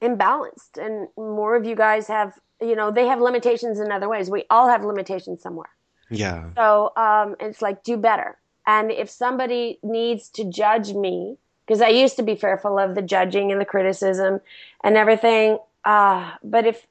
imbalanced, 0.01 0.77
and 0.77 1.07
more 1.17 1.55
of 1.55 1.65
you 1.65 1.75
guys 1.75 2.07
have, 2.07 2.37
you 2.61 2.75
know, 2.75 2.91
they 2.91 3.07
have 3.07 3.19
limitations 3.19 3.79
in 3.79 3.91
other 3.91 4.07
ways. 4.07 4.29
We 4.29 4.45
all 4.49 4.69
have 4.69 4.85
limitations 4.85 5.41
somewhere. 5.41 5.69
Yeah. 6.09 6.49
So 6.55 6.93
um, 6.95 7.35
it's 7.39 7.61
like, 7.61 7.83
do 7.83 7.97
better. 7.97 8.37
And 8.67 8.91
if 8.91 9.09
somebody 9.09 9.79
needs 9.83 10.29
to 10.29 10.45
judge 10.45 10.93
me, 10.93 11.37
because 11.65 11.81
I 11.81 11.89
used 11.89 12.15
to 12.17 12.23
be 12.23 12.35
fearful 12.35 12.77
of 12.77 12.93
the 12.93 13.01
judging 13.01 13.51
and 13.51 13.59
the 13.59 13.65
criticism 13.65 14.39
and 14.83 14.97
everything, 14.97 15.57
uh, 15.85 16.31
but 16.43 16.65
if 16.65 16.85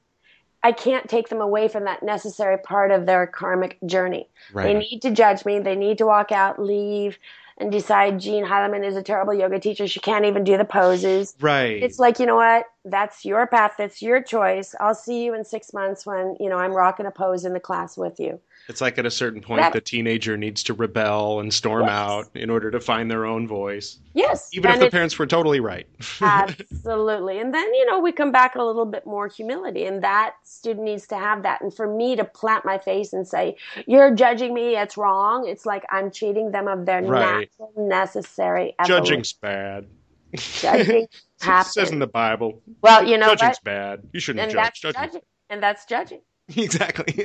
I 0.63 0.73
can't 0.73 1.09
take 1.09 1.29
them 1.29 1.41
away 1.41 1.69
from 1.69 1.85
that 1.85 2.03
necessary 2.03 2.57
part 2.57 2.91
of 2.91 3.05
their 3.05 3.27
karmic 3.27 3.79
journey, 3.85 4.29
Right. 4.53 4.65
they 4.65 4.75
need 4.75 5.03
to 5.03 5.11
judge 5.11 5.45
me. 5.45 5.59
They 5.59 5.77
need 5.77 5.99
to 5.99 6.07
walk 6.07 6.33
out, 6.33 6.59
leave, 6.59 7.19
and 7.59 7.71
decide 7.71 8.19
Jeanne 8.19 8.45
Heilemann 8.45 8.85
is 8.85 8.97
a 8.97 9.03
terrible 9.03 9.35
yoga 9.35 9.61
teacher. 9.61 9.87
She 9.87 10.01
can't 10.01 10.25
even 10.25 10.43
do 10.43 10.57
the 10.57 10.65
poses. 10.65 11.37
Right. 11.41 11.83
It's 11.83 11.99
like, 11.99 12.19
you 12.19 12.27
know 12.27 12.37
what? 12.37 12.65
That's 12.85 13.25
your 13.25 13.47
path. 13.47 13.75
That's 13.79 14.01
your 14.03 14.23
choice. 14.23 14.75
I'll 14.81 14.95
see 14.95 15.25
you 15.25 15.35
in 15.35 15.45
six 15.45 15.73
months 15.73 16.05
when, 16.07 16.37
you 16.41 16.49
know, 16.49 16.57
I'm 16.57 16.73
rocking 16.73 17.07
a 17.07 17.11
pose 17.11 17.45
in 17.45 17.53
the 17.53 17.61
class 17.61 17.97
with 17.97 18.19
you. 18.19 18.41
It's 18.69 18.81
like 18.81 18.97
at 18.99 19.05
a 19.05 19.11
certain 19.11 19.43
point, 19.43 19.61
That- 19.61 19.73
the 19.75 19.81
teenager 19.81 20.37
needs 20.37 20.63
to 20.65 20.75
rebel 20.75 21.41
and 21.41 21.53
storm 21.53 21.83
Yes. 21.83 21.91
out 21.93 22.25
in 22.35 22.49
order 22.49 22.71
to 22.71 22.81
find 22.81 23.11
their 23.11 23.27
own 23.27 23.47
voice, 23.47 23.99
Yes. 24.15 24.49
even 24.55 24.71
if 24.71 24.81
the 24.81 24.91
parents 24.91 25.19
were 25.19 25.27
totally 25.27 25.61
right. 25.61 25.87
Absolutely. 26.23 27.39
And 27.41 27.53
then, 27.53 27.75
you 27.75 27.85
know, 27.87 27.99
we 28.01 28.11
come 28.13 28.33
back 28.33 28.55
a 28.55 28.63
little 28.63 28.87
bit 28.87 29.05
more 29.07 29.29
humility, 29.29 29.85
and 29.85 30.03
that 30.03 30.35
student 30.45 30.85
needs 30.85 31.07
to 31.09 31.17
have 31.19 31.43
that. 31.43 31.61
And 31.61 31.75
for 31.75 31.87
me 31.87 32.17
to 32.17 32.25
plant 32.25 32.65
my 32.65 32.79
face 32.79 33.13
and 33.13 33.27
say, 33.29 33.57
You're 33.87 34.15
judging 34.15 34.55
me, 34.55 34.77
it's 34.77 34.97
wrong, 34.97 35.47
it's 35.47 35.67
like 35.67 35.85
I'm 35.91 36.11
cheating 36.11 36.51
them 36.51 36.67
of 36.69 36.87
their 36.87 37.03
Right. 37.03 37.51
natural, 37.59 37.73
necessary 37.77 38.75
Judging's 38.87 39.33
bad. 39.33 39.87
Judging 40.35 41.07
It 41.47 41.67
says 41.67 41.91
in 41.91 41.99
the 41.99 42.07
Bible, 42.07 42.63
Well, 42.81 43.07
you 43.07 43.19
know 43.19 43.29
judging's 43.35 43.57
what? 43.59 43.65
bad. 43.65 44.03
You 44.13 44.21
shouldn't 44.21 44.45
And 44.45 44.53
judge. 44.53 44.63
that's 44.65 44.81
Judging's- 44.81 45.07
judging. 45.13 45.23
And 45.51 45.63
that's 45.63 45.85
judging. 45.85 46.21
Exactly. 46.57 47.25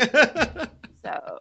So, 1.03 1.39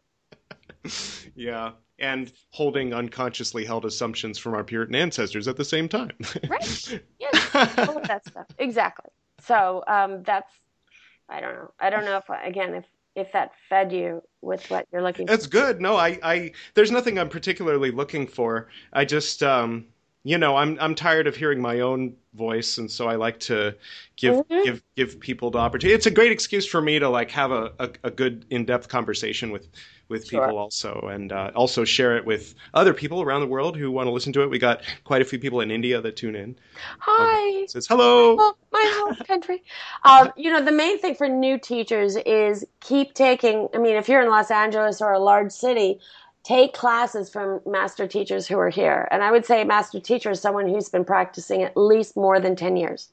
yeah. 1.35 1.73
And 1.99 2.33
holding 2.51 2.95
unconsciously 2.95 3.65
held 3.65 3.85
assumptions 3.85 4.39
from 4.39 4.55
our 4.55 4.63
Puritan 4.63 4.95
ancestors 4.95 5.49
at 5.49 5.57
the 5.57 5.65
same 5.65 5.89
time. 5.89 6.13
Right. 6.49 7.01
yes, 7.19 7.79
all 7.79 7.99
of 7.99 8.07
that 8.07 8.25
stuff. 8.25 8.47
Exactly. 8.59 9.11
So, 9.41 9.83
um, 9.89 10.23
that's, 10.23 10.53
I 11.29 11.41
don't 11.41 11.55
know. 11.55 11.73
I 11.81 11.91
don't 11.91 12.05
know 12.05 12.19
if, 12.19 12.25
again, 12.45 12.75
if, 12.75 12.85
if 13.17 13.33
that 13.33 13.53
fed 13.69 13.93
you 13.93 14.23
with 14.43 14.71
what 14.71 14.87
you're 14.93 15.03
looking 15.03 15.27
for. 15.27 15.33
That's 15.33 15.49
good. 15.49 15.81
No, 15.81 15.97
I, 15.97 16.19
I, 16.23 16.53
there's 16.75 16.93
nothing 16.93 17.19
I'm 17.19 17.29
particularly 17.29 17.91
looking 17.91 18.29
for. 18.29 18.69
I 18.93 19.05
just, 19.05 19.43
um, 19.43 19.87
you 20.29 20.37
know, 20.37 20.57
I'm, 20.57 20.77
I'm 20.79 20.95
tired 20.95 21.27
of 21.27 21.35
hearing 21.37 21.61
my 21.63 21.81
own 21.81 22.15
voice, 22.35 22.77
and 22.77 22.91
so 22.91 23.09
I 23.09 23.17
like 23.17 23.41
to 23.41 23.75
give, 24.17 24.35
Mhm. 24.47 24.65
give, 24.65 24.83
give 24.95 25.21
people 25.21 25.51
the 25.51 25.59
opportunity. 25.59 25.95
It's 25.95 26.07
a 26.07 26.11
great 26.11 26.33
excuse 26.33 26.67
for 26.67 26.83
me 26.83 26.99
to 26.99 27.09
like 27.09 27.31
have 27.31 27.51
a, 27.51 27.73
a, 27.79 27.91
a 28.05 28.11
good 28.11 28.45
in-depth 28.51 28.89
conversation 28.89 29.51
with, 29.53 29.67
with 30.11 30.27
Sure. 30.27 30.43
people 30.43 30.59
also, 30.59 31.09
and 31.11 31.33
uh, 31.33 31.51
also 31.55 31.85
share 31.85 32.19
it 32.19 32.27
with 32.27 32.55
other 32.75 32.93
people 32.93 33.23
around 33.23 33.41
the 33.41 33.47
world 33.47 33.75
who 33.79 33.91
want 33.91 34.07
to 34.07 34.11
listen 34.11 34.35
to 34.35 34.43
it. 34.43 34.51
We 34.51 34.59
got 34.59 34.83
quite 35.05 35.23
a 35.23 35.25
few 35.25 35.39
people 35.39 35.61
in 35.63 35.71
India 35.71 35.99
that 36.03 36.17
tune 36.17 36.37
in. 36.37 36.57
Hi. 36.99 37.63
It 37.63 37.71
says 37.71 37.87
hello. 37.87 38.37
Oh, 38.39 38.55
my 38.71 38.85
home 38.99 39.15
country. 39.27 39.63
Um, 40.05 40.31
you 40.37 40.53
know, 40.53 40.63
the 40.63 40.73
main 40.73 40.99
thing 40.99 41.15
for 41.15 41.27
new 41.27 41.59
teachers 41.59 42.17
is 42.17 42.67
keep 42.81 43.15
taking. 43.15 43.69
I 43.75 43.79
mean, 43.79 43.97
if 43.97 44.11
you're 44.11 44.21
in 44.23 44.29
Los 44.29 44.51
Angeles 44.51 45.01
or 45.01 45.11
a 45.13 45.19
large 45.19 45.53
city, 45.53 46.01
take 46.49 46.73
classes 46.73 47.29
from 47.29 47.61
master 47.67 48.07
teachers 48.07 48.47
who 48.47 48.59
are 48.59 48.71
here. 48.71 49.07
And 49.11 49.23
I 49.23 49.31
would 49.31 49.45
say 49.45 49.65
master 49.65 50.01
teacher 50.01 50.31
is 50.31 50.41
someone 50.41 50.67
who's 50.67 50.89
been 50.89 51.05
practicing 51.05 51.63
at 51.63 51.77
least 51.77 52.17
more 52.17 52.41
than 52.41 52.57
10 52.57 52.77
years. 52.77 53.11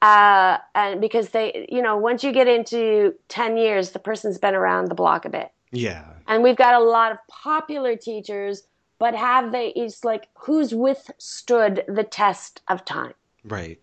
Uh, 0.00 0.56
and 0.74 1.02
because 1.02 1.30
they, 1.30 1.66
you 1.70 1.82
know, 1.82 1.98
once 1.98 2.24
you 2.24 2.32
get 2.32 2.48
into 2.48 3.14
10 3.28 3.58
years, 3.58 3.90
the 3.90 3.98
person's 3.98 4.38
been 4.38 4.54
around 4.54 4.88
the 4.88 4.94
block 4.94 5.26
a 5.26 5.28
bit. 5.28 5.52
Yeah. 5.70 6.04
And 6.26 6.42
we've 6.42 6.56
got 6.56 6.80
a 6.80 6.84
lot 6.84 7.12
of 7.12 7.18
popular 7.28 7.94
teachers, 7.94 8.62
but 8.98 9.14
have 9.14 9.52
they, 9.52 9.68
it's 9.68 10.02
like, 10.02 10.28
who's 10.34 10.74
withstood 10.74 11.84
the 11.88 12.04
test 12.04 12.62
of 12.68 12.86
time? 12.86 13.12
Right. 13.44 13.78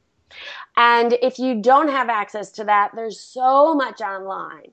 And 0.78 1.14
if 1.22 1.38
you 1.38 1.62
don't 1.62 1.90
have 1.90 2.10
access 2.10 2.52
to 2.54 2.64
that, 2.64 2.92
there's 2.96 3.20
so 3.20 3.76
much 3.76 4.02
online. 4.02 4.72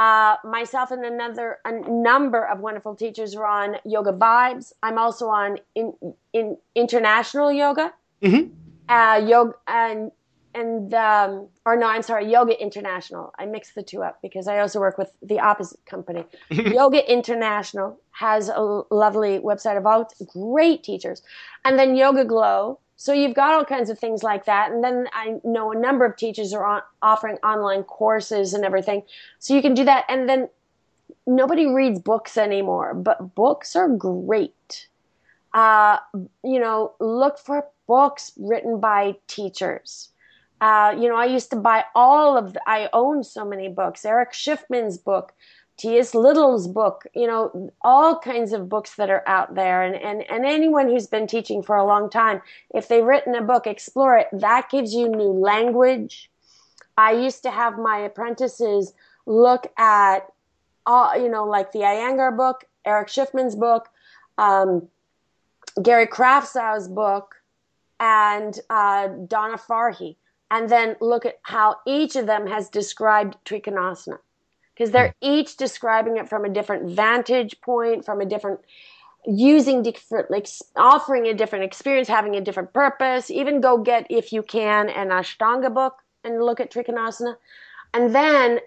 Uh, 0.00 0.36
myself 0.58 0.90
and 0.92 1.04
another 1.04 1.58
a 1.66 1.72
number 1.90 2.42
of 2.52 2.60
wonderful 2.60 2.94
teachers 2.96 3.30
are 3.36 3.44
on 3.44 3.76
Yoga 3.84 4.12
Vibes. 4.12 4.72
I'm 4.82 4.96
also 5.04 5.24
on 5.28 5.58
in, 5.74 5.92
in 6.32 6.56
international 6.74 7.52
yoga, 7.52 7.92
Mhm. 8.22 8.50
uh, 8.88 9.18
yoga 9.32 9.54
and 9.66 10.10
and 10.60 10.94
um, 10.94 11.48
or 11.66 11.76
no, 11.76 11.86
I'm 11.94 12.02
sorry, 12.10 12.24
Yoga 12.36 12.54
International. 12.66 13.24
I 13.38 13.44
mixed 13.46 13.74
the 13.74 13.82
two 13.90 14.02
up 14.02 14.16
because 14.22 14.48
I 14.48 14.56
also 14.60 14.80
work 14.80 14.96
with 15.02 15.12
the 15.30 15.38
opposite 15.38 15.84
company. 15.94 16.24
Yoga 16.80 17.00
International 17.16 17.88
has 18.24 18.48
a 18.48 18.82
lovely 19.04 19.38
website 19.50 19.76
about 19.76 20.06
great 20.32 20.82
teachers, 20.82 21.22
and 21.64 21.78
then 21.78 21.94
YogaGlo. 21.94 22.78
So 23.00 23.14
you've 23.14 23.32
got 23.32 23.54
all 23.54 23.64
kinds 23.64 23.88
of 23.88 23.98
things 23.98 24.22
like 24.22 24.44
that, 24.44 24.70
and 24.70 24.84
then 24.84 25.08
I 25.14 25.40
know 25.42 25.72
a 25.72 25.74
number 25.74 26.04
of 26.04 26.18
teachers 26.18 26.52
are 26.52 26.66
on, 26.66 26.82
offering 27.00 27.38
online 27.38 27.82
courses 27.82 28.52
and 28.52 28.62
everything. 28.62 29.04
So 29.38 29.54
you 29.54 29.62
can 29.62 29.72
do 29.72 29.86
that, 29.86 30.04
and 30.10 30.28
then 30.28 30.50
nobody 31.26 31.64
reads 31.64 31.98
books 31.98 32.36
anymore, 32.36 32.92
but 32.92 33.34
books 33.34 33.74
are 33.74 33.88
great. 33.88 34.88
Uh, 35.54 35.96
you 36.44 36.60
know, 36.60 36.92
look 37.00 37.38
for 37.38 37.66
books 37.86 38.32
written 38.36 38.80
by 38.80 39.16
teachers. 39.28 40.10
Uh, 40.60 40.94
you 40.94 41.08
know, 41.08 41.16
I 41.16 41.24
used 41.24 41.48
to 41.52 41.56
buy 41.56 41.86
all 41.94 42.36
of 42.36 42.52
the, 42.52 42.60
I 42.66 42.90
own 42.92 43.24
so 43.24 43.46
many 43.46 43.68
books. 43.68 44.04
Eric 44.04 44.32
Schiffman's 44.34 44.98
book, 44.98 45.32
Tias 45.80 46.14
Little's 46.14 46.68
book, 46.68 47.06
you 47.14 47.26
know, 47.26 47.72
all 47.80 48.18
kinds 48.18 48.52
of 48.52 48.68
books 48.68 48.96
that 48.96 49.08
are 49.08 49.26
out 49.26 49.54
there. 49.54 49.82
And, 49.82 49.94
and, 49.96 50.30
and 50.30 50.44
anyone 50.44 50.88
who's 50.88 51.06
been 51.06 51.26
teaching 51.26 51.62
for 51.62 51.76
a 51.76 51.86
long 51.86 52.10
time, 52.10 52.42
if 52.74 52.88
they've 52.88 53.04
written 53.04 53.34
a 53.34 53.40
book, 53.42 53.66
explore 53.66 54.18
it. 54.18 54.26
That 54.32 54.68
gives 54.68 54.92
you 54.92 55.08
new 55.08 55.32
language. 55.32 56.30
I 56.98 57.12
used 57.12 57.42
to 57.44 57.50
have 57.50 57.78
my 57.78 57.98
apprentices 57.98 58.92
look 59.24 59.72
at, 59.78 60.26
all, 60.84 61.16
you 61.18 61.30
know, 61.30 61.44
like 61.44 61.72
the 61.72 61.80
Iyengar 61.80 62.36
book, 62.36 62.64
Eric 62.84 63.08
Schiffman's 63.08 63.56
book, 63.56 63.88
um, 64.36 64.88
Gary 65.82 66.06
Kraftsow's 66.06 66.88
book, 66.88 67.36
and 68.00 68.58
uh, 68.68 69.08
Donna 69.28 69.56
Farhi, 69.56 70.16
and 70.50 70.68
then 70.68 70.96
look 71.00 71.24
at 71.24 71.38
how 71.42 71.76
each 71.86 72.16
of 72.16 72.26
them 72.26 72.46
has 72.46 72.68
described 72.68 73.36
Trikonasana. 73.44 74.18
Because 74.80 74.92
they're 74.92 75.14
hmm. 75.20 75.30
each 75.32 75.58
describing 75.58 76.16
it 76.16 76.26
from 76.26 76.46
a 76.46 76.48
different 76.48 76.88
vantage 76.88 77.60
point, 77.60 78.06
from 78.06 78.22
a 78.22 78.24
different, 78.24 78.60
using 79.26 79.82
different, 79.82 80.30
like 80.30 80.48
offering 80.74 81.26
a 81.26 81.34
different 81.34 81.66
experience, 81.66 82.08
having 82.08 82.34
a 82.34 82.40
different 82.40 82.72
purpose. 82.72 83.30
Even 83.30 83.60
go 83.60 83.76
get, 83.76 84.06
if 84.08 84.32
you 84.32 84.42
can, 84.42 84.88
an 84.88 85.08
Ashtanga 85.08 85.74
book 85.74 85.96
and 86.24 86.42
look 86.42 86.60
at 86.60 86.72
Trikonasana. 86.72 87.36
And 87.92 88.14
then 88.14 88.60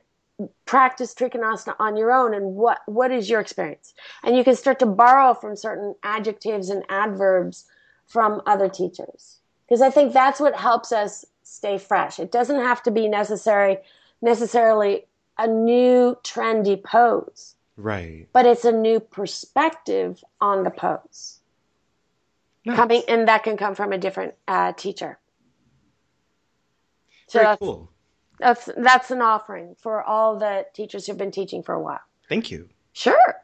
practice 0.67 1.15
Trikonasana 1.15 1.73
on 1.79 1.97
your 1.97 2.11
own 2.11 2.35
and 2.35 2.53
what, 2.53 2.81
what 2.85 3.09
is 3.09 3.27
your 3.27 3.39
experience? 3.39 3.95
And 4.23 4.37
you 4.37 4.43
can 4.43 4.55
start 4.55 4.77
to 4.79 4.85
borrow 4.85 5.33
from 5.33 5.55
certain 5.55 5.95
adjectives 6.03 6.69
and 6.69 6.83
adverbs 6.89 7.65
from 8.05 8.39
other 8.45 8.69
teachers. 8.69 9.39
Because 9.67 9.81
I 9.81 9.89
think 9.89 10.13
that's 10.13 10.39
what 10.39 10.55
helps 10.55 10.91
us 10.91 11.25
stay 11.41 11.79
fresh. 11.79 12.19
It 12.19 12.31
doesn't 12.31 12.61
have 12.61 12.83
to 12.83 12.91
be 12.91 13.07
necessary 13.07 13.79
necessarily 14.21 15.05
a 15.37 15.47
new 15.47 16.17
trendy 16.23 16.81
pose, 16.81 17.55
Right. 17.77 18.27
but 18.33 18.45
it's 18.45 18.65
a 18.65 18.71
new 18.71 18.99
perspective 18.99 20.23
on 20.39 20.63
the 20.63 20.69
pose. 20.71 21.39
Nice. 22.65 22.75
Coming 22.77 23.01
and 23.07 23.27
that 23.27 23.43
can 23.43 23.57
come 23.57 23.75
from 23.75 23.91
a 23.91 23.97
different 23.97 24.35
uh, 24.47 24.71
teacher. 24.73 25.19
So 27.27 27.39
Very 27.39 27.45
that's, 27.51 27.59
cool. 27.59 27.89
that's 28.39 28.69
that's 28.77 29.11
an 29.11 29.21
offering 29.21 29.75
for 29.79 30.01
all 30.03 30.37
the 30.37 30.65
teachers 30.73 31.05
who've 31.07 31.17
been 31.17 31.31
teaching 31.31 31.63
for 31.63 31.73
a 31.73 31.81
while. 31.81 31.99
Thank 32.29 32.51
you. 32.51 32.69
Sure. 32.93 33.35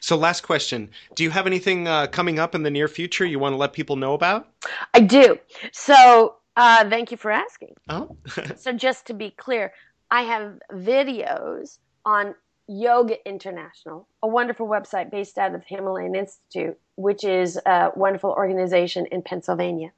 So, 0.00 0.16
last 0.16 0.40
question: 0.40 0.88
Do 1.14 1.22
you 1.22 1.30
have 1.30 1.46
anything 1.46 1.86
uh, 1.86 2.06
coming 2.06 2.38
up 2.38 2.54
in 2.54 2.62
the 2.62 2.70
near 2.70 2.88
future 2.88 3.26
you 3.26 3.38
want 3.38 3.52
to 3.52 3.58
let 3.58 3.74
people 3.74 3.96
know 3.96 4.14
about? 4.14 4.48
I 4.94 5.00
do. 5.00 5.38
So, 5.72 6.36
uh, 6.56 6.88
thank 6.88 7.10
you 7.10 7.18
for 7.18 7.30
asking. 7.30 7.74
Oh, 7.90 8.16
So, 8.56 8.72
just 8.72 9.06
to 9.08 9.14
be 9.14 9.30
clear, 9.30 9.74
I 10.14 10.22
have 10.22 10.60
videos 10.70 11.78
on 12.04 12.36
Yoga 12.68 13.16
International, 13.28 14.06
a 14.22 14.28
wonderful 14.28 14.68
website 14.68 15.10
based 15.10 15.38
out 15.38 15.56
of 15.56 15.62
the 15.62 15.66
Himalayan 15.66 16.14
Institute, 16.14 16.78
which 16.94 17.24
is 17.24 17.58
a 17.66 17.90
wonderful 17.96 18.30
organization 18.30 19.06
in 19.06 19.22
Pennsylvania. 19.22 19.90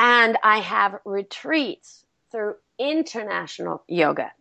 And 0.00 0.36
I 0.42 0.58
have 0.58 0.98
retreats 1.04 2.04
through 2.32 2.56
international 2.76 3.84
yoga. 3.86 4.32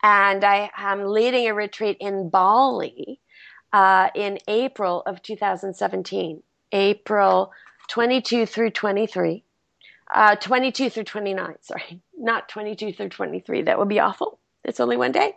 And 0.00 0.44
I 0.44 0.70
am 0.76 1.06
leading 1.06 1.48
a 1.48 1.54
retreat 1.54 1.96
in 1.98 2.30
Bali 2.30 3.18
uh, 3.72 4.10
in 4.14 4.38
April 4.46 5.02
of 5.06 5.22
2017, 5.22 6.40
April 6.70 7.50
22 7.88 8.46
through 8.46 8.70
23. 8.70 9.42
Uh, 10.12 10.36
22 10.36 10.90
through 10.90 11.04
29, 11.04 11.54
sorry, 11.62 12.00
not 12.16 12.48
22 12.48 12.92
through 12.92 13.08
23. 13.08 13.62
That 13.62 13.78
would 13.78 13.88
be 13.88 14.00
awful. 14.00 14.38
It's 14.64 14.80
only 14.80 14.96
one 14.96 15.12
day. 15.12 15.34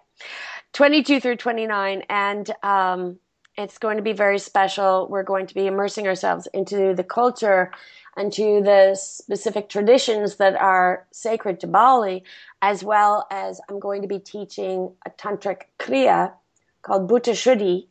22 0.73 1.21
through 1.21 1.38
29. 1.38 2.03
And 2.09 2.51
um, 2.61 3.17
it's 3.57 3.78
going 3.78 3.97
to 3.97 4.03
be 4.03 4.11
very 4.11 4.38
special. 4.38 5.07
We're 5.09 5.23
going 5.23 5.47
to 5.47 5.55
be 5.55 5.67
immersing 5.67 6.07
ourselves 6.07 6.47
into 6.53 6.93
the 6.93 7.03
culture 7.03 7.71
and 8.17 8.32
to 8.34 8.61
the 8.61 8.95
specific 8.95 9.69
traditions 9.69 10.36
that 10.38 10.55
are 10.55 11.05
sacred 11.11 11.61
to 11.61 11.67
Bali, 11.67 12.23
as 12.61 12.84
well 12.84 13.28
as 13.32 13.61
I'm 13.69 13.80
going 13.80 14.01
to 14.01 14.07
be 14.07 14.19
teaching 14.19 14.93
a 15.05 15.09
tantric 15.11 15.63
kriya 15.80 16.34
called 16.82 17.09
Bhuta 17.09 17.32
Shuddhi, 17.32 17.88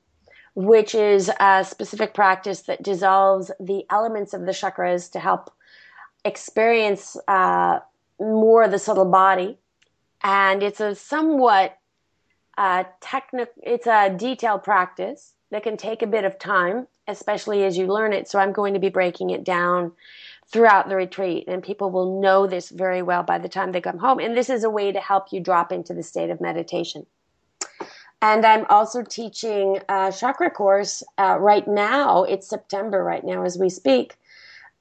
which 0.54 0.94
is 0.94 1.30
a 1.40 1.64
specific 1.64 2.14
practice 2.14 2.62
that 2.62 2.82
dissolves 2.82 3.50
the 3.58 3.84
elements 3.90 4.34
of 4.34 4.42
the 4.42 4.52
chakras 4.52 5.10
to 5.12 5.18
help 5.18 5.50
experience 6.24 7.16
uh, 7.28 7.80
more 8.20 8.62
of 8.64 8.70
the 8.70 8.78
subtle 8.78 9.04
body. 9.04 9.58
And 10.22 10.62
it's 10.62 10.80
a 10.80 10.94
somewhat 10.94 11.78
uh, 12.56 12.84
technical, 13.00 13.52
it's 13.62 13.86
a 13.86 14.10
detailed 14.10 14.62
practice 14.62 15.34
that 15.50 15.62
can 15.62 15.76
take 15.76 16.02
a 16.02 16.06
bit 16.06 16.24
of 16.24 16.38
time, 16.38 16.86
especially 17.06 17.64
as 17.64 17.76
you 17.76 17.86
learn 17.86 18.12
it. 18.12 18.28
So 18.28 18.38
I'm 18.38 18.52
going 18.52 18.74
to 18.74 18.80
be 18.80 18.88
breaking 18.88 19.30
it 19.30 19.44
down 19.44 19.92
throughout 20.48 20.88
the 20.88 20.96
retreat, 20.96 21.44
and 21.48 21.62
people 21.62 21.90
will 21.90 22.20
know 22.20 22.46
this 22.46 22.68
very 22.68 23.02
well 23.02 23.22
by 23.22 23.38
the 23.38 23.48
time 23.48 23.72
they 23.72 23.80
come 23.80 23.98
home. 23.98 24.18
And 24.18 24.36
this 24.36 24.50
is 24.50 24.64
a 24.64 24.70
way 24.70 24.92
to 24.92 25.00
help 25.00 25.32
you 25.32 25.40
drop 25.40 25.72
into 25.72 25.94
the 25.94 26.02
state 26.02 26.30
of 26.30 26.40
meditation. 26.40 27.06
And 28.22 28.46
I'm 28.46 28.64
also 28.70 29.02
teaching 29.02 29.80
a 29.88 30.12
chakra 30.16 30.50
course 30.50 31.02
uh, 31.18 31.36
right 31.38 31.66
now. 31.68 32.24
It's 32.24 32.48
September 32.48 33.02
right 33.02 33.24
now 33.24 33.44
as 33.44 33.58
we 33.58 33.68
speak 33.68 34.16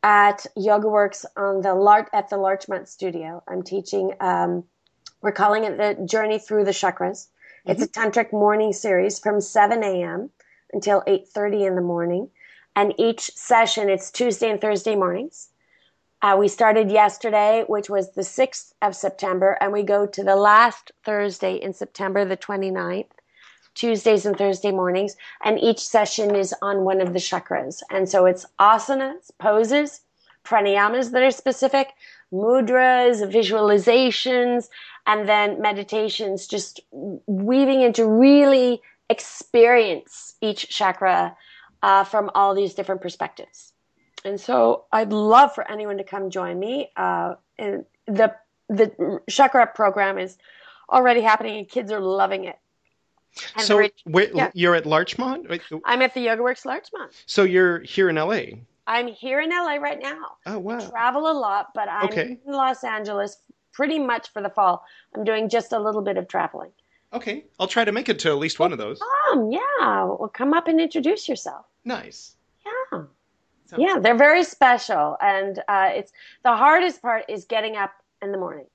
at 0.04 0.46
Yoga 0.56 0.90
Works 0.90 1.26
on 1.38 1.62
the 1.62 1.74
Lar- 1.74 2.10
at 2.14 2.30
the 2.30 2.38
Larchmont 2.38 2.88
Studio. 2.88 3.42
I'm 3.48 3.64
teaching. 3.64 4.14
Um, 4.20 4.66
we're 5.22 5.32
calling 5.32 5.64
it 5.64 5.78
the 5.78 6.06
Journey 6.06 6.38
Through 6.38 6.66
the 6.66 6.72
Chakras. 6.72 7.30
It's 7.66 7.82
a 7.82 7.88
tantric 7.88 8.34
morning 8.34 8.74
series 8.74 9.18
from 9.20 9.40
7 9.40 9.82
a.m. 9.84 10.30
until 10.74 11.02
8:30 11.08 11.66
in 11.66 11.76
the 11.76 11.82
morning, 11.82 12.30
and 12.76 12.94
each 12.98 13.32
session 13.36 13.90
it's 13.90 14.12
Tuesday 14.12 14.50
and 14.50 14.60
Thursday 14.60 14.96
mornings. 14.96 15.50
Uh, 16.22 16.36
we 16.38 16.48
started 16.48 16.92
yesterday, 16.92 17.64
which 17.68 17.90
was 17.90 18.12
the 18.12 18.24
6th 18.24 18.74
of 18.82 18.96
September, 18.96 19.58
and 19.62 19.72
we 19.74 19.84
go 19.84 20.06
to 20.06 20.24
the 20.24 20.36
last 20.36 20.92
Thursday 21.04 21.56
in 21.56 21.74
September, 21.74 22.26
the 22.26 22.38
29th. 22.38 23.12
Tuesdays 23.76 24.26
and 24.26 24.38
Thursday 24.38 24.72
mornings, 24.72 25.16
and 25.44 25.60
each 25.60 25.80
session 25.80 26.36
is 26.36 26.54
on 26.62 26.84
one 26.84 27.02
of 27.02 27.14
the 27.14 27.20
chakras. 27.20 27.82
And 27.90 28.08
so 28.08 28.26
it's 28.26 28.46
asanas, 28.60 29.32
poses, 29.40 30.02
pranayamas 30.44 31.12
that 31.12 31.24
are 31.24 31.32
specific, 31.32 31.90
mudras, 32.32 33.22
visualizations, 33.32 34.70
and 35.06 35.28
then 35.28 35.62
meditations, 35.62 36.48
just 36.48 36.80
weaving 37.26 37.82
into 37.82 38.08
really 38.08 38.82
experience 39.10 40.36
each 40.42 40.70
chakra 40.70 41.36
uh, 41.82 42.04
from 42.04 42.30
all 42.34 42.56
these 42.56 42.74
different 42.74 43.02
perspectives. 43.02 43.74
And 44.26 44.40
so 44.40 44.86
I'd 44.92 45.12
love 45.12 45.54
for 45.54 45.70
anyone 45.70 45.98
to 45.98 46.04
come 46.04 46.30
join 46.30 46.60
me. 46.60 46.92
Uh, 46.96 47.36
and 47.58 47.86
the 48.08 48.36
the 48.70 49.20
chakra 49.30 49.68
program 49.68 50.18
is 50.18 50.38
already 50.90 51.22
happening, 51.22 51.58
and 51.58 51.68
kids 51.68 51.92
are 51.92 52.00
loving 52.00 52.46
it. 52.46 52.58
And 53.56 53.66
so 53.66 53.78
ret- 53.78 53.94
where, 54.06 54.30
yeah. 54.34 54.52
you're 54.54 54.76
at 54.76 54.86
Larchmont. 54.86 55.48
I'm 55.86 56.02
at 56.02 56.14
the 56.14 56.22
Yoga 56.22 56.44
Works 56.44 56.66
Larchmont. 56.66 57.12
So 57.26 57.44
you're 57.44 57.80
here 57.82 58.10
in 58.10 58.16
LA. 58.16 58.60
I'm 58.86 59.08
here 59.08 59.40
in 59.40 59.50
LA 59.50 59.76
right 59.76 60.00
now. 60.02 60.38
Oh 60.46 60.60
wow. 60.60 60.80
Travel 60.90 61.32
a 61.32 61.34
lot, 61.34 61.70
but 61.74 61.88
I'm 61.90 62.06
Okay. 62.10 62.38
in 62.46 62.54
Los 62.54 62.84
Angeles 62.84 63.38
pretty 63.72 63.98
much 63.98 64.32
for 64.32 64.42
the 64.42 64.50
fall. 64.50 64.84
I'm 65.16 65.24
doing 65.24 65.50
just 65.50 65.72
a 65.74 65.80
little 65.80 66.02
bit 66.02 66.18
of 66.18 66.28
traveling. 66.28 66.72
Okay, 67.14 67.46
I'll 67.60 67.68
try 67.68 67.86
to 67.86 67.92
make 67.92 68.10
it 68.10 68.20
to 68.20 68.30
at 68.30 68.38
least 68.38 68.60
one 68.60 68.72
of 68.72 68.78
those. 68.80 69.00
Um, 69.32 69.52
yeah. 69.52 70.04
Well, 70.04 70.30
come 70.34 70.54
up 70.54 70.68
and 70.68 70.82
introduce 70.82 71.30
yourself. 71.30 71.66
Nice. 71.86 72.36
Yeah. 72.66 73.04
Sounds- 73.68 73.82
Yeah, 73.82 74.00
they're 74.00 74.18
very 74.18 74.44
special, 74.44 75.16
and 75.22 75.60
uh, 75.68 75.90
it's 75.94 76.12
the 76.44 76.56
hardest 76.56 77.02
part 77.02 77.26
is 77.30 77.46
getting 77.46 77.78
up 77.78 77.92
in 78.22 78.32
the 78.32 78.38
morning, 78.38 78.66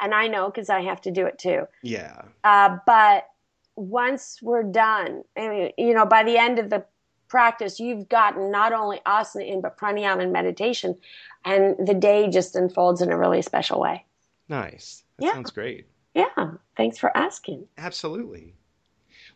and 0.00 0.14
I 0.14 0.26
know 0.26 0.46
because 0.46 0.70
I 0.70 0.80
have 0.82 1.00
to 1.02 1.10
do 1.10 1.26
it 1.26 1.38
too. 1.38 1.66
Yeah. 1.82 2.22
Uh, 2.44 2.78
but 2.86 3.28
once 3.76 4.40
we're 4.42 4.62
done, 4.62 5.22
I 5.36 5.48
mean, 5.48 5.72
you 5.78 5.94
know, 5.94 6.06
by 6.06 6.24
the 6.24 6.36
end 6.38 6.58
of 6.58 6.70
the 6.70 6.84
practice, 7.28 7.78
you've 7.78 8.08
gotten 8.08 8.50
not 8.50 8.72
only 8.72 9.00
asana 9.06 9.46
in, 9.46 9.60
but 9.60 9.76
pranayama 9.78 10.22
and 10.22 10.32
meditation, 10.32 10.96
and 11.44 11.76
the 11.86 11.94
day 11.94 12.28
just 12.28 12.56
unfolds 12.56 13.02
in 13.02 13.10
a 13.12 13.16
really 13.18 13.42
special 13.42 13.80
way. 13.80 14.04
Nice. 14.48 15.02
That 15.18 15.26
Yeah. 15.26 15.32
sounds 15.34 15.50
great. 15.50 15.86
Yeah, 16.14 16.52
thanks 16.76 16.98
for 16.98 17.14
asking. 17.16 17.66
Absolutely. 17.76 18.54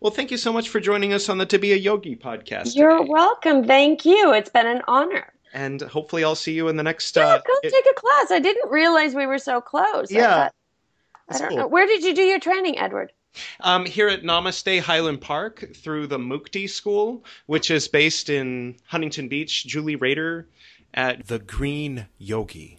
Well, 0.01 0.13
thank 0.13 0.31
you 0.31 0.39
so 0.39 0.53
much 0.53 0.71
for 0.71 0.81
joining 0.81 1.13
us 1.13 1.29
on 1.29 1.37
the 1.37 1.45
To 1.47 1.59
Be 1.59 1.73
a 1.73 1.77
Yogi 1.77 2.17
podcast. 2.17 2.75
You're 2.75 2.99
today. 2.99 3.11
welcome. 3.11 3.67
Thank 3.67 4.07
you. 4.07 4.33
It's 4.33 4.49
been 4.49 4.67
an 4.67 4.81
honor. 4.89 5.31
And 5.53 5.83
hopefully, 5.83 6.25
I'll 6.25 6.37
see 6.37 6.53
you 6.53 6.69
in 6.69 6.77
the 6.77 6.83
next. 6.83 7.15
Yeah, 7.17 7.27
Uh, 7.27 7.39
go 7.47 7.53
it- 7.63 7.71
take 7.71 7.87
a 7.91 7.95
class. 7.95 8.31
I 8.31 8.39
didn't 8.39 8.71
realize 8.71 9.15
we 9.15 9.27
were 9.27 9.37
so 9.39 9.61
close. 9.61 10.11
I 10.11 10.15
Yeah. 10.15 10.27
thought- 10.45 10.55
I 11.29 11.39
don't 11.39 11.49
cool. 11.49 11.57
know. 11.59 11.67
Where 11.67 11.87
did 11.87 12.03
you 12.05 12.15
do 12.15 12.23
your 12.23 12.39
training, 12.39 12.79
Edward? 12.79 13.13
Um, 13.61 13.87
here 13.87 14.09
at 14.09 14.23
Namaste 14.23 14.81
Highland 14.81 15.21
Park 15.21 15.71
through 15.77 16.07
the 16.07 16.19
Mukti 16.19 16.69
School, 16.69 17.25
which 17.47 17.71
is 17.71 17.89
based 17.89 18.29
in 18.31 18.77
Huntington 18.87 19.29
Beach. 19.29 19.65
Julie 19.67 19.97
Rader 19.97 20.49
at 20.95 21.27
the 21.27 21.39
Green 21.39 22.07
Yogi. 22.19 22.79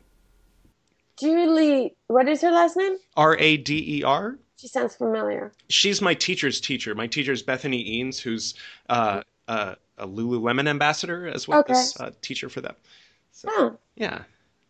Julie, 1.18 1.96
what 2.08 2.28
is 2.28 2.42
her 2.42 2.52
last 2.52 2.76
name? 2.78 2.98
R 3.16 3.38
A 3.38 3.58
D 3.58 3.98
E 4.00 4.04
R. 4.04 4.38
She 4.58 4.68
sounds 4.68 4.96
familiar. 4.96 5.52
She's 5.70 6.02
my 6.02 6.14
teacher's 6.14 6.62
teacher. 6.62 6.94
My 6.96 7.08
teacher's 7.08 7.42
Bethany 7.42 7.84
Eanes, 8.04 8.20
who's 8.20 8.54
uh, 8.90 9.22
uh, 9.48 9.76
a 9.98 10.08
Lululemon 10.08 10.68
ambassador 10.68 11.28
as 11.28 11.48
well 11.48 11.60
Okay. 11.62 11.74
as 11.74 11.96
uh, 12.00 12.12
teacher 12.22 12.50
for 12.50 12.62
them. 12.62 12.76
So, 13.32 13.50
Oh, 13.52 13.78
yeah. 13.96 14.24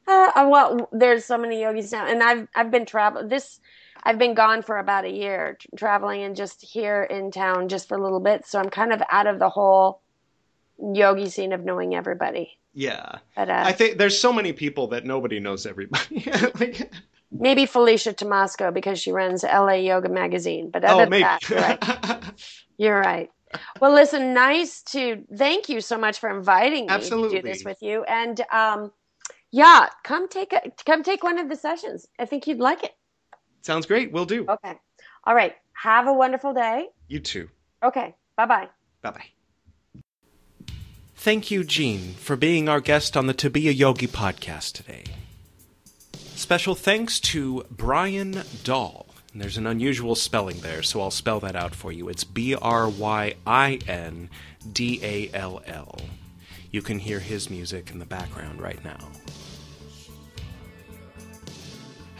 Uh, 0.08 0.32
uh, 0.36 0.48
well, 0.50 0.90
there's 0.92 1.26
so 1.26 1.38
many 1.38 1.62
yogis 1.62 1.92
now, 1.92 2.06
and 2.06 2.22
I've 2.24 2.48
I've 2.56 2.72
been 2.72 2.86
travel 2.86 3.28
this. 3.28 3.60
I've 4.04 4.18
been 4.18 4.34
gone 4.34 4.64
for 4.64 4.78
about 4.78 5.06
a 5.06 5.12
year, 5.12 5.58
traveling 5.78 6.24
and 6.24 6.36
just 6.36 6.62
here 6.62 7.04
in 7.04 7.32
town 7.32 7.70
just 7.70 7.88
for 7.88 7.98
a 7.98 8.02
little 8.02 8.20
bit. 8.20 8.48
So 8.48 8.60
I'm 8.60 8.70
kind 8.70 8.92
of 8.92 9.02
out 9.12 9.28
of 9.28 9.38
the 9.38 9.50
whole 9.50 10.02
yogi 10.94 11.30
scene 11.30 11.54
of 11.54 11.64
knowing 11.64 11.94
everybody. 11.94 12.58
Yeah. 12.74 13.20
But 13.36 13.50
uh, 13.50 13.64
I 13.66 13.72
think 13.74 13.98
there's 13.98 14.20
so 14.20 14.34
many 14.34 14.54
people 14.54 14.88
that 14.88 15.06
nobody 15.06 15.40
knows 15.40 15.68
everybody. 15.68 16.26
like, 16.60 16.92
maybe 17.32 17.66
Felicia 17.66 18.14
Tomasco 18.14 18.74
because 18.74 19.00
she 19.00 19.12
runs 19.12 19.44
LA 19.44 19.74
Yoga 19.74 20.10
Magazine. 20.10 20.70
But 20.70 20.84
other 20.84 20.94
oh, 20.94 21.00
than 21.02 21.10
maybe. 21.10 21.24
that, 21.24 21.50
you're 21.50 21.60
right. 21.60 22.24
You're 22.78 23.00
right. 23.00 23.30
Well, 23.80 23.94
listen, 23.94 24.34
nice 24.34 24.82
to 24.84 25.24
thank 25.36 25.70
you 25.70 25.82
so 25.82 26.00
much 26.00 26.18
for 26.18 26.36
inviting 26.36 26.88
me 26.88 27.00
to 27.00 27.30
do 27.30 27.42
this 27.44 27.64
with 27.64 27.78
you. 27.82 28.04
And 28.06 28.42
um, 28.52 28.92
yeah, 29.52 29.88
come 30.04 30.28
take 30.28 30.54
a 30.54 30.62
come 30.86 31.04
take 31.04 31.24
one 31.24 31.38
of 31.38 31.50
the 31.50 31.56
sessions. 31.56 32.08
I 32.18 32.26
think 32.26 32.48
you'd 32.48 32.60
like 32.60 32.84
it. 32.84 32.96
Sounds 33.62 33.86
great. 33.86 34.12
We'll 34.12 34.26
do. 34.26 34.46
Okay. 34.48 34.74
All 35.26 35.36
right. 35.36 35.56
Have 35.74 36.08
a 36.08 36.14
wonderful 36.14 36.54
day. 36.54 36.88
You 37.08 37.20
too. 37.20 37.50
Okay. 37.84 38.16
Bye 38.36 38.46
bye. 38.46 38.70
Bye 39.02 39.12
bye. 39.12 39.26
Thank 41.16 41.52
you, 41.52 41.64
Jeanne, 41.64 42.14
for 42.16 42.36
being 42.36 42.68
our 42.68 42.82
guest 42.82 43.16
on 43.16 43.28
the 43.28 43.34
To 43.36 43.50
Be 43.52 43.70
a 43.70 43.72
Yogi 43.72 44.08
podcast 44.08 44.74
today. 44.74 45.04
Special 46.14 46.74
thanks 46.74 47.20
to 47.20 47.64
Bryin 47.72 48.64
Dall. 48.64 49.06
And 49.32 49.42
there's 49.42 49.58
an 49.58 49.68
unusual 49.68 50.16
spelling 50.16 50.62
there, 50.62 50.82
so 50.82 51.00
I'll 51.00 51.12
spell 51.12 51.40
that 51.42 51.56
out 51.56 51.76
for 51.76 51.92
you. 51.92 52.10
It's 52.10 52.24
B 52.24 52.56
R 52.56 52.90
Y 52.90 53.36
I 53.46 53.80
N 53.88 54.30
D 54.74 55.00
A 55.04 55.30
L 55.36 55.62
L. 55.68 56.00
You 56.72 56.82
can 56.82 57.00
hear 57.00 57.20
his 57.20 57.50
music 57.50 57.92
in 57.92 58.00
the 58.00 58.06
background 58.06 58.60
right 58.60 58.84
now. 58.84 58.98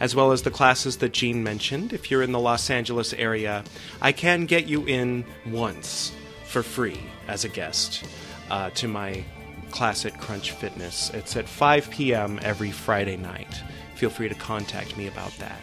As 0.02 0.16
well 0.16 0.32
as 0.32 0.42
the 0.42 0.50
classes 0.50 0.96
that 0.96 1.12
Jeanne 1.12 1.44
mentioned, 1.44 1.92
if 1.92 2.10
you're 2.10 2.24
in 2.24 2.32
the 2.32 2.40
Los 2.40 2.70
Angeles 2.70 3.12
area, 3.12 3.62
I 4.00 4.10
can 4.10 4.46
get 4.46 4.66
you 4.66 4.84
in 4.84 5.24
once 5.46 6.10
for 6.44 6.64
free 6.64 6.98
as 7.28 7.44
a 7.44 7.48
guest 7.48 8.02
uh, 8.50 8.70
to 8.70 8.88
my 8.88 9.22
class 9.70 10.04
at 10.04 10.18
Crunch 10.18 10.50
Fitness. 10.50 11.10
It's 11.10 11.36
at 11.36 11.48
5 11.48 11.88
p.m. 11.90 12.40
every 12.42 12.72
Friday 12.72 13.16
night. 13.16 13.62
Feel 13.94 14.10
free 14.10 14.28
to 14.28 14.34
contact 14.34 14.96
me 14.96 15.06
about 15.06 15.38
that. 15.38 15.62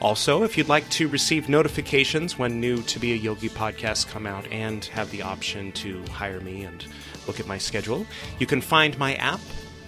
Also, 0.00 0.44
if 0.44 0.56
you'd 0.56 0.68
like 0.68 0.88
to 0.90 1.08
receive 1.08 1.48
notifications 1.48 2.38
when 2.38 2.60
new 2.60 2.84
To 2.84 3.00
Be 3.00 3.14
a 3.14 3.16
Yogi 3.16 3.48
podcasts 3.48 4.08
come 4.08 4.28
out 4.28 4.46
and 4.52 4.84
have 4.84 5.10
the 5.10 5.22
option 5.22 5.72
to 5.72 6.04
hire 6.04 6.40
me 6.40 6.62
and 6.62 6.86
look 7.26 7.40
at 7.40 7.48
my 7.48 7.58
schedule, 7.58 8.06
you 8.38 8.46
can 8.46 8.60
find 8.60 8.96
my 8.96 9.16
app 9.16 9.40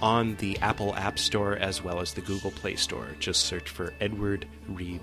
on 0.04 0.36
the 0.36 0.58
Apple 0.58 0.94
App 0.96 1.18
Store 1.18 1.56
as 1.56 1.82
well 1.82 1.98
as 1.98 2.12
the 2.12 2.20
Google 2.20 2.50
Play 2.50 2.76
Store. 2.76 3.08
Just 3.18 3.46
search 3.46 3.70
for 3.70 3.94
Edward 4.02 4.46
Reeb 4.70 5.00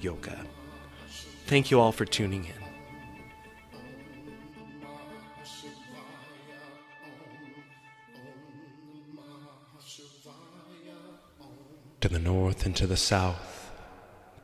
Yoga. 0.00 0.38
Thank 1.44 1.70
you 1.70 1.78
all 1.78 1.92
for 1.92 2.06
tuning 2.06 2.46
in. 2.46 2.52
To 12.00 12.08
the 12.08 12.18
north 12.18 12.64
and 12.64 12.74
to 12.76 12.86
the 12.86 12.96
south, 12.96 13.70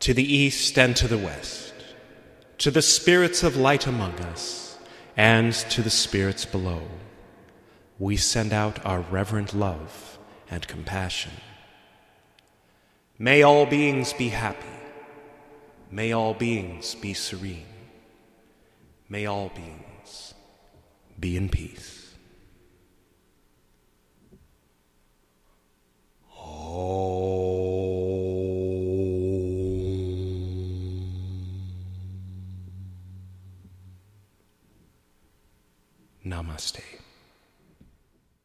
to 0.00 0.12
the 0.12 0.34
east 0.34 0.78
and 0.78 0.94
to 0.96 1.08
the 1.08 1.16
west, 1.16 1.72
to 2.58 2.70
the 2.70 2.82
spirits 2.82 3.42
of 3.42 3.56
light 3.56 3.86
among 3.86 4.12
us, 4.20 4.76
and 5.16 5.54
to 5.54 5.80
the 5.80 5.88
spirits 5.88 6.44
below, 6.44 6.82
we 7.98 8.16
send 8.16 8.52
out 8.52 8.84
our 8.84 9.00
reverent 9.00 9.54
love 9.54 10.18
and 10.50 10.66
compassion. 10.66 11.32
May 13.18 13.42
all 13.42 13.66
beings 13.66 14.12
be 14.12 14.28
happy. 14.28 14.66
May 15.90 16.12
all 16.12 16.34
beings 16.34 16.94
be 16.96 17.14
serene. 17.14 17.66
May 19.08 19.26
all 19.26 19.52
beings 19.54 20.34
be 21.20 21.36
in 21.36 21.48
peace. 21.48 22.00
Namaste. 36.26 36.93